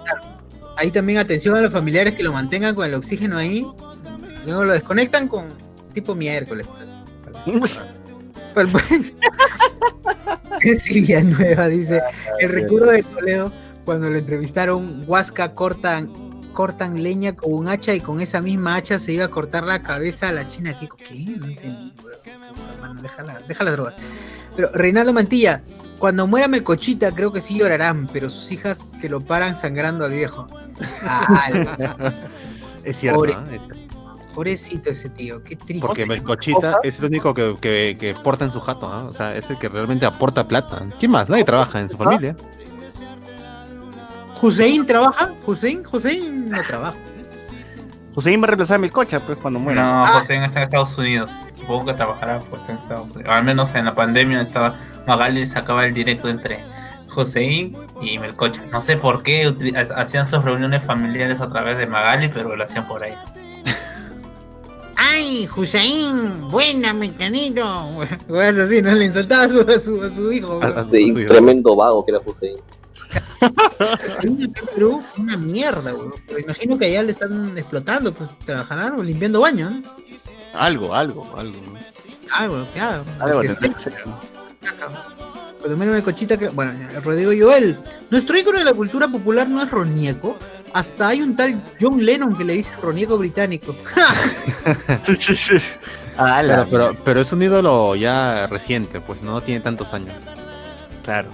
[0.76, 3.66] Ahí también atención a los familiares que lo mantengan con el oxígeno ahí.
[4.44, 5.46] Luego lo desconectan con
[5.94, 6.66] tipo miércoles.
[8.54, 8.68] Pues,
[10.82, 12.00] Silvia Nueva dice,
[12.40, 13.52] el recuerdo de Toledo
[13.84, 16.08] cuando lo entrevistaron, Huasca cortan,
[16.52, 19.82] cortan leña con un hacha y con esa misma hacha se iba a cortar la
[19.82, 20.78] cabeza a la china.
[20.78, 20.86] ¿Qué?
[21.36, 21.92] No entendí.
[22.74, 23.96] Hermano, déjala, deja las drogas.
[24.54, 25.62] Pero Reinaldo Mantilla,
[25.98, 30.12] cuando muera Melcochita creo que sí llorarán, pero sus hijas que lo paran sangrando al
[30.12, 30.46] viejo.
[31.04, 31.50] Ah,
[32.84, 33.34] Es cierto, Pobre.
[33.34, 33.44] ¿ah?
[33.52, 33.91] Es cierto.
[34.32, 35.86] Pobrecito ese tío, qué triste.
[35.86, 39.04] Porque Melcochita es el único que, que, que porta en su jato, ¿ah?
[39.04, 40.84] O sea, es el que realmente aporta plata.
[40.98, 41.28] ¿Quién más?
[41.28, 42.34] Nadie trabaja en su familia.
[44.40, 45.32] ¿Hussein trabaja?
[45.46, 45.82] ¿Hussein?
[45.90, 46.96] Hussein no trabaja.
[48.14, 49.82] José va a reemplazar a Milcocha, pues, cuando muera.
[49.82, 50.18] No, Ah.
[50.20, 51.30] Está en Estados Unidos.
[51.54, 53.32] Supongo que trabajará pues, en Estados Unidos.
[53.32, 54.74] Al menos en la pandemia estaba
[55.06, 56.60] Magali sacaba el directo entre
[57.08, 58.60] Joseín y Melcocha.
[58.70, 59.54] No sé por qué
[59.96, 63.14] hacían sus reuniones familiares a través de Magali, pero lo hacían por ahí.
[65.04, 66.48] ¡Ay, Hussein!
[66.48, 67.64] ¡Buena, mecanito!
[68.28, 68.92] Pues así, ¿no?
[68.94, 70.60] Le insultaba a su, a su, a su hijo.
[70.62, 72.56] A- a- Sí, tremendo vago que era Hussein.
[74.22, 76.08] En Perú fue una mierda, güey.
[76.26, 79.82] Pero imagino que allá le están explotando, pues trabajarán o limpiando baños, ¿no?
[80.54, 81.56] Algo, algo, algo.
[81.66, 81.78] ¿no?
[82.34, 83.04] Algo, claro.
[83.18, 83.72] Algo que ser.
[83.72, 85.06] caca.
[85.60, 86.72] Cuando menos me cochita, creo- bueno,
[87.02, 87.76] Rodrigo Joel.
[88.10, 90.36] Nuestro ícono de la cultura popular no es Ronieco.
[90.74, 93.74] Hasta hay un tal John Lennon que le dice Ronieco británico.
[96.16, 100.14] Pero, pero, pero es un ídolo ya reciente, pues no tiene tantos años.
[101.04, 101.28] Claro.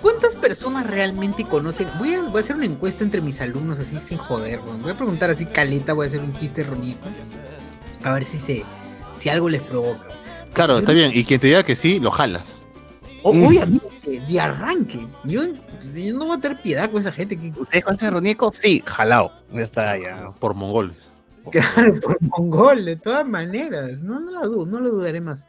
[0.00, 1.88] ¿Cuántas personas realmente conocen?
[1.98, 4.82] Voy a, voy a hacer una encuesta entre mis alumnos así sin joder, weón.
[4.82, 7.06] Voy a preguntar así caleta, voy a hacer un chiste Ronieco.
[8.04, 8.64] A ver si se,
[9.16, 10.04] si algo les provoca.
[10.52, 11.10] Claro, está bien.
[11.14, 12.56] Y quien te diga que sí, lo jalas.
[13.22, 13.46] O- Mm.
[13.46, 15.06] Obviamente, de arranque.
[15.24, 15.42] Yo,
[15.94, 18.52] yo no voy a tener piedad con esa gente que ¿Ustedes conocen a Ronieco?
[18.52, 19.32] Sí, jalao.
[19.52, 20.30] Ya está, ya.
[20.38, 21.10] Por mongoles.
[21.50, 24.00] Claro, por mongol, de todas maneras.
[24.04, 25.48] No, no lo dudo, no lo dudaré más.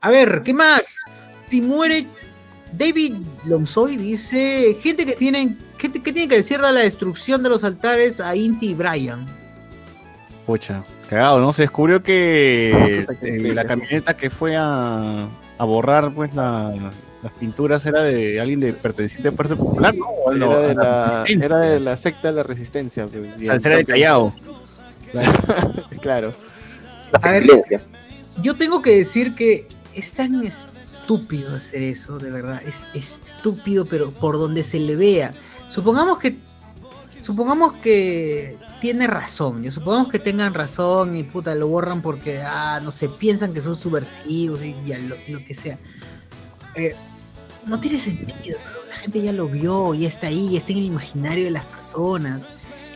[0.00, 0.96] A ver, ¿qué más?
[1.48, 2.06] Si muere
[2.72, 7.50] David Lomsoy dice, gente que tienen, gente que tiene que decir de la destrucción de
[7.50, 9.26] los altares a Inti y Brian.
[10.46, 10.82] Pucha.
[11.10, 11.52] Cagado, ¿no?
[11.52, 15.26] Se descubrió que qué eh, la camioneta que fue a,
[15.58, 16.72] a borrar pues la-
[17.22, 20.06] las pinturas era de alguien de perteneciente a Fuerza Popular, ¿no?
[20.06, 21.46] O no, Era de, la, Resistencia.
[21.46, 23.06] era de la secta de la resistencia.
[23.06, 24.34] pues, Salsera de el- Callao.
[26.00, 26.32] Claro.
[27.12, 27.44] La A ver.
[28.42, 32.60] Yo tengo que decir que es tan estúpido hacer eso, de verdad.
[32.66, 35.32] Es estúpido, pero por donde se le vea.
[35.70, 36.36] Supongamos que.
[37.20, 39.62] Supongamos que tiene razón.
[39.64, 43.60] Yo supongamos que tengan razón y puta lo borran porque, ah, no sé, piensan que
[43.60, 45.78] son subversivos y ya lo, lo que sea.
[46.74, 46.94] Eh,
[47.66, 48.58] no tiene sentido,
[48.88, 52.42] la gente ya lo vio, ya está ahí, está en el imaginario de las personas.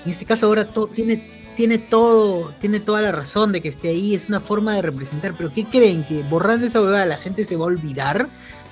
[0.05, 3.91] En este caso ahora to- tiene, tiene todo, tiene toda la razón de que esté
[3.91, 6.05] ahí, es una forma de representar, pero ¿qué creen?
[6.05, 8.29] ¿Que borrando esa huevada la gente se va a olvidar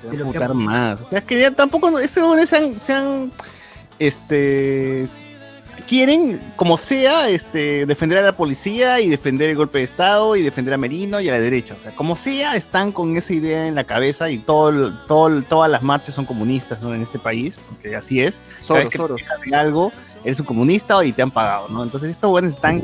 [0.09, 0.99] de lo que más.
[1.11, 3.31] Es que ya tampoco, esos huevones se han, se han,
[3.99, 5.07] este,
[5.81, 10.41] quieren, como sea, este, defender a la policía y defender el golpe de Estado y
[10.41, 11.75] defender a Merino y a la derecha.
[11.75, 15.69] O sea, como sea, están con esa idea en la cabeza y todo, todo, todas
[15.69, 16.93] las marchas son comunistas, ¿no?
[16.93, 18.39] En este país, porque así es.
[18.59, 19.21] Soros, que te Soros.
[19.45, 19.91] de algo,
[20.23, 21.83] eres un comunista y te han pagado, ¿no?
[21.83, 22.81] Entonces estos buenos están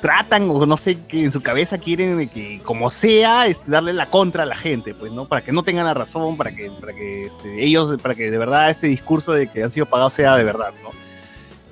[0.00, 4.06] tratan o no sé que en su cabeza quieren que como sea este, darle la
[4.06, 6.94] contra a la gente pues no para que no tengan la razón para que para
[6.94, 10.36] que este, ellos para que de verdad este discurso de que han sido pagados sea
[10.36, 10.90] de verdad no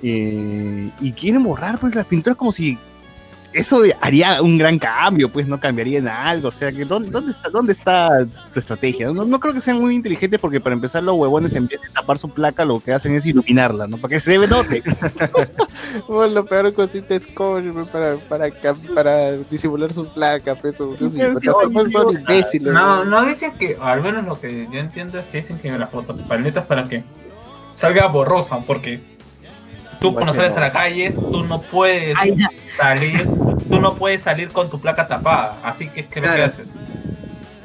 [0.01, 2.77] Eh, y quieren borrar pues las pinturas como si
[3.51, 6.49] eso haría un gran cambio, pues no cambiaría en algo.
[6.49, 9.07] O sea, que ¿dónde, dónde está, dónde está tu estrategia?
[9.07, 11.89] No, no creo que sean muy inteligentes porque para empezar los huevones en vez de
[11.89, 13.97] tapar su placa lo que hacen es iluminarla, ¿no?
[13.97, 14.83] Para que se note.
[16.07, 18.49] Bueno, lo peor cosita es cobre para, para,
[18.93, 22.71] para disimular su placa, pues, son, imbéciles.
[22.71, 23.25] No, ¿no?
[23.25, 26.61] dicen que, o al menos lo que yo entiendo es que dicen que la fotopaleta
[26.61, 27.03] es para que
[27.73, 29.01] salga borrosa, porque
[29.99, 30.57] tú cuando que sales no.
[30.57, 32.35] a la calle, tú no puedes Ay,
[32.75, 33.27] salir,
[33.69, 36.43] tú no puedes salir con tu placa tapada, así que ¿qué es lo que Claro.
[36.45, 36.67] haces?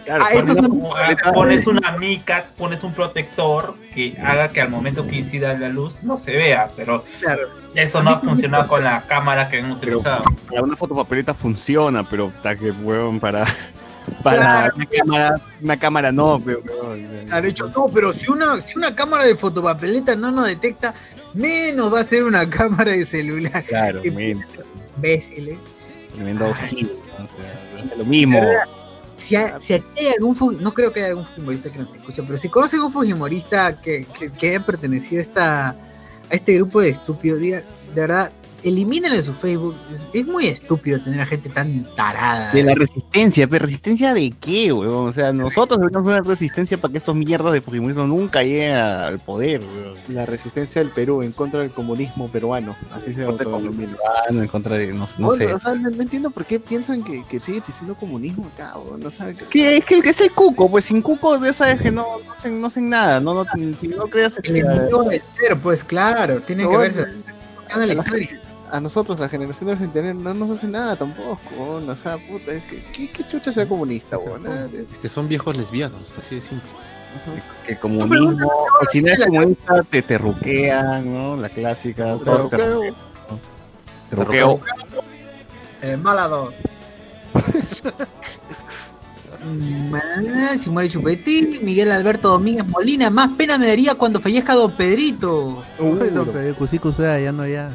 [0.04, 4.68] Claro, Ah, con estos una Pones una mica, pones un protector que haga que al
[4.68, 7.48] momento que incida la luz no se vea, pero Claro.
[7.74, 10.24] eso no ha funcionado con la cámara que han utilizado.
[10.50, 13.46] para una fotopapeleta funciona, pero está que huevón para
[14.22, 14.74] para Claro.
[14.76, 16.60] una cámara, una cámara no, pero.
[17.30, 20.92] Han dicho, no, pero si una, si una cámara de fotopapeleta no nos detecta,
[21.34, 23.64] menos va a ser una cámara de celular.
[23.64, 24.44] Claro, Qué men,
[24.96, 25.58] Imbécil, ¿eh?
[26.14, 26.50] tremendo ¿no?
[26.52, 28.40] O sea, lo mismo.
[29.16, 32.22] Si, ha- si aquí hay algún no creo que haya algún fujimorista que nos escuche,
[32.22, 35.76] pero si conocen un fujimorista que, que, que haya pertenecido a, esta, a
[36.30, 37.62] este grupo de estúpidos, diga,
[37.94, 38.32] de verdad,
[38.64, 39.76] elimínenle su Facebook.
[39.92, 42.52] Es, es muy estúpido tener a gente tan tarada.
[42.52, 45.08] De la resistencia, pero resistencia de qué, huevón?
[45.08, 49.18] O sea, nosotros deberíamos una resistencia para que estos mierdas de Fujimorismo nunca lleguen al
[49.18, 49.98] poder, huevón.
[50.08, 52.74] La resistencia del Perú en contra del comunismo peruano.
[52.92, 55.52] Así se el no, en contra de, no, no Bueno, sé.
[55.52, 58.96] O sea, no, no entiendo por qué piensan que, que sigue existiendo comunismo acá, o
[58.96, 59.44] no saben que...
[59.46, 61.90] Que es que el que es el cuco, pues sin cuco de esa es que
[61.90, 63.44] no, no hacen, no hacen nada, no, no,
[63.78, 67.06] si no creas El este, enemigo de ser, pues claro, tiene que verse.
[67.76, 68.40] la historia.
[68.76, 71.38] A nosotros, la generación del centenario, no nos hace nada tampoco,
[71.86, 74.42] o sea, puta, es que, ¿qué, qué chucha sea comunista, weón?
[74.42, 76.68] De- Que son viejos lesbianos, así de simple.
[77.64, 78.50] que el comunismo,
[78.90, 81.36] si no es comunista te, te ruquean, ¿no?
[81.36, 82.94] La clásica, todos te Pero, ruquean.
[84.10, 84.60] Te ruqueo.
[85.82, 86.52] El malador.
[89.44, 94.54] Mm, ah, Si muere Chupetín, Miguel Alberto Domínguez Molina, más pena me daría cuando fallezca
[94.54, 95.62] Don Pedrito.
[95.78, 97.70] Uy, don Pedro Cusico, ya no ya.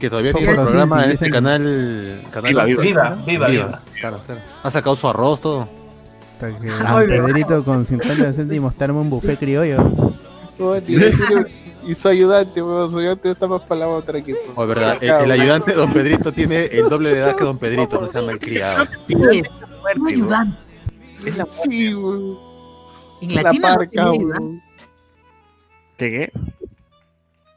[0.00, 2.20] Que todavía tiene los programa en este canal.
[2.30, 3.82] canal Viva, Viva, viva, viva.
[4.00, 4.40] Claro, claro.
[4.62, 5.68] Ha sacado su arroz, todo.
[6.32, 9.76] Hasta que Ay, don Pedrito con 50 céntimos te arma un buffet criollo.
[11.86, 14.34] y, su ayudante, weón, su ayudante está más para la otra que...
[14.54, 17.44] O es verdad, el, el ayudante de Don Pedrito tiene el doble de edad que
[17.44, 18.86] Don Pedrito, no se llama el criado.
[20.06, 20.58] Ayudante.
[21.26, 22.38] Es la Sí, weón.
[23.20, 24.40] En La Latina no parca, tenía ayudante.
[24.40, 24.62] weón.
[25.98, 26.32] ¿Qué, qué?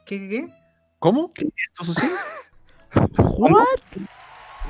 [0.04, 0.63] ¿Qué, qué, qué?
[1.04, 1.30] ¿Cómo?
[1.36, 2.08] ¿Esto sucede?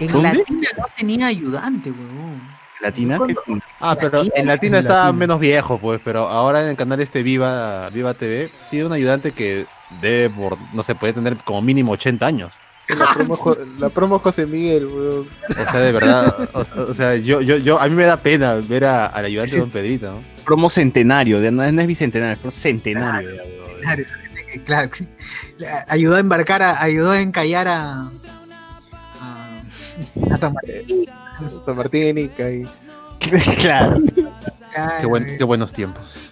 [0.00, 0.34] En ¿Dónde?
[0.38, 2.40] Latina no tenía ayudante, huevón.
[2.80, 3.20] ¿Latina?
[3.24, 3.36] ¿Qué?
[3.80, 7.88] Ah, pero en Latina está menos viejo, pues, pero ahora en el canal este Viva,
[7.90, 9.66] Viva TV tiene un ayudante que
[10.00, 12.52] debe, por, no sé, puede tener como mínimo 80 años.
[12.80, 15.28] Sí, La promo, Jo- la promo José Miguel, weón.
[15.48, 18.54] O sea, de verdad, o, o sea, yo, yo, yo, a mí me da pena
[18.54, 20.24] ver a- al ayudante de Don Pedrito, ¿no?
[20.44, 23.36] Promo centenario, de- no es no es bicentenario, es promo centenario.
[23.36, 24.23] ya, weón.
[24.64, 24.90] Claro,
[25.88, 28.10] ayudó a embarcar, a, ayudó a encallar a.
[29.20, 29.62] a,
[30.32, 31.06] a San Martín.
[31.64, 32.66] San Martín y Cay.
[33.60, 34.00] claro.
[35.00, 36.30] Qué, buen- qué buenos tiempos.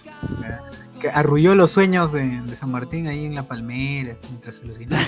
[1.01, 5.03] que arrulló los sueños de, de San Martín ahí en la palmera, mientras alucinaba.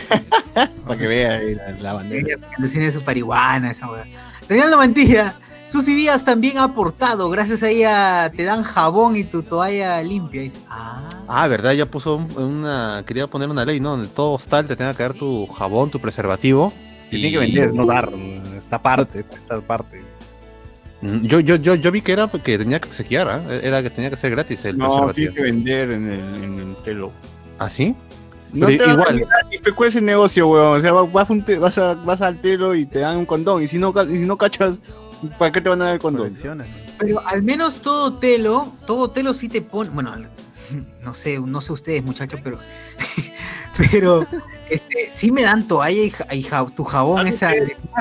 [0.87, 2.37] Para que vea ahí la, la bandera.
[2.57, 4.03] alucina su parihuana, esa weá.
[4.47, 5.33] Reinaldo Mantilla,
[5.67, 10.41] Susy Díaz también ha aportado, gracias a ella te dan jabón y tu toalla limpia.
[10.41, 13.91] Y dice, ah, Ah, verdad, ya puso un- una, quería poner una ley, ¿no?
[13.91, 16.71] Donde todo hostal te tenga que dar tu jabón, tu preservativo.
[17.05, 18.09] Se tiene que vender, no dar.
[18.57, 20.03] Esta parte, esta parte.
[21.01, 23.41] Mm, Yo, yo, yo, yo vi que era que tenía que obsequiar, ¿ah?
[23.63, 25.33] Era que tenía que ser gratis el No, preservativo.
[25.33, 27.11] tiene que vender en el, en el telo.
[27.57, 27.95] ¿Ah, sí?
[28.53, 29.25] No Pero te igual.
[29.75, 30.77] ¿cuál es el negocio, weón?
[30.79, 33.61] O sea, vas, un te- vas, a- vas al telo y te dan un condón.
[33.63, 34.75] Y si no, y si no cachas,
[35.37, 36.33] ¿para qué te van a dar el condón?
[36.97, 40.13] Pero al menos todo telo, todo telo sí te pone, bueno,
[41.03, 42.57] no sé, no sé ustedes muchachos, pero
[43.91, 44.25] pero
[44.69, 47.51] este, sí me dan toalla y, ja- y ja- tu jabón esa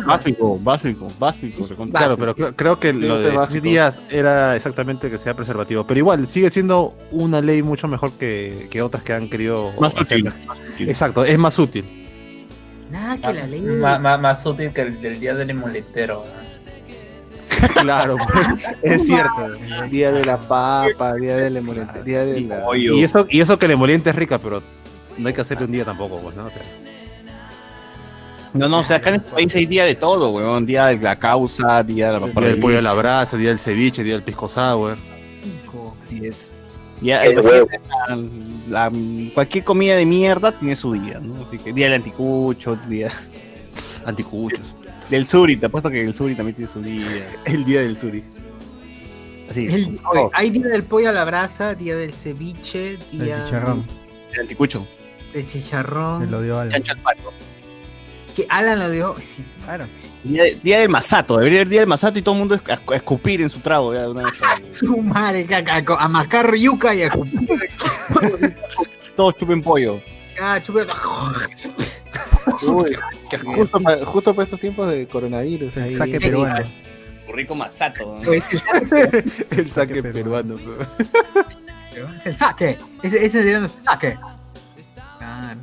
[0.06, 1.66] Básico, básico, básico.
[1.90, 3.60] Claro, pero creo, creo que lo de básico.
[3.64, 5.84] días era exactamente que sea preservativo.
[5.84, 10.00] Pero igual, sigue siendo una ley mucho mejor que, que otras que han querido Más
[10.00, 10.32] útil.
[10.46, 10.88] más útil.
[10.88, 11.84] Exacto, es más útil.
[12.90, 13.60] nada que la ley.
[13.60, 16.24] Má- má- más útil que el del día del emuletero.
[17.80, 19.52] Claro, pues, es cierto.
[19.90, 22.62] Día de la papa, día del emolente, día de la...
[22.62, 22.94] Pollo.
[22.94, 24.62] Y eso, y eso que el emoliente es rica, pero
[25.18, 26.46] no hay que hacerle un día tampoco, pues, ¿no?
[26.46, 26.62] O sea,
[28.52, 30.64] No, no, o sea, acá en este país hay día de todo, weón.
[30.66, 33.58] Día de la causa, día de la día del pollo a la brasa, día del
[33.58, 34.96] ceviche, día del pisco sour.
[36.04, 36.48] Así es.
[37.02, 37.68] Ya, El huevo.
[38.68, 38.92] la- la-
[39.34, 41.44] cualquier comida de mierda tiene su día, ¿no?
[41.46, 43.10] Así que día del anticucho, día
[44.06, 44.73] Anticuchos.
[45.10, 47.06] Del suri, te apuesto que el suri también tiene su día.
[47.44, 48.22] El día del suri.
[49.51, 53.44] Así, El- oye, hay día del pollo a la brasa, día del ceviche, El día
[53.44, 53.86] chicharrón.
[54.32, 54.86] el anticucho.
[55.32, 56.24] del chicharrón.
[56.24, 56.70] Se lo dio Alan.
[56.70, 57.32] Chancho al palo.
[58.35, 59.14] Que Alan lo dio.
[59.20, 59.86] Sí, Claro.
[60.24, 62.93] Día, de- día del masato, debería haber día del masato y todo el mundo a,
[62.93, 63.94] a escupir en su trago.
[63.94, 64.32] Ya, de una vez.
[64.78, 67.10] su madre, caca, a mascar yuca y a
[69.16, 70.01] Todos chupen pollo.
[70.40, 70.85] Ah, chupe-
[72.62, 72.96] Uy,
[73.56, 75.76] justo, para, justo para estos tiempos de coronavirus.
[75.78, 75.94] El ahí.
[75.94, 76.64] saque peruano.
[77.28, 78.18] Rico masato.
[78.22, 78.32] ¿no?
[78.32, 80.56] El saque, El saque saque peruano.
[80.56, 80.86] peruano.
[82.18, 82.78] es el saque.
[83.02, 84.16] Ese, ese sería el saque.
[85.18, 85.58] Claro.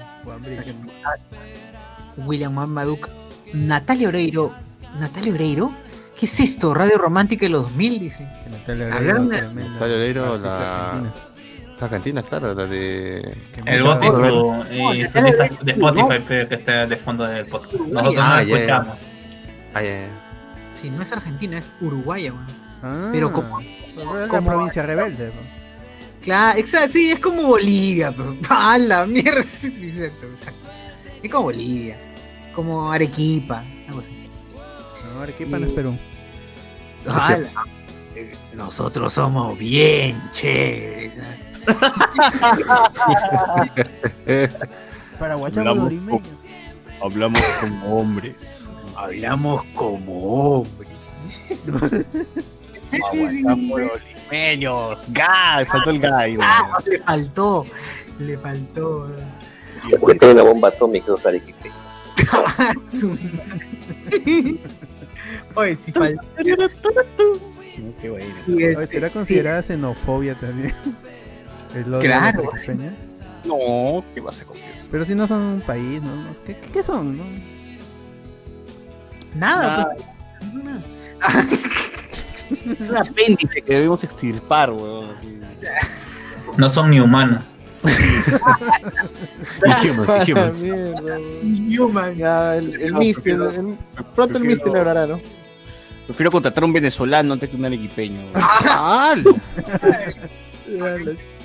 [2.18, 3.10] William Mamaduk.
[3.54, 4.54] Natalia Oreiro.
[5.00, 5.72] ¿Natalia Oreiro?
[6.20, 6.74] ¿Qué es esto?
[6.74, 8.28] Radio Romántica de los 2000, dice.
[8.50, 11.14] Natalia Oreiro, Natalia Oreiro, la-
[11.86, 12.22] argentina.
[12.22, 13.38] La cantina, claro, la de.
[13.66, 17.74] El mucha- voz de, Spotify que está de fondo del podcast.
[17.74, 18.56] Nosotros Ah, no ya, ya.
[18.56, 18.98] escuchamos.
[19.74, 19.88] Ay.
[20.82, 22.46] Sí, no es Argentina, es Uruguaya, weón.
[22.84, 23.60] Ah, Pero como-
[23.96, 25.28] pero como- provincia rebelde.
[25.28, 25.34] ¿no?
[26.24, 29.44] Claro, exacto, sí, es como Bolivia, pero ¡a la mierda!
[29.60, 30.68] Sí, exacto, exacto.
[31.24, 31.98] Es como Bolivia,
[32.56, 34.30] como Arequipa, algo así.
[35.16, 35.98] No, Arequipa no es Perú.
[37.08, 37.48] ¡Hala!
[38.16, 41.11] Eh, Nosotros somos bien chéveres.
[45.20, 46.22] Para Hablamos Lorimeño.
[47.02, 48.68] Hablamos como hombres.
[48.96, 50.90] Hablamos como hombres.
[54.32, 55.00] Limeños.
[55.10, 55.66] ¡Gay!
[55.66, 56.38] Faltó el gay.
[56.38, 56.44] ¿no?
[56.44, 57.66] Ah, le faltó,
[58.20, 59.10] le faltó.
[60.00, 61.76] Porque hay una bomba atómica esos arequipeños.
[62.88, 63.18] Su-
[65.56, 66.22] Oye, si faltó.
[68.02, 68.26] Qué bueno.
[68.46, 69.14] sí, Oye, este, ¿Será sí.
[69.14, 70.74] considerada xenofobia también?
[71.74, 72.50] De Claro.
[72.52, 72.94] arequipeños.
[73.46, 74.46] No, ¿qué va a ser?
[74.92, 76.12] Pero si no son un país, ¿no?
[76.46, 77.18] ¿Qué, qué, qué son?
[77.18, 77.24] no?
[79.36, 79.88] Nada, Ah.
[80.40, 80.82] pues, nada.
[82.82, 85.08] Es un apéndice que debemos extirpar, weón.
[86.58, 87.44] No son ni humanos.
[89.84, 90.64] Humans, humans.
[91.80, 92.16] Human.
[92.16, 93.78] Ya, el, el Misty, el- el-
[94.14, 95.20] pronto el Misty le hablará, ¿no?
[96.08, 98.22] Prefiero contratar a un venezolano antes que un arequipeño.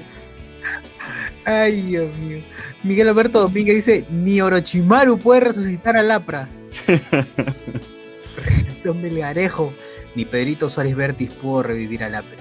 [1.46, 2.42] Ay, Dios mío.
[2.82, 6.48] Miguel Alberto Domínguez dice, ni Orochimaru puede resucitar a Lapra.
[8.84, 9.72] Don Melgarejo,
[10.16, 12.36] ni Pedrito Suárez Vértiz pudo revivir a Lapra.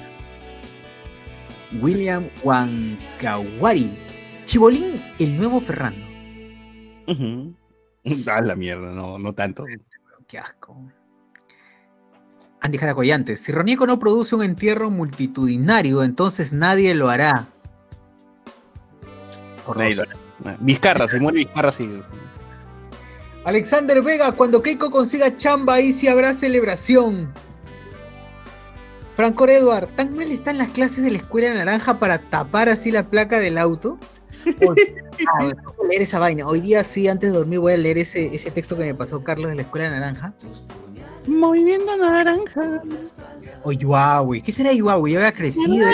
[1.81, 3.91] William Wankawari.
[4.45, 6.03] Chibolín, el nuevo Ferrando.
[8.25, 9.65] Ah, la mierda, no, no tanto.
[10.27, 10.75] Qué asco.
[12.59, 17.49] Andy Jaracoyantes, si Ronieco no produce un entierro multitudinario, entonces nadie lo hará.
[19.67, 20.07] Hará.
[20.59, 22.01] Vizcarra, se muere Vizcarra, sí.
[23.45, 27.31] Alexander Vega, cuando Keiko consiga chamba, ahí sí habrá celebración.
[29.15, 33.07] Franco Edward, ¿tan mal están las clases de la escuela naranja para tapar así la
[33.09, 33.97] placa del auto?
[35.33, 36.45] Ah, tengo que leer esa vaina.
[36.45, 39.23] Hoy día sí, antes de dormir voy a leer ese, ese texto que me pasó
[39.23, 40.33] Carlos de la escuela naranja.
[41.25, 42.83] Movimiento naranja.
[43.63, 44.41] O Yuawi.
[44.41, 45.13] ¿Qué será Yuawi?
[45.13, 45.87] Ya había crecido.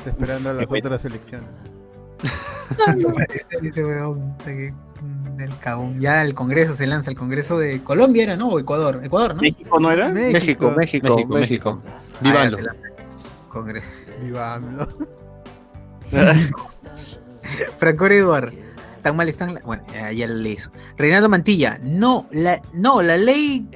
[0.00, 1.48] Está esperando a las otras elecciones.
[3.62, 4.72] Ese weón, puta que-
[5.02, 6.00] mm, del cagón.
[6.00, 8.48] Ya el Congreso se lanza, el Congreso de Colombia era, ¿no?
[8.48, 9.00] O Ecuador.
[9.04, 9.42] Ecuador, ¿no?
[9.42, 10.08] ¿México no era?
[10.08, 11.82] México, México, México, México.
[12.24, 12.72] Ah, se lanza.
[13.48, 13.88] Congreso.
[14.22, 14.88] Viva AMLO.
[17.78, 18.52] Franco Eduard.
[19.02, 19.54] Tan mal están.
[19.54, 20.70] la- Bueno, ya, ya leí eso.
[20.96, 21.78] Reinaldo Mantilla.
[21.82, 23.68] No, la, no, la ley.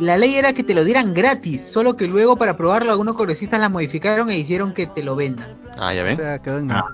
[0.00, 3.58] La ley era que te lo dieran gratis, solo que luego para probarlo algunos congresistas
[3.60, 5.56] la modificaron e hicieron que te lo vendan.
[5.78, 6.18] Ah, ya O ven.
[6.18, 6.84] sea, quedó en Ah.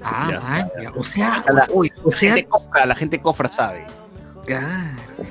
[0.00, 0.92] Ah, Ya está, man, ya.
[0.96, 3.84] o sea, La- uy, o La sea, gente cofra, la gente cofra sabe.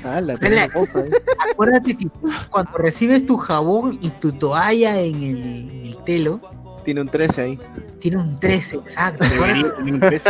[0.04, 1.12] Ah, la otra, eh.
[1.52, 2.08] Acuérdate que
[2.52, 5.38] cuando recibes tu jabón y tu toalla en el,
[5.72, 6.40] en el telo,
[6.84, 7.60] Tiene un 13 ahí.
[8.00, 9.26] tiene un 13, exacto.
[9.28, 10.30] Debería tener un peso.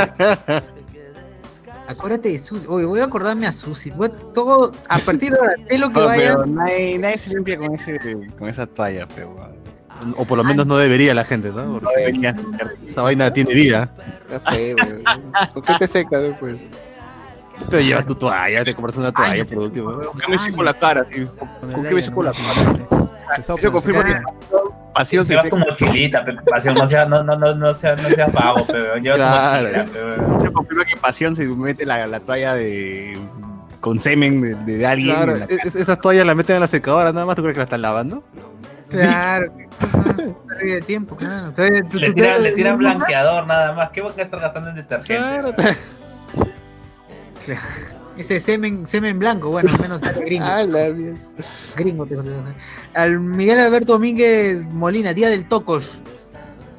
[1.88, 2.65] Acuérdate de Susi.
[2.68, 3.91] Oye, voy a acordarme a Susi.
[3.91, 6.35] Voy a- todo, a partir de ahora, telo que No, vaya.
[6.35, 7.99] pero nadie, nadie se limpia con, ese,
[8.38, 9.35] con esa toalla, pero.
[10.15, 11.65] O por lo menos no debería la gente, ¿no?
[11.65, 12.35] no Porque debería
[12.88, 13.89] esa vaina tiene vida.
[15.53, 16.55] ¿Con qué te seca después?
[17.72, 19.91] Pero lleva tu toalla, te compras una toalla por último.
[19.93, 21.31] ¿Por qué me seco la cara, tío?
[21.35, 23.07] Con ¿Con qué me seco la cara?
[23.39, 24.22] Eso confirma que.
[24.98, 28.28] Pasión se Lleva tu mochilita, pasión, no sea, no, no, no, no sea, no sea
[28.28, 29.69] vago, pero lleva Claro.
[29.69, 29.86] tu mochila,
[30.28, 33.18] pe, Eso confirma que pasión se mete la, la toalla de
[33.80, 35.15] con semen de, de alguien.
[35.15, 37.64] Claro, es- esas toallas las meten en la secadora, nada más tú crees que la
[37.65, 38.24] están lavando.
[38.90, 39.52] Claro.
[40.48, 41.48] Pérdida de tiempo, claro.
[41.48, 43.90] Entonces, tú- Le tiran, te- le tiran blanqueador nada más.
[43.91, 45.78] ¿Qué va a estar gastando en detergente?
[48.18, 50.45] Ese semen, semen blanco, bueno, al menos sale gringo.
[50.49, 50.89] Ah, la.
[51.76, 52.15] Gringo, te
[52.94, 55.99] Al Miguel Alberto Domínguez Molina, día del Tocos.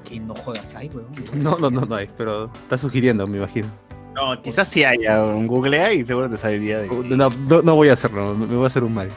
[0.04, 1.06] Que no juegas ahí, weón.
[1.34, 3.68] No, no, no, no hay, pero está sugiriendo, me imagino.
[4.14, 6.88] No, quizás sí haya un googlea y seguro te sale el día de.
[6.88, 9.08] No, no, no voy a hacerlo, me me voy a hacer un mal.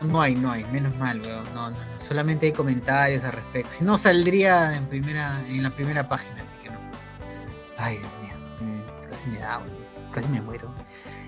[0.00, 1.44] No hay, no hay, menos mal, weón.
[1.54, 2.00] No, no, no.
[2.00, 3.70] Solamente hay comentarios al respecto.
[3.70, 6.78] Si no, saldría en primera, en la primera página, así que no.
[7.78, 8.34] Ay, Dios mío.
[8.60, 9.84] mm, Casi me da, weón.
[10.12, 10.68] Casi me muero.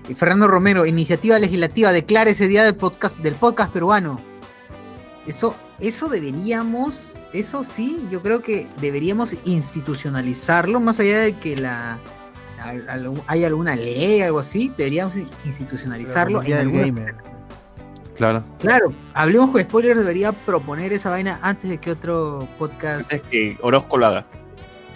[0.07, 4.21] Y Fernando Romero, iniciativa legislativa, declara ese día del podcast, del podcast peruano.
[5.25, 11.99] Eso, eso deberíamos, eso sí, yo creo que deberíamos institucionalizarlo, más allá de que la
[13.27, 15.15] hay alguna ley, algo así, deberíamos
[15.45, 16.41] institucionalizarlo.
[16.41, 17.15] En del alguna- gamer.
[18.15, 18.43] Claro.
[18.57, 23.13] Claro, hablemos con spoilers, debería proponer esa vaina antes de que otro podcast.
[23.13, 24.25] Es que Orozco lo haga.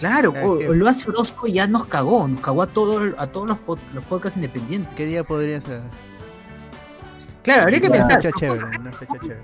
[0.01, 3.27] Claro, o- o lo hace Orozco y ya nos cagó, nos cagó a todos a
[3.27, 4.93] todos los, pod- los podcasts independientes.
[4.95, 5.81] ¿Qué día podría ser?
[7.43, 8.21] Claro, habría que Una pensar.
[8.21, 9.39] fecha chévere, una fecha chévere.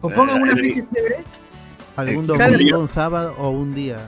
[0.00, 1.24] Propongan una Eh, fecha chévere.
[1.96, 3.98] Algún domingo, un sábado o un día.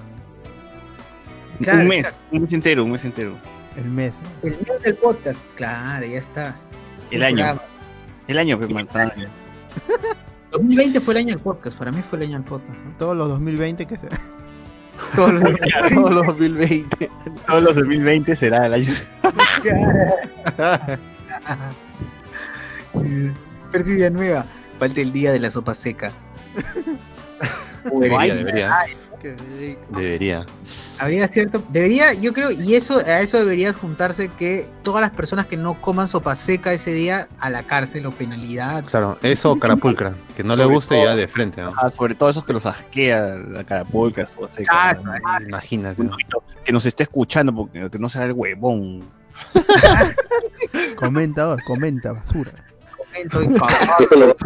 [1.61, 2.21] Claro, un mes, exacto.
[2.33, 3.35] un mes entero, un mes entero.
[3.77, 4.13] El mes.
[4.43, 6.57] El mes del podcast, claro, ya está.
[7.11, 7.37] El año.
[7.45, 7.63] programa.
[8.27, 9.13] El año que mataron.
[10.51, 12.79] 2020 fue el año del podcast, para mí fue el año del podcast.
[12.81, 12.97] ¿no?
[12.97, 14.03] Todos los 2020 que se...
[15.15, 15.43] Todos los
[15.95, 17.11] Todos los 2020.
[17.47, 18.93] Todos los 2020 será el año.
[23.73, 24.45] Persidia nueva.
[24.79, 26.13] Falta el día de la sopa seca.
[27.85, 28.73] Debería, debería.
[29.91, 30.47] Debería.
[30.99, 35.47] Habría cierto, debería, yo creo, y eso a eso debería juntarse que todas las personas
[35.47, 38.85] que no coman sopa seca ese día a la cárcel o penalidad.
[38.85, 40.15] Claro, eso o carapulcra.
[40.37, 41.73] Que no le guste todo- ya de frente, ¿no?
[41.77, 44.99] Ah, sobre todo esos que los asquea la carapulca, su seca.
[45.47, 46.03] Imagínate.
[46.65, 49.03] Que nos esté escuchando porque que no sea el huevón.
[50.97, 52.53] Comenta, oh, comenta, basura.
[53.31, 53.67] Comento.
[54.01, 54.37] Eso lo,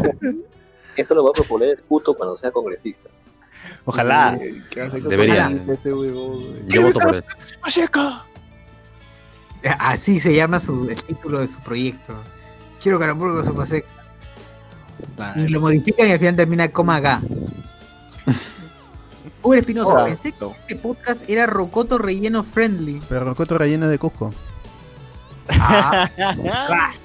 [0.97, 3.09] eso lo va a proponer justo cuando sea congresista.
[3.85, 4.37] Ojalá.
[4.41, 5.51] Eh, ¿Qué hace con Debería.
[5.51, 5.91] este?
[6.67, 7.25] Yo voto por él.
[9.79, 12.15] Así se llama su, el título de su proyecto.
[12.81, 13.89] Quiero carapulco con sopa seca.
[15.37, 17.21] Y lo modifican y al final termina coma ga.
[19.43, 23.01] Uber Espinosa, Oh, pensé que este podcast era rocoto relleno friendly.
[23.09, 24.33] Pero rocoto relleno de Cusco.
[25.51, 26.09] Ah,
[26.69, 27.01] ras,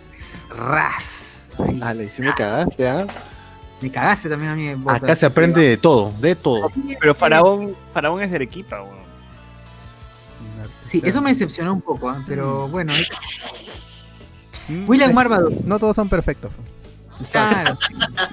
[0.50, 1.50] ras.
[1.82, 3.08] Ah, le sí me cagaste, ¿ah?
[3.84, 4.76] Me cagaste también a mí.
[4.76, 5.04] podcast.
[5.04, 6.70] Acá se aprende de todo, de todo.
[6.70, 9.04] Sí, Pero Faraón, Faraón es de Arequipa, weón.
[10.84, 12.24] Sí, eso me decepcionó un poco, ¿ah?
[12.28, 12.92] pero bueno.
[12.94, 15.50] ahí- William eh, Marvado.
[15.66, 16.52] No todos son perfectos.
[17.32, 17.78] Claro,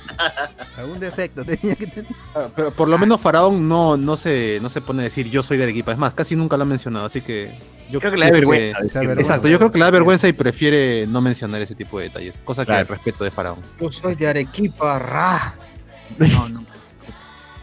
[0.76, 2.10] Algún defecto tenía que tener.
[2.34, 5.42] Ah, Pero por lo menos Faraón no, no, se, no se pone a decir yo
[5.42, 5.92] soy de Arequipa.
[5.92, 7.58] Es más, casi nunca lo ha mencionado, así que
[7.90, 8.78] yo Creo que le da vergüenza.
[9.18, 12.38] Exacto, yo creo que le da vergüenza y prefiere no mencionar ese tipo de detalles.
[12.44, 12.86] Cosa que Claro.
[12.88, 13.58] respeto de Faraón.
[13.80, 15.54] yo soy de Arequipa, ra.
[16.18, 16.64] No, no.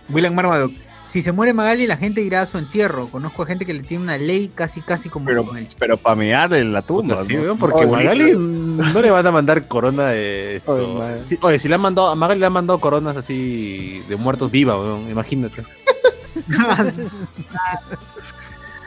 [0.09, 0.69] William Marvado.
[1.07, 3.07] Si se muere Magali, la gente irá a su entierro.
[3.07, 5.95] Conozco a gente que le tiene una ley casi, casi como Pero, con el pero
[5.95, 7.23] para mear en la tumba.
[7.23, 7.55] Sí, ¿no?
[7.55, 10.73] porque Oye, Magali no le van a mandar corona de esto.
[10.73, 11.25] Oye, madre.
[11.25, 14.51] Sí, oye, si le han mandado, a Magali le han mandado coronas así de muertos
[14.51, 15.63] viva, weón, imagínate.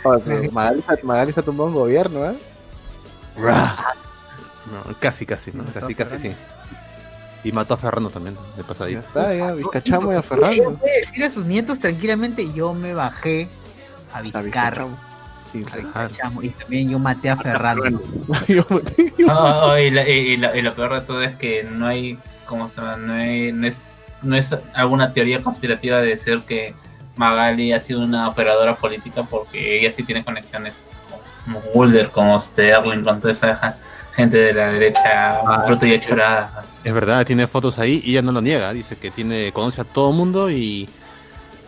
[0.05, 2.37] Oye, Magali, Magali se ha tumbado un gobierno, ¿eh?
[4.71, 5.65] No, casi, casi, ¿no?
[5.73, 6.33] Casi, casi sí.
[7.43, 9.01] Y mató a Ferrando también, de Ya pasadita.
[9.01, 10.75] está, ya, Vizcachamo y Ella aferrando.
[10.75, 13.49] puede decir a sus nietos tranquilamente, yo me bajé
[14.13, 14.99] a A Vizcar, Vizcachamo.
[15.43, 18.01] Sí, a Vizcachamo, y también yo maté a Ferrando.
[19.19, 22.69] no, y, la- y- lo, y lo peor de todo es que no hay, ¿cómo
[22.69, 22.97] se llama?
[22.97, 26.75] No, hay- no es, no es alguna teoría conspirativa de decir que
[27.17, 30.77] Magali ha sido una operadora política porque ella sí tiene conexiones
[31.45, 33.77] como Mulder, como Sterling, con toda esa
[34.21, 36.65] Gente de la derecha, Ah, bruta y achorada.
[36.85, 38.73] Es verdad, tiene fotos ahí y ella no lo niega.
[38.73, 40.89] Dice que tiene conoce a todo mundo y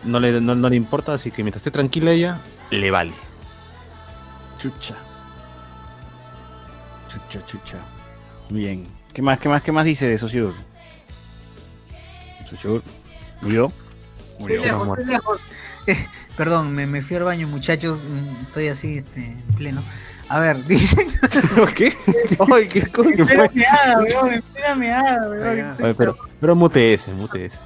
[0.03, 2.39] no le, no, no le importa, así que mientras esté tranquila ella,
[2.71, 3.13] le vale.
[4.57, 4.95] Chucha.
[7.07, 7.77] Chucha, chucha.
[8.49, 8.87] Bien.
[9.13, 10.53] ¿Qué más, qué más, qué más dice Sociur?
[12.49, 12.81] Sociur.
[13.41, 13.71] ¿Murió?
[14.39, 14.63] Murió.
[14.63, 15.39] Estoy lejos.
[15.87, 16.07] Eh,
[16.37, 18.01] perdón, me, me fui al baño, muchachos.
[18.03, 19.81] mm, Estoy así, este, en pleno.
[20.33, 21.05] A ver, dicen.
[21.75, 21.93] ¿Qué?
[22.51, 23.11] Ay, qué coño.
[23.11, 25.75] Espérame, ah, weón, espérame, ah, weón.
[25.79, 27.59] Oye, pero, pero mute ese, mute ese.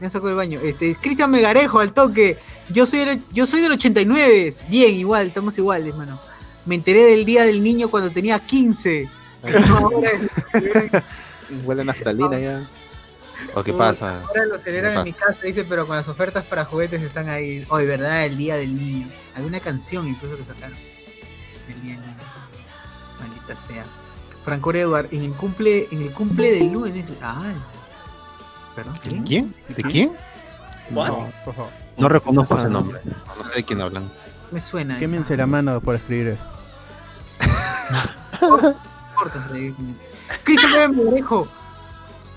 [0.00, 0.58] Me sacó del baño.
[0.60, 2.36] Este, Cristian Melgarejo, al toque.
[2.70, 4.52] Yo soy, del, yo soy del 89.
[4.68, 6.18] Bien, igual, estamos iguales, mano.
[6.66, 9.08] Me enteré del día del niño cuando tenía 15.
[9.68, 10.10] No, ahora,
[11.64, 12.66] Huele a naftalina ya.
[13.54, 14.22] ¿O qué pasa?
[14.22, 17.64] ahora lo celebran en mi casa, dice, pero con las ofertas para juguetes están ahí.
[17.68, 18.24] Hoy, ¿verdad?
[18.24, 19.06] El día del niño.
[19.36, 20.76] Hay una canción incluso que sacaron.
[23.48, 23.84] Maldita sea.
[24.44, 27.06] Franco Edward, en el cumple, en el cumple del lunes.
[27.22, 27.52] Ah,
[28.74, 28.98] perdón.
[29.04, 29.54] ¿De quién?
[29.68, 30.12] ¿De quién?
[30.90, 31.70] No, por favor.
[31.96, 33.00] No reconozco ese nombre.
[33.04, 34.10] No sé de quién hablan.
[34.50, 34.98] Me suena.
[34.98, 36.44] Quémense la mano por escribir eso.
[40.44, 41.48] Cristian Melgarejo.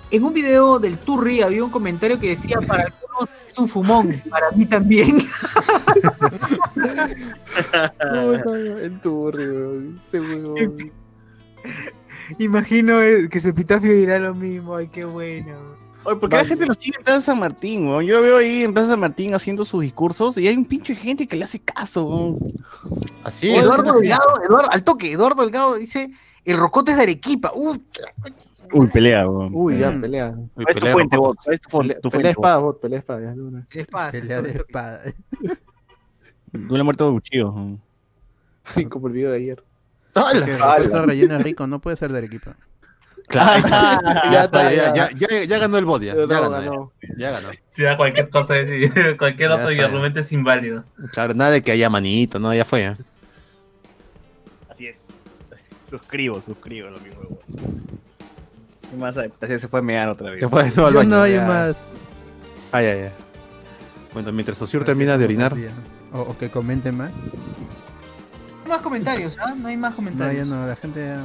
[0.10, 4.22] En un video del Turri había un comentario que decía para algunos es un fumón,
[4.30, 5.18] para mí también.
[8.82, 10.00] El turri, weón.
[12.40, 15.80] Imagino eh, que su epitafio dirá lo mismo, ay qué bueno.
[16.04, 17.88] Oye, ¿por qué la gente lo sigue en Plaza San Martín?
[17.88, 18.04] weón?
[18.06, 20.96] Yo lo veo ahí en Plaza San Martín haciendo sus discursos y hay un pinche
[20.96, 22.06] gente que le hace caso.
[22.06, 22.40] weón.
[23.24, 23.62] Así es.
[23.64, 26.10] Eduardo Delgado, Eduardo, al toque, Eduardo Delgado dice,
[26.46, 27.52] el rocote es de Arequipa.
[27.54, 27.78] Uh,
[28.74, 29.52] Uy, pelea, weón.
[29.54, 30.02] Uy, ya, Mm.
[30.02, 30.34] pelea.
[30.36, 31.18] Uy, ¿Cuál es tu pelea fuente?
[31.18, 33.22] ¿Cuál es tu, fon- Pelea, tu pelea fuente, espada, bot, pelea espada.
[33.22, 33.66] ya, de una.
[33.70, 34.20] ¿qué les pasa?
[34.20, 35.02] Pelea de espada.
[36.54, 37.54] Duele muerto de cuchillo.
[38.90, 39.64] Como el video de ayer.
[40.14, 42.56] Relleno es rico, no puede ser de Arequipa.
[43.28, 43.64] Claro.
[44.32, 44.94] ya, está, ya.
[44.94, 46.14] ya, ya, ya, ya ganó el bot, ya.
[46.14, 46.92] Ganó, ganó.
[47.18, 47.50] ya, ganó.
[47.72, 49.86] Si da cualquier cosa, decir, cualquier Ya otro está.
[49.86, 50.84] argumento es inválido.
[51.14, 52.86] Claro, nada de que haya manito, no, ya fue.
[52.86, 52.94] ¿eh?
[54.70, 55.08] Así es.
[55.90, 57.22] Suscribo, suscribo lo mismo.
[58.90, 59.32] ¿Qué más hay?
[59.48, 60.44] Se fue a mear otra vez.
[60.50, 61.76] Fue no, baño, hay más.
[62.72, 63.14] Ah, ya, ya.
[64.14, 65.56] Bueno, mientras Sociur termina de orinar.
[66.14, 67.12] O, o que comenten más.
[68.72, 69.53] No hay más comentarios, ¿ah?
[69.57, 70.48] No hay más No, comentarios.
[70.48, 71.22] ya no, la gente ya...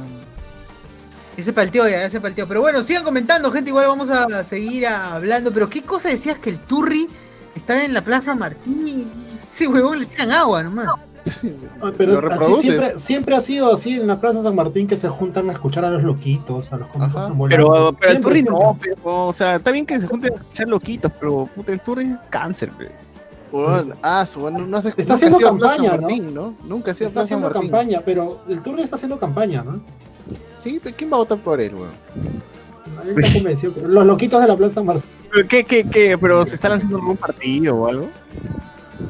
[1.37, 2.45] Ese palteó ya, ese palteó.
[2.47, 3.69] Pero bueno, sigan comentando, gente.
[3.69, 5.53] Igual vamos a seguir hablando.
[5.53, 7.07] Pero ¿qué cosa decías que el Turri
[7.55, 9.07] estaba en la Plaza Martín y
[9.47, 10.87] ese huevón le tiran agua nomás?
[11.81, 15.09] Ah, Pero así siempre, siempre ha sido así en la Plaza San Martín que se
[15.09, 17.27] juntan a escuchar a los loquitos, a los cómicos.
[17.49, 20.67] Pero, pero el Turri no, pero, o sea, está bien que se junten a escuchar
[20.69, 22.89] loquitos, pero puta, el Turri es cáncer, pe.
[24.01, 25.97] Ah, su bueno, no se Está haciendo Plaza campaña,
[26.31, 26.53] ¿no?
[26.65, 27.61] Nunca ha sido Está Plaza haciendo Martín.
[27.71, 29.79] campaña, pero el Turri está haciendo campaña, ¿no?
[30.57, 31.91] Sí, pero ¿quién va a votar por él, weón?
[33.05, 33.73] Él está convencido.
[33.87, 35.03] Los loquitos de la Plaza Martín.
[35.31, 36.17] ¿Pero qué, qué, qué?
[36.17, 38.09] ¿Pero se está lanzando algún partido o algo?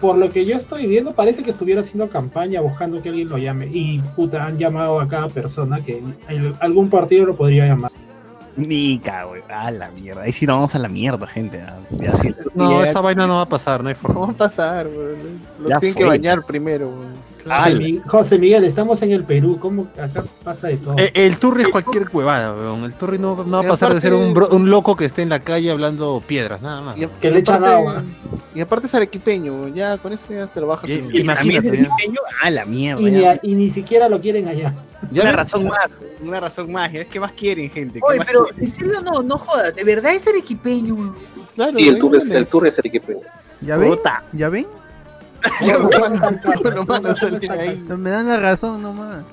[0.01, 3.37] Por lo que yo estoy viendo, parece que estuviera haciendo campaña buscando que alguien lo
[3.37, 3.67] llame.
[3.71, 7.91] Y puta, han llamado a cada persona que el- algún partido lo podría llamar.
[8.57, 9.41] Nica, güey.
[9.49, 10.23] A la mierda.
[10.23, 11.63] Ahí sí nos vamos a la mierda, gente.
[11.91, 12.33] Ya, sí.
[12.55, 14.33] No, esa vaina no va a pasar, no hay ¿Cómo va forma.
[14.33, 15.41] a pasar, weón?
[15.59, 17.26] Lo Ya tienen que bañar primero, weón.
[17.47, 19.57] José, Mi- José Miguel, estamos en el Perú.
[19.59, 20.95] ¿Cómo acá pasa de todo?
[20.97, 22.83] Eh, el Turri es cualquier huevada, weón.
[22.83, 25.21] El Turri no, no va a pasar de ser un, bro- un loco que esté
[25.21, 26.97] en la calle hablando piedras, nada más.
[26.97, 28.03] Y, Que y le echan agua.
[28.55, 29.73] Y aparte es arequipeño, weón.
[29.75, 30.89] Ya con eso ya te lo bajas.
[30.89, 33.01] Y- en- Imagínate, es pequeño, A la mierda.
[33.01, 33.31] y, ni, ya.
[33.31, 34.73] a- y ni siquiera lo quieren allá.
[35.11, 35.87] Ya una razón más.
[36.21, 36.91] Una razón más.
[36.91, 37.05] ya.
[37.05, 37.99] ¿Qué más quieren, gente?
[37.99, 38.63] ¿Qué Oye, pero quieren?
[38.63, 41.15] en serio no, no jodas, de verdad es arequipeño, weón.
[41.55, 43.19] Claro, Sí, el tour es, el tour es arequipeño.
[43.61, 43.95] ¿Ya ven?
[44.33, 44.67] ¿Ya ven?
[47.49, 47.83] Ahí.
[47.97, 49.23] Me dan la razón nomás.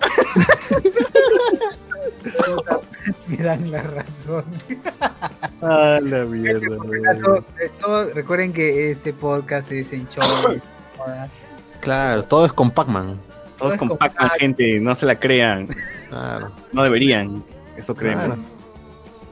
[3.26, 4.44] Me dan la razón.
[5.62, 6.76] A la mierda.
[7.04, 10.24] Caso de todo, recuerden que este podcast es en show.
[11.80, 13.20] Claro, todo es con Pac-Man.
[13.56, 14.38] Todos es compactan, compacto.
[14.40, 14.80] gente.
[14.80, 15.68] No se la crean.
[16.08, 16.50] Claro.
[16.72, 17.44] No deberían.
[17.76, 18.40] Eso creemos.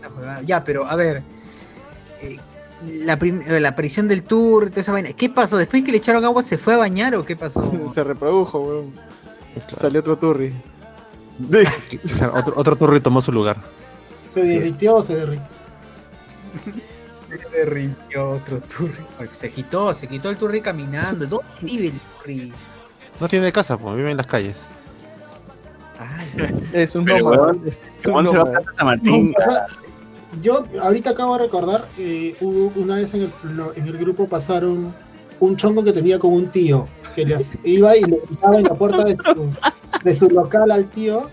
[0.00, 0.42] Claro.
[0.42, 1.24] Ya, pero a ver.
[2.22, 2.38] eh,
[2.84, 5.12] la, eh, la aparición del tour, toda esa vaina.
[5.12, 5.56] ¿Qué pasó?
[5.56, 7.62] ¿Después que le echaron agua se fue a bañar o qué pasó?
[7.92, 8.92] Se reprodujo, weón.
[9.74, 10.52] Salió otro turri.
[12.16, 13.58] Claro, otro, otro Turri tomó su lugar.
[14.26, 15.46] Se derritió o se derritió.
[17.28, 18.94] Se derritió otro turri.
[19.32, 21.26] Se quitó, se quitó el turri caminando.
[21.26, 22.52] ¿Dónde vive el turri?
[23.20, 24.66] No tiene casa, pues vive en las calles.
[25.98, 27.54] Ay, Es un nómada.
[27.64, 29.34] Es Se un va a San Martín.
[30.42, 33.32] Yo ahorita acabo de recordar, eh, hubo una vez en el,
[33.76, 34.94] en el grupo pasaron
[35.40, 38.64] un chongo que tenía con un tío, que le hac- iba y le gritaba en
[38.64, 39.50] la puerta de su,
[40.04, 41.28] de su local al tío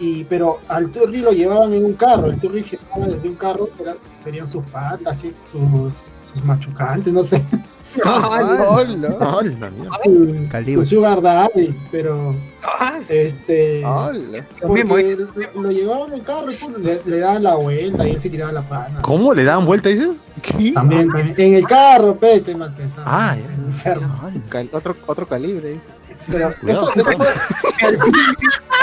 [0.00, 3.68] Y, pero al Turri lo llevaban en un carro, el Turri llevaba desde un carro,
[3.80, 5.92] era- serían sus patas, sus,
[6.32, 7.42] sus machucantes, no sé,
[8.02, 9.16] Hola.
[9.20, 10.86] Hola, mierda.
[10.86, 12.34] sugar daddy, pero
[12.66, 13.82] Ah, este
[14.60, 14.96] porque Memo,
[15.54, 18.52] lo, llevaban en el carro pum, le, le daban la vuelta y él se tiraba
[18.52, 19.02] la pana.
[19.02, 20.16] ¿Cómo le daban vuelta, dices?
[20.40, 20.72] ¿Qué?
[20.72, 21.34] También, también.
[21.36, 23.02] En el carro, pete, mal pensado.
[23.06, 23.36] Ah,
[23.84, 23.96] ya.
[24.72, 25.88] Otro, otro calibre, dices.
[26.30, 27.26] Pero eso, eso fue.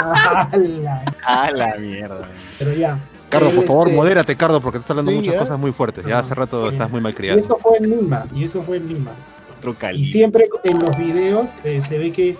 [1.24, 2.28] Ah, la mierda.
[2.58, 2.98] Pero ya.
[3.32, 5.38] Cardo, por favor, Este, modérate, Cardo, porque te estás hablando Sí, muchas ¿eh?
[5.38, 6.04] cosas muy fuertes.
[6.06, 7.38] Ya hace rato estás muy mal Y criado.
[7.40, 9.10] eso fue en Lima, y eso fue en Lima.
[9.58, 12.36] Otro Y siempre en los videos eh, se ve que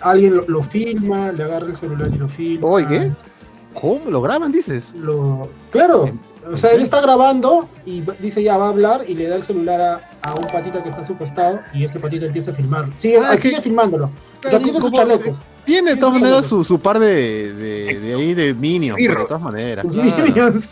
[0.00, 2.66] alguien lo, lo filma, le agarra el celular y lo filma.
[2.66, 3.10] Oye, ¿qué?
[3.74, 4.10] ¿Cómo?
[4.10, 4.92] ¿Lo graban, dices?
[4.94, 5.48] Lo...
[5.70, 6.10] Claro,
[6.50, 9.42] o sea, él está grabando y dice ya va a hablar y le da el
[9.42, 12.54] celular a, a un patita que está a su costado y este patita empieza a
[12.54, 12.88] filmar.
[12.96, 14.10] Sigue, Ah, sigue filmándolo.
[14.44, 15.38] O sea, tiene sus chalecos.
[15.64, 19.26] Tiene de todas maneras su, su par de, de, de ahí de minions, pero de
[19.26, 19.84] todas maneras.
[19.84, 20.24] sus claro.
[20.24, 20.64] minions.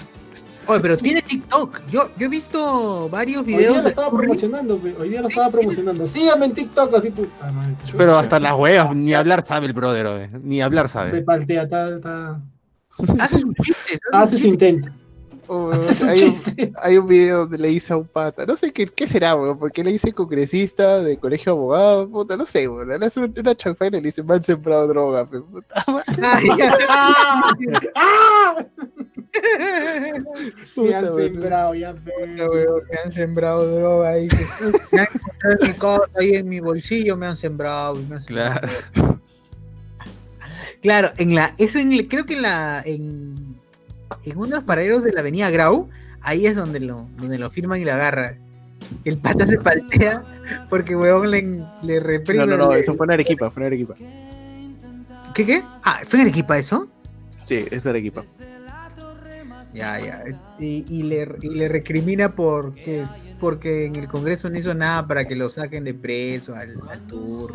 [0.66, 1.80] Oye, pero tiene TikTok.
[1.90, 5.50] Yo, yo he visto varios Hoy día videos lo estaba promocionando, hoy día lo estaba
[5.50, 6.06] promocionando.
[6.06, 7.74] Síganme en TikTok así puta madre.
[7.96, 10.30] Pero hasta las huevas, ni hablar sabe el brother, oye.
[10.42, 11.22] ni hablar se sabe.
[11.22, 12.40] paltea, está, está...
[13.18, 14.00] Hace sus chistes.
[14.12, 14.90] hace su intento.
[15.52, 15.72] Oh,
[16.06, 16.72] hay, un, chiste.
[16.80, 19.58] hay un video donde le dice a un pata, no sé qué, qué será, weón,
[19.58, 23.34] porque le dice congresista de colegio de abogados, puta, no sé, weón, le hace un-
[23.36, 25.84] una chanfaina y le dice, me han sembrado droga, pe, puta.
[26.88, 27.44] ¡Ah!
[30.76, 34.28] Me han sembrado, ya Me han sembrado droga ahí.
[34.92, 37.94] Me han encontrado en mi casa, ahí en mi bolsillo, me han sembrado.
[38.08, 38.60] me han sembrado.
[38.92, 39.20] Claro.
[40.82, 43.59] Claro, en la, eso en, el- creo que en la, en,
[44.24, 45.88] en uno de los paraderos de la avenida Grau,
[46.22, 48.36] ahí es donde lo, donde lo firman y lo agarra.
[49.04, 50.22] El pata se paltea
[50.68, 51.42] porque weón le,
[51.82, 52.46] le reprime.
[52.46, 53.94] No, no, no, eso fue en Arequipa, fue en Arequipa.
[55.34, 55.62] ¿Qué qué?
[55.84, 56.88] Ah, ¿fue en Arequipa eso?
[57.44, 58.24] Sí, es Arequipa.
[59.72, 60.24] Ya, ya.
[60.58, 63.04] Y, y le, y le recrimina porque,
[63.38, 67.00] porque en el Congreso no hizo nada para que lo saquen de preso al, al
[67.06, 67.52] tour.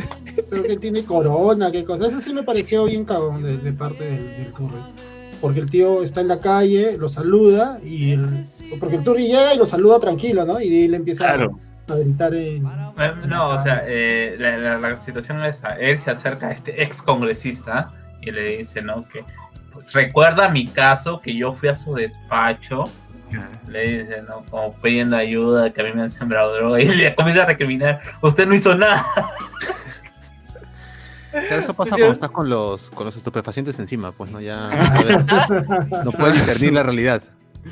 [0.49, 2.07] Pero que tiene corona, qué cosa.
[2.07, 4.77] Eso sí me pareció bien cagón de, de parte del, del Turri.
[5.45, 8.25] Porque el tío está en la calle, lo saluda y el,
[8.79, 10.59] porque el Turri llega y lo saluda tranquilo, ¿no?
[10.59, 11.59] Y él empieza Claro.
[11.87, 12.65] a, a gritar en.
[12.65, 15.69] Eh, No, o sea, eh, la, la- la situación es esa.
[15.77, 17.91] Él se acerca a este ex congresista
[18.21, 19.03] y le dice, ¿no?
[19.07, 19.23] Que
[19.71, 22.85] pues recuerda mi caso, que yo fui a su despacho.
[23.67, 24.43] Le dice, ¿no?
[24.49, 26.81] Como pidiendo ayuda, que a mí me han sembrado droga.
[26.81, 29.05] Y le comienza a recriminar, usted no hizo nada.
[31.47, 34.69] Claro, eso pasa cuando estás con los, con los estupefacientes encima, pues no ya
[36.03, 37.23] no puedes discernir la realidad.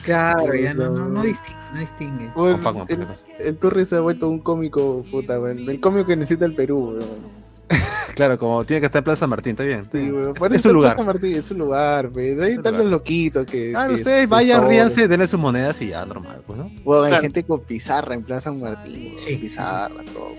[0.03, 2.31] Claro, ya no, no, no distingue.
[2.35, 3.07] No el,
[3.39, 5.69] el Turri se ha vuelto un cómico, puta, weón.
[5.69, 7.43] El cómico que necesita el Perú, weón.
[8.15, 9.81] Claro, como tiene que estar en Plaza Martín, está bien.
[9.81, 10.35] Sí, weón.
[10.35, 10.95] Es, es su lugar.
[10.95, 12.41] Plaza Martín, es su lugar, weón.
[12.43, 12.83] Ahí están lugar.
[12.83, 13.71] los loquitos que.
[13.71, 16.65] Claro, que ustedes vayan, ríanse, denle sus monedas y ya, normal, pues, ¿no?
[16.65, 17.21] Hay Claro.
[17.21, 19.13] gente con pizarra en Plaza San Martín.
[19.17, 19.37] Sí.
[19.37, 20.29] Pizarra, todo.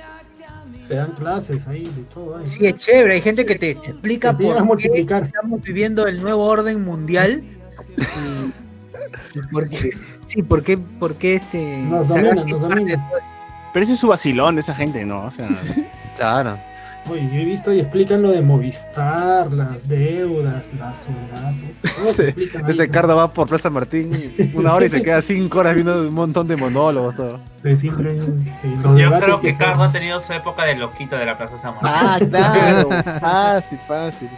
[0.89, 2.37] Te dan clases ahí de todo.
[2.37, 2.47] ahí.
[2.47, 3.15] Sí, es chévere.
[3.15, 5.25] Hay gente que te explica Te por qué multiplicar.
[5.25, 7.43] estamos viviendo el nuevo orden mundial.
[7.89, 9.91] Y, y por qué,
[10.27, 11.79] sí, por qué, por qué este.
[11.85, 13.05] Nos dominan, nos dominan.
[13.73, 15.25] Pero ese es su vacilón de esa gente, ¿no?
[15.25, 15.49] O sea,
[16.17, 16.59] Claro.
[17.11, 21.07] Oye, yo he visto y explican lo de Movistar, las deudas, las
[22.17, 22.89] te Sí, Este.
[22.91, 24.11] Cardo va por Plaza Martín
[24.55, 27.41] una hora y se queda cinco horas viendo un montón de monólogos, todo.
[27.77, 31.59] Siempre, eh, Yo creo que Cardo ha tenido su época de loquito de la Plaza
[31.61, 31.91] San Martín.
[31.95, 32.89] Ah, claro.
[33.21, 34.29] fácil, fácil.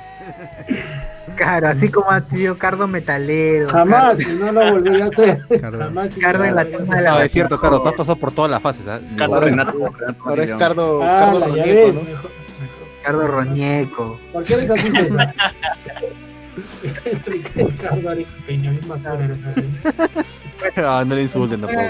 [1.36, 3.68] Claro, así como ha sido Cardo Metalero.
[3.68, 5.46] Jamás, y no lo volvería a hacer.
[5.60, 5.78] Cardo.
[5.78, 6.10] Jamás.
[6.20, 7.94] Cardo en la lo volvería a toma de la No, es cierto, Cardo, tú has
[7.94, 8.82] pasado por todas las fases.
[8.86, 9.92] Carlos Ahora- Renato.
[10.24, 12.45] Ahora es Cardo, Ah, Cardo la, ya Roñeco, ves, ¿no?
[13.12, 13.26] Mejor- mejor.
[13.26, 14.20] Cardo Roñeco.
[14.32, 15.34] ¿Por qué eres así, César?
[17.54, 18.90] Ricardo Arequipeño, eres
[19.46, 19.64] ahí.
[20.76, 21.82] Ah, no le insulten tampoco.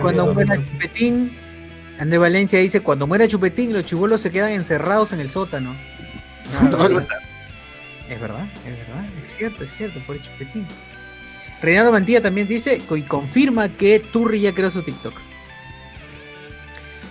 [0.00, 1.30] Cuando muera Chupetín,
[1.98, 5.74] André Valencia dice, cuando muera Chupetín, los chibolos se quedan encerrados en el sótano.
[6.70, 7.06] No, verdad,
[8.08, 10.66] es verdad, es verdad, es cierto, es cierto, por Chupetín.
[11.60, 15.12] Reinaldo Mantilla también dice y confirma que Turri ya creó su TikTok.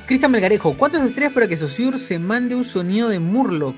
[0.07, 3.75] Cristian Melgarejo, ¿cuántas estrellas para que Sosur se mande un sonido de Murloc?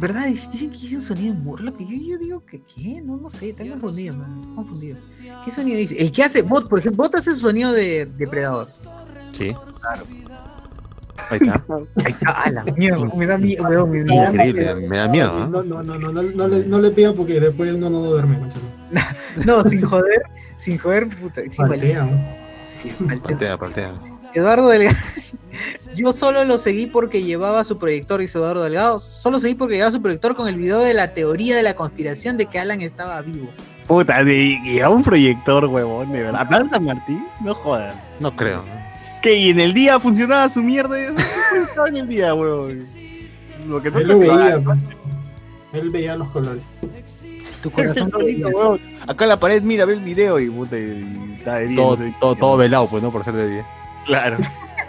[0.00, 0.26] ¿Verdad?
[0.26, 1.78] Dicen que hice un sonido de Murloc.
[1.80, 4.96] y Yo, yo digo que qué, no, no sé, está confundido, man, confundido.
[5.44, 5.96] ¿Qué sonido dice?
[6.00, 8.66] El que hace Bot, por ejemplo, Bot hace su sonido de depredador.
[9.32, 9.54] Sí.
[11.30, 11.64] Ahí está.
[11.96, 15.48] Ahí está, a la mierda, me da miedo, me da Increíble, me da miedo, ¿ah?
[15.50, 18.38] No, no, no, no, no, no, le, no le pidan porque después uno no duerme.
[19.44, 20.22] No, sin joder,
[20.56, 21.42] sin joder, puta.
[21.42, 22.04] Sí, Paltea.
[22.04, 22.10] ¿no?
[22.80, 23.22] Sí, paltea.
[23.22, 24.13] Paltea, paltea.
[24.34, 24.96] Eduardo Delgado.
[25.96, 28.98] Yo solo lo seguí porque llevaba su proyector, dice Eduardo Delgado.
[28.98, 32.36] Solo seguí porque llevaba su proyector con el video de la teoría de la conspiración
[32.36, 33.48] de que Alan estaba vivo.
[33.86, 36.48] Puta, de, llevaba un proyector, huevón, de verdad.
[36.48, 37.24] ¿Plaza San Martín?
[37.40, 37.94] No jodas.
[38.18, 38.64] No creo.
[39.22, 39.36] ¿Qué?
[39.36, 40.98] ¿Y en el día funcionaba su mierda?
[41.86, 42.80] En el día, huevón.
[43.68, 44.62] Lo que no Él lo te veía.
[45.74, 46.62] Él veía los colores.
[47.62, 48.80] Tu corazón Solito, huevón.
[49.06, 51.76] Acá en la pared, mira, ve el video y puta, y está de día.
[51.76, 53.12] Todo, no sé todo, todo velado, pues, ¿no?
[53.12, 53.66] Por ser de día.
[54.06, 54.38] Claro.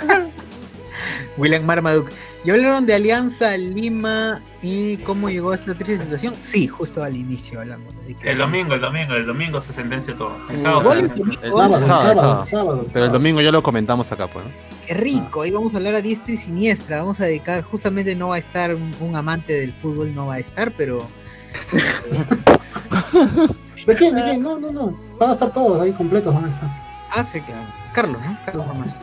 [1.38, 2.12] William Marmaduke.
[2.46, 6.34] ¿Y hablaron de Alianza Lima y cómo llegó a esta triste situación?
[6.40, 7.94] Sí, justo al inicio hablamos.
[8.22, 10.38] que- El domingo, el domingo, el domingo se sentencia todo.
[10.50, 12.86] El sábado el Sábado.
[12.94, 14.52] Pero el domingo ya lo comentamos acá, pues, ¿no?
[14.86, 17.00] Qué rico, ahí vamos a hablar a diestra y siniestra.
[17.00, 20.36] Vamos a dedicar, justamente no va a estar un, un amante del fútbol, no va
[20.36, 21.00] a estar, pero
[23.86, 24.16] ¿De quién?
[24.16, 24.42] ¿De quién?
[24.42, 24.96] No, no, no.
[25.20, 26.34] Van a estar todos ahí completos.
[26.34, 26.70] Van a estar.
[27.16, 27.54] hace que
[27.96, 28.38] Carlos, ¿no?
[28.46, 29.00] Carlos Romás,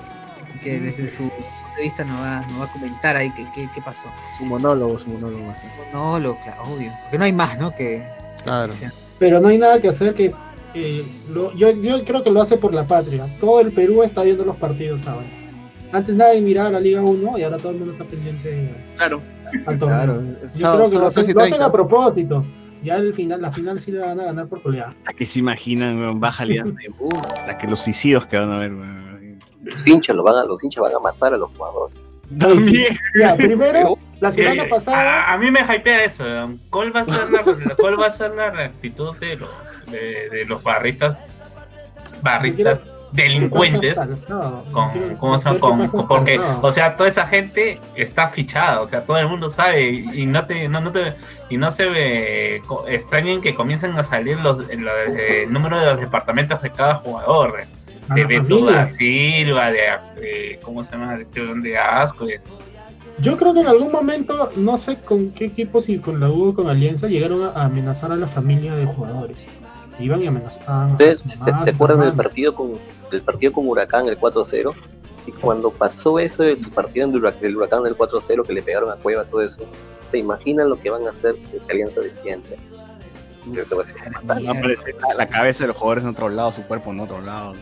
[0.63, 1.35] que desde su punto
[1.77, 4.07] de vista nos va, nos va a comentar ahí qué, qué, qué pasó.
[4.37, 5.67] Su monólogo, su monólogo así.
[5.93, 6.93] No, lo claro, obvio.
[7.05, 7.75] Porque no hay más, ¿no?
[7.75, 8.07] Que,
[8.45, 8.73] Claro.
[8.79, 8.89] que.
[9.19, 10.33] Pero no hay nada que hacer que.
[10.75, 13.27] eh, lo- yo, yo creo que lo hace por la patria.
[13.41, 15.27] Todo el Perú está viendo los partidos ahora.
[15.93, 19.21] Antes nadie miraba la Liga 1 y ahora todo el mundo está pendiente Claro.
[19.67, 19.79] al.
[19.79, 20.23] Claro.
[20.57, 21.65] Yo creo que lo hacen, 3 y lo hacen 30.
[21.67, 22.45] a propósito.
[22.83, 24.95] Ya el final, la final sí la van a ganar por goleada.
[25.07, 26.21] ¿A que se imaginan, weón?
[26.21, 29.41] Baja alianza de puta, que los suicidios que van a ver, weón.
[29.63, 31.97] Los hinchas, lo van a, los hinchas van a matar a los jugadores.
[32.39, 32.97] También.
[33.19, 35.23] Ya, primero, la Sí, semana pasada.
[35.25, 36.25] a, a mí me hypea eso.
[36.25, 36.61] weón.
[36.71, 37.43] ¿Cuál va a ser la,
[37.79, 39.51] cuál va a ser la actitud de los,
[39.91, 41.17] de, de los barristas,
[42.23, 42.81] barristas
[43.13, 43.99] delincuentes?
[44.73, 49.19] Con, ¿Cómo qué Con, porque, o sea, toda esa gente está fichada, o sea, todo
[49.19, 51.15] el mundo sabe y, y no te, no, no te,
[51.49, 56.01] y no se ve extrañen que comiencen a salir los, el, el número de los
[56.01, 57.67] departamentos de cada jugador, de,
[58.09, 58.73] A de la Beto familia.
[58.73, 61.17] da Silva, de, ¿cómo se llama?
[61.17, 62.49] De, de Asco, y eso.
[63.19, 66.55] Yo creo que en algún momento, no sé con qué equipo, si con la U
[66.55, 69.37] con Alianza, llegaron a amenazar a la familia de jugadores.
[69.99, 70.93] Iban y amenazaban.
[70.93, 72.73] ¿Ustedes se, acuerdan del partido con
[73.11, 74.75] del partido con Huracán, el 4-0?
[75.15, 78.91] Sí, cuando pasó eso, el partido del Huracán, del Huracán del 4-0 que le pegaron
[78.91, 79.61] a Cueva, todo eso,
[80.03, 82.57] ¿se imaginan lo que van a hacer si que Alianza desciende?
[84.25, 87.55] La, la cabeza de los jugadores en otro lado, su cuerpo en otro lado.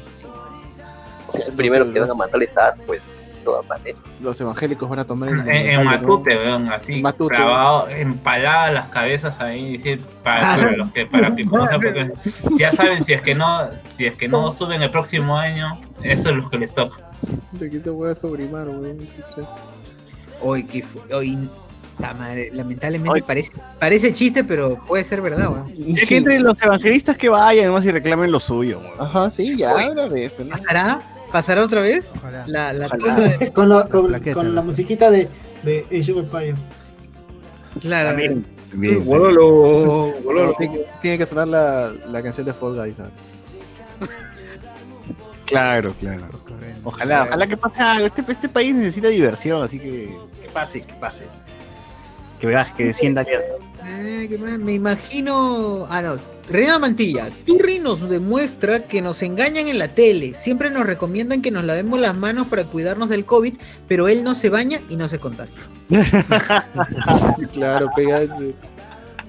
[1.35, 2.94] el primero que van a matarles a Asco
[3.40, 3.98] es toda manera.
[4.22, 5.40] Los evangélicos van a tomar el.
[5.40, 5.48] En,
[5.80, 7.34] en Matute, weón, así, Matute.
[7.34, 12.12] clavado, empaladas las cabezas ahí, decir, para, para los que, para que, o sea, porque
[12.58, 16.30] ya saben, si es que no, si es que no suben el próximo año, eso
[16.30, 17.10] es lo que les toca.
[17.52, 18.98] De que se pueda sobrimar, weón.
[20.42, 21.48] Hoy, que hoy,
[22.52, 25.72] lamentablemente parece, parece chiste, pero puede ser verdad, weón.
[25.96, 28.94] Es que entre los evangelistas que vayan nomás y reclamen lo suyo, weón.
[28.98, 29.90] Ajá, sí, ya, Oye.
[29.90, 30.32] una vez.
[30.36, 31.19] pero no.
[31.31, 31.62] ¿Pasará?
[31.62, 32.11] ¿Pasará otra vez?
[32.16, 32.44] Ojalá.
[32.47, 32.98] La, la Ojalá.
[33.05, 34.52] toma de- con, la, con, plaqueta, con ¿no?
[34.52, 35.28] la musiquita de,
[35.62, 36.57] de Age of Empires.
[37.81, 38.09] claro.
[38.11, 38.47] También.
[38.70, 39.05] También.
[39.05, 40.55] Bololo, bololo.
[40.59, 42.97] Tiene, que- tiene que sonar la, la canción de Fall Guys.
[42.97, 43.12] ¿sabes?
[45.47, 46.28] Claro, claro.
[46.85, 48.07] Ojalá, ojalá que pase algo.
[48.07, 51.24] Este, este país necesita diversión, así que que pase, que pase.
[52.39, 53.48] Que veas, que descienda alianza.
[53.85, 54.59] Eh, ¿qué más?
[54.61, 55.86] Me imagino.
[55.90, 56.16] Ah, no.
[56.51, 60.35] Reina Mantilla, Turri nos demuestra que nos engañan en la tele.
[60.35, 63.55] Siempre nos recomiendan que nos lavemos las manos para cuidarnos del COVID,
[63.86, 65.55] pero él no se baña y no se contagia.
[67.52, 68.55] Claro, pega ese.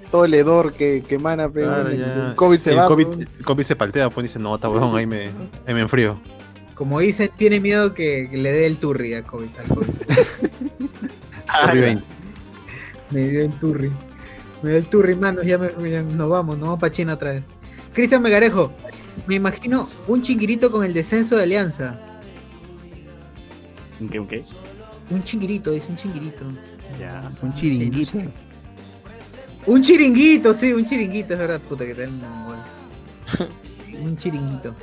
[0.10, 1.76] Todo el hedor que, que emana, pega.
[1.76, 2.30] Claro, el, ya.
[2.30, 2.88] el COVID se el va.
[2.88, 5.30] COVID, el COVID se paltea, pues dice, no, está huevón, ahí me,
[5.68, 6.20] ahí me enfrío.
[6.74, 9.50] Como dicen, tiene miedo que, le dé el Turri a COVID.
[9.60, 9.88] al COVID.
[11.66, 12.04] Turri 20.
[13.12, 13.92] Me dio el Turri.
[14.62, 15.46] Me dio el Turri, manos.
[15.46, 17.44] Ya, me- ya nos vamos, nos vamos para China otra vez.
[17.94, 18.72] Cristian Megarejo,
[19.28, 22.00] me imagino un chinguirito con el descenso de Alianza.
[24.00, 24.44] ¿Un qué, un qué?
[25.10, 26.46] Un chinguirito, dice un chinguirito.
[27.00, 27.22] Ya.
[27.42, 28.18] Un chiringuito.
[29.66, 32.58] Un chiringuito, sí, un chiringuito, es verdad, puta que dan un gol.
[33.86, 34.76] Sí, un chiringuito.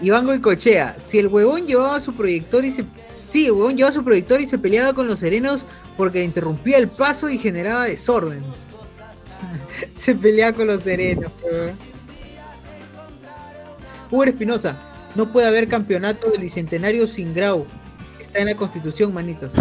[0.00, 2.84] Iván Goicochea, si el huevón llevaba su proyector y se.
[3.24, 5.64] Sí, el huevón llevaba su proyector y se peleaba con los serenos
[5.96, 8.42] porque interrumpía el paso y generaba desorden.
[9.96, 11.32] se peleaba con los serenos.
[14.10, 14.76] Hugo Espinosa,
[15.14, 17.66] no puede haber campeonato del bicentenario sin grau.
[18.20, 19.52] Está en la constitución, manitos.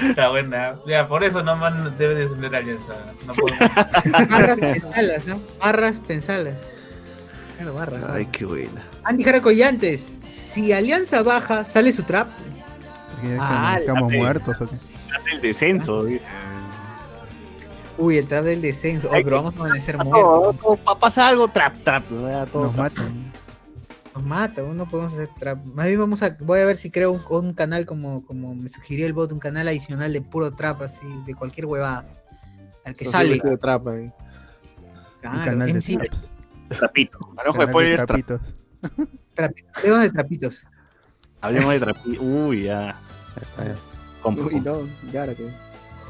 [0.00, 0.76] Está buena.
[0.86, 2.94] Ya, por eso no man, debe descender Alianza.
[3.26, 3.34] No.
[4.28, 5.40] Barras pensalas, ¿no?
[5.58, 6.60] Barras pensalas.
[7.56, 8.02] Claro, barras.
[8.08, 8.86] Ay, qué buena.
[9.04, 12.28] Andy Jaracoyantes, si Alianza baja, ¿sale su trap?
[13.22, 14.76] ¿Quieren que Ah, la- muertos o qué?
[15.32, 16.24] El descenso, dice.
[17.98, 19.08] Uy, el trap del descenso.
[19.10, 20.78] Pero vamos a amanecer No, muertos.
[21.00, 22.04] pasa algo, trap, trap.
[22.50, 22.76] todo Nos trap.
[22.92, 23.32] matan.
[24.14, 25.64] Nos mata, no podemos hacer trap.
[25.66, 28.68] Más bien vamos a, voy a ver si creo un, un canal como, como me
[28.68, 32.06] sugirió el bot, un canal adicional de puro trap, así, de cualquier huevada.
[32.84, 33.40] Al que sale.
[33.42, 34.12] de trap ahí.
[35.20, 36.28] Claro, Un canal de MC, traps.
[36.70, 37.18] Trapito.
[37.36, 38.40] De tra- trapitos.
[39.34, 40.64] trapi- hablemos de trapitos.
[41.40, 42.18] Hablemos de trapitos.
[42.20, 42.98] Uy, ya.
[43.40, 43.76] Está, ya.
[44.22, 44.46] Compro.
[44.46, 45.48] Uy, no, ya ahora que.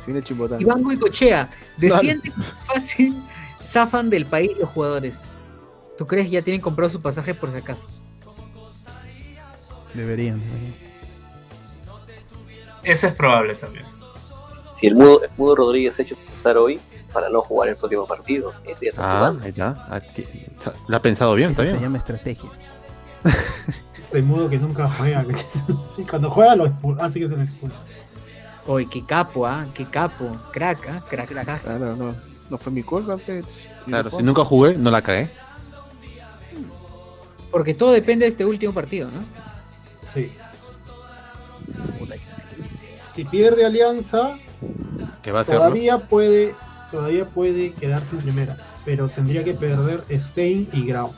[0.00, 0.60] Se viene chimbotán.
[0.60, 2.32] Iván Goicochea, desciende
[2.66, 3.22] fácil,
[3.62, 5.22] zafan del país los jugadores.
[5.96, 7.88] ¿Tú crees que ya tienen comprado su pasaje por si acaso?
[9.94, 10.40] Deberían.
[10.40, 10.74] deberían.
[12.82, 13.84] Eso es probable también.
[14.74, 16.80] Si el Mudo, el Mudo Rodríguez ha hecho expulsar hoy
[17.12, 20.74] para no jugar el próximo partido, este Ah, ahí está.
[20.88, 21.84] La ha pensado bien, está Eso se bien.
[21.84, 22.50] llama estrategia.
[24.10, 25.24] Soy mudo que nunca juega.
[26.10, 27.80] cuando juega lo expul- hace que se lo expulsa.
[28.66, 29.66] Oye, qué capo, ¿ah?
[29.74, 30.30] Qué capo.
[30.52, 31.04] Crack, ¿ah?
[31.08, 31.32] Crack.
[31.62, 32.14] Claro, no.
[32.50, 33.16] No fue mi culpa.
[33.86, 35.30] Claro, si nunca jugué, no la cagué.
[37.50, 39.20] Porque todo depende de este último partido, ¿no?
[40.14, 40.32] Sí.
[43.14, 44.38] Si pierde Alianza,
[45.22, 45.56] Que va a ser.
[45.56, 46.54] todavía puede,
[46.90, 51.12] todavía puede quedarse en primera, pero tendría que perder Stein y Grau.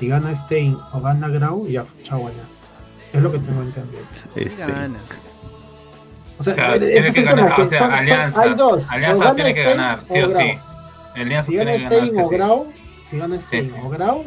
[0.00, 2.42] Si gana Stein o gana Grau, ya chao allá.
[3.12, 4.02] Es lo que tengo entendido.
[4.34, 4.98] Este, Gana.
[6.38, 7.92] O sea, O sea, ese tiene es que el tema, ganar, que o sea, son-
[7.92, 8.40] Alianza.
[8.42, 8.86] hay dos.
[8.90, 10.58] Alianza gana tiene que Stein ganar, sí o sí.
[11.16, 12.34] Alianza Si gana tiene que ganar, Stein o sí.
[12.34, 12.72] Grau,
[13.04, 13.74] si gana Stein sí.
[13.82, 14.18] o Grau,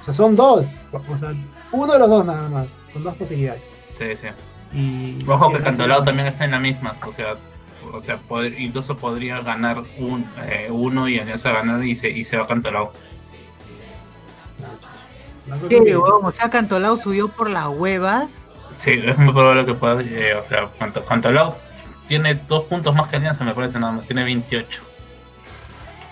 [0.00, 0.66] o sea, son dos.
[1.08, 1.34] O sea,
[1.72, 2.66] uno de los dos nada más.
[2.92, 3.62] Son dos posibilidades.
[3.92, 4.28] Sí, sí.
[4.72, 7.34] Y Ojo que gana Cantolao también está en la misma, o sea,
[7.92, 12.24] o sea, poder- incluso podría ganar un, eh, uno y Alianza ganar y se, y
[12.24, 12.92] se va Cantolao.
[15.68, 16.24] ¿Qué, huevón?
[16.24, 18.48] O sea, Cantolao subió por las huevas.
[18.70, 21.56] Sí, es muy probable que pueda, eh, o sea, Canto- Cantolao
[22.06, 24.82] tiene dos puntos más que Alianza, me parece nada más, tiene 28.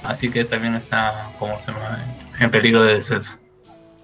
[0.05, 2.05] Así que también está, como se llama,
[2.39, 3.33] en peligro de descenso.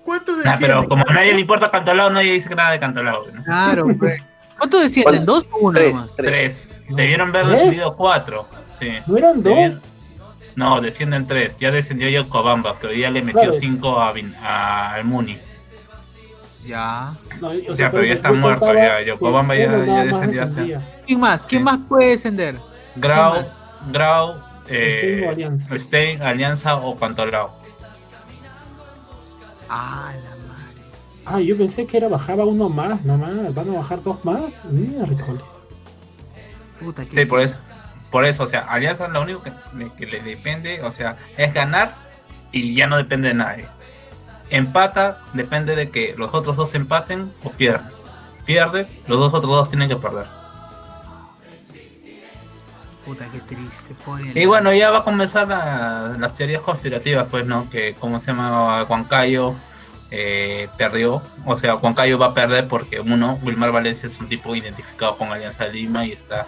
[0.04, 3.24] ¿Cuánto Ah, pero como a nadie le importa Cantolao, nadie dice nada de Cantolao.
[3.32, 3.44] ¿no?
[3.44, 4.20] Claro, pues.
[4.58, 5.24] ¿Cuánto descienden?
[5.24, 6.12] ¿Dos o uno Tres, nomás?
[6.16, 6.66] tres.
[6.66, 6.68] Tres.
[6.88, 6.96] No.
[6.96, 8.48] Debieron haber descendido cuatro.
[8.78, 8.88] Sí.
[9.06, 9.52] ¿No eran dos?
[9.54, 9.80] Debieron-
[10.56, 11.58] No, descienden tres.
[11.58, 13.56] Ya descendió Yocobamba, que hoy día le metió Claro.
[13.58, 15.38] cinco a, Vin- a- al Muni.
[16.66, 17.14] Ya.
[17.40, 19.14] No, o Ya, sea, pero ya está muerto, ya, ya-
[20.32, 20.82] ya descendió.
[21.06, 21.46] ¿Quién más?
[21.46, 21.64] ¿Quién Sí.
[21.64, 22.60] más puede descender?
[22.96, 24.34] Grau, ¿Quién Grau,
[24.64, 25.78] Stein o eh, Alianza.
[25.78, 27.50] Stein, Alianza o Cantolao.
[29.68, 30.82] Ah, la madre.
[31.24, 33.54] Ah, yo pensé que era bajaba uno más, nomás.
[33.54, 34.62] ¿Van a bajar dos más?
[34.66, 35.42] Miércoles.
[36.80, 37.16] Puta que.
[37.16, 37.56] Sí, por eso.
[38.12, 39.52] Por eso, o sea, Alianza lo único que,
[39.98, 41.94] que le depende, o sea, es ganar
[42.52, 43.66] y ya no depende de nadie.
[44.50, 47.90] Empata, depende de que los otros dos empaten o pierden.
[48.44, 50.26] Pierde, los dos otros dos tienen que perder.
[53.04, 53.94] Puta que triste.
[54.04, 57.68] Pobre Y bueno, ya va a comenzar la- las teorías conspirativas, pues, ¿no?
[57.68, 58.84] Que, ¿cómo se llama?
[58.86, 59.54] Juancayo
[60.10, 61.22] eh, perdió.
[61.46, 65.32] O sea, Juancayo va a perder porque, uno, Wilmar Valencia es un tipo identificado con
[65.32, 66.46] Alianza Lima y está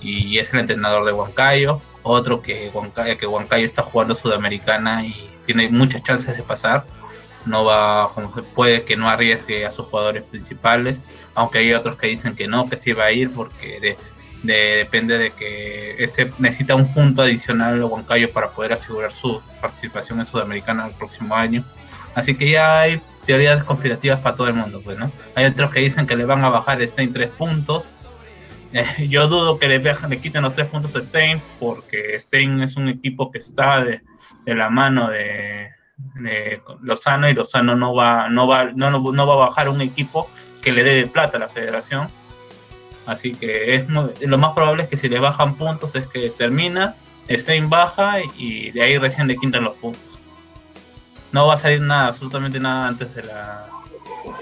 [0.00, 1.80] y es el entrenador de Huancayo.
[2.02, 6.84] Otro que Huancayo, que Huancayo está jugando Sudamericana y tiene muchas chances de pasar.
[7.46, 11.00] No va, como se puede que no arriesgue a sus jugadores principales,
[11.34, 13.96] aunque hay otros que dicen que no, que sí va a ir porque de,
[14.42, 20.20] de- depende de que ese necesita un punto adicional Huancayo para poder asegurar su participación
[20.20, 21.64] en Sudamericana el próximo año.
[22.14, 25.10] Así que ya hay teorías conspirativas para todo el mundo, pues, ¿no?
[25.34, 27.88] Hay otros que dicen que le van a bajar Stein tres puntos.
[29.08, 33.30] Yo dudo que le, quiten los tres puntos a Stein, porque Stein es un equipo
[33.30, 34.00] que está de,
[34.46, 35.68] la mano de,
[36.82, 40.30] Lozano y Lozano no va, no va, no, va a bajar un equipo
[40.62, 42.08] que le dé plata a la federación.
[43.06, 46.30] Así que es muy- lo más probable es que si le bajan puntos es que
[46.30, 46.94] termina,
[47.28, 50.02] Stein baja y de ahí recién le quitan los puntos.
[51.32, 53.66] No va a salir nada, absolutamente nada antes de la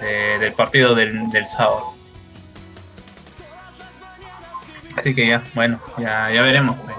[0.00, 1.97] de- del partido del, del sábado.
[5.00, 6.76] Así que ya, bueno, ya, ya veremos.
[6.84, 6.96] pues.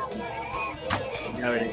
[1.39, 1.71] Ya veré.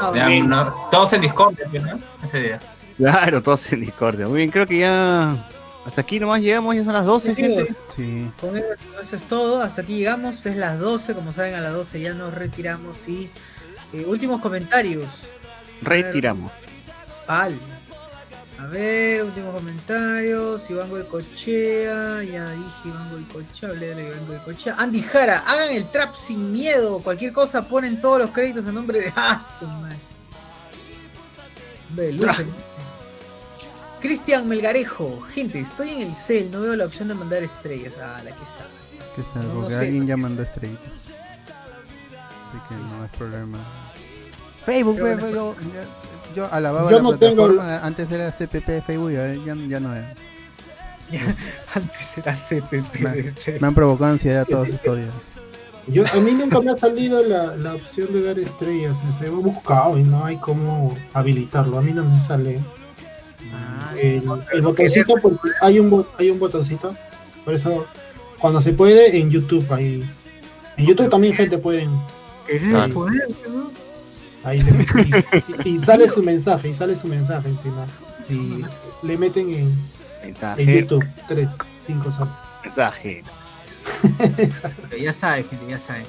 [0.00, 0.48] Ah, Ya, bien.
[0.48, 1.98] no- todos en Discord, ¿no?
[2.24, 2.60] Ese día.
[2.96, 4.26] Claro, todos en Discordia.
[4.26, 5.48] Muy bien, creo que ya.
[5.84, 7.74] Hasta aquí nomás llegamos, ya son las 12, gente.
[7.96, 8.30] Sí.
[8.40, 12.00] Con eso es todo, hasta aquí llegamos, es las 12, como saben a las 12
[12.00, 13.28] ya nos retiramos y
[13.92, 15.28] eh, últimos comentarios.
[15.80, 16.52] Retiramos.
[17.26, 17.58] Al.
[18.62, 24.76] A ver, últimos comentarios, Iván Goicochea, ya dije Iván Goicochea, hablé de Iván Goicochea.
[24.78, 29.00] Andy Jara, hagan el trap sin miedo, cualquier cosa ponen todos los créditos en nombre
[29.00, 29.98] de Asu, man.
[31.96, 32.32] De ¿no?
[34.00, 37.98] Cristian Melgarejo, gente, estoy en el cel, no veo la opción de mandar estrellas.
[38.00, 38.70] Ah, la que sabe.
[39.16, 39.80] Que No, no porque sé.
[39.80, 40.92] alguien ya mandó estrellitas.
[40.92, 43.58] Así que no es problema.
[44.64, 45.32] Facebook, bueno, pe,
[46.34, 49.34] yo, alababa Yo la no tengo plataforma, antes era CPP de Facebook ya,
[49.68, 50.04] ya no es.
[51.74, 53.00] Antes era CPP.
[53.00, 55.10] Me, me han provocado ansiedad todos estos días.
[55.88, 58.96] Yo, a mí nunca me ha salido la, la opción de dar estrellas.
[59.20, 61.78] He buscado y no hay cómo habilitarlo.
[61.78, 62.60] A mí no me sale
[63.54, 64.22] Ah, el,
[64.54, 66.94] el botoncito porque hay un bo- hay un botoncito.
[67.44, 67.84] Por eso
[68.38, 70.02] cuando se puede en YouTube ahí.
[70.78, 71.90] En YouTube también gente pueden
[72.46, 73.70] querer poder, ¿no?
[74.44, 74.86] Ahí le-
[75.64, 77.86] y, y- y sale su mensaje y sale su mensaje encima.
[78.28, 78.64] Y
[79.06, 79.78] le meten en, en
[80.24, 81.48] Mensaje, YouTube 3,
[81.86, 82.28] 5 son.
[82.62, 83.22] mensaje.
[85.00, 86.04] Ya sabe, gente, ya sabe.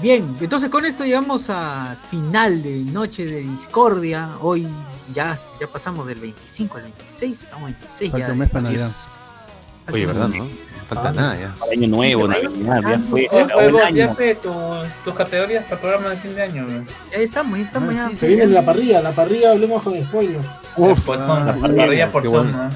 [0.00, 4.30] Bien, entonces con esto llegamos a final de Noche de Discordia.
[4.40, 4.66] Hoy
[5.14, 8.32] ya, ya pasamos del 25 al 26, estamos 26 Falta ya.
[8.32, 8.90] un mes para Navidad.
[9.92, 10.48] Oye, ¿verdad, no?
[10.82, 11.12] No falta Ah.
[11.12, 11.54] nada ya.
[11.72, 13.26] Año nuevo, Navidad, ya fue.
[13.26, 13.96] Acabó el Huevo, año.
[13.96, 14.54] ya fue tus,
[15.04, 16.64] tus categorías para el programa de fin de año.
[16.66, 16.82] güey.
[17.12, 18.08] Ya estamos, ya estamos Ah, ya.
[18.08, 20.40] sí, Se viene la parrilla, la parrilla hablemos con spoiler.
[20.76, 22.64] Pues son ah, la parrilla por qué Zoom, bueno.
[22.64, 22.70] ¿no?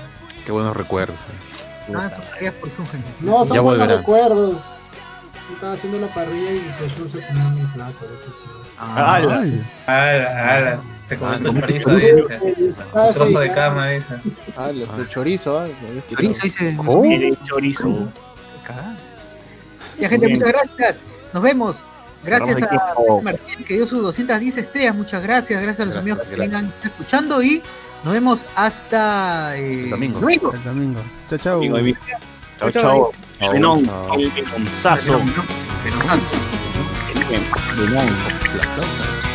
[0.44, 1.16] Qué buenos recuerdos.
[1.94, 3.10] Ah, sus tareas por Zoom, gente.
[3.20, 4.52] No, son Ya buenos recuerdos.
[5.48, 8.06] Yo Estaba haciendo la parrilla y se comió mi plato.
[8.78, 9.44] Ah, ¡Hala!
[9.86, 10.78] Ala, ala.
[11.08, 12.10] Se comió Ah, tu chorizo, dice.
[12.10, 14.06] El Un trozo de dice.
[14.56, 15.66] Ah, los el chorizo, ah.
[16.10, 16.76] chorizo, dice.
[16.84, 17.04] Oh.
[17.04, 18.08] El chorizo.
[19.98, 21.04] Ya, gente, muchas gracias.
[21.32, 21.76] Nos vemos.
[22.24, 22.94] Gracias a.
[23.22, 24.94] Martín que dio sus 210 estrellas.
[24.94, 25.60] Muchas gracias.
[25.62, 27.62] Gracias a los Gracias, amigos que vengan escuchando y
[28.02, 30.20] nos vemos hasta eh, El domingo.
[30.20, 30.52] domingo.
[30.52, 31.00] El domingo.
[31.28, 31.62] Chao, chao.
[32.58, 33.12] Chao, Chao,
[33.52, 33.88] Venón,
[34.18, 35.20] el venonzazo.
[37.76, 38.06] Venón.
[38.56, 39.25] La flauta.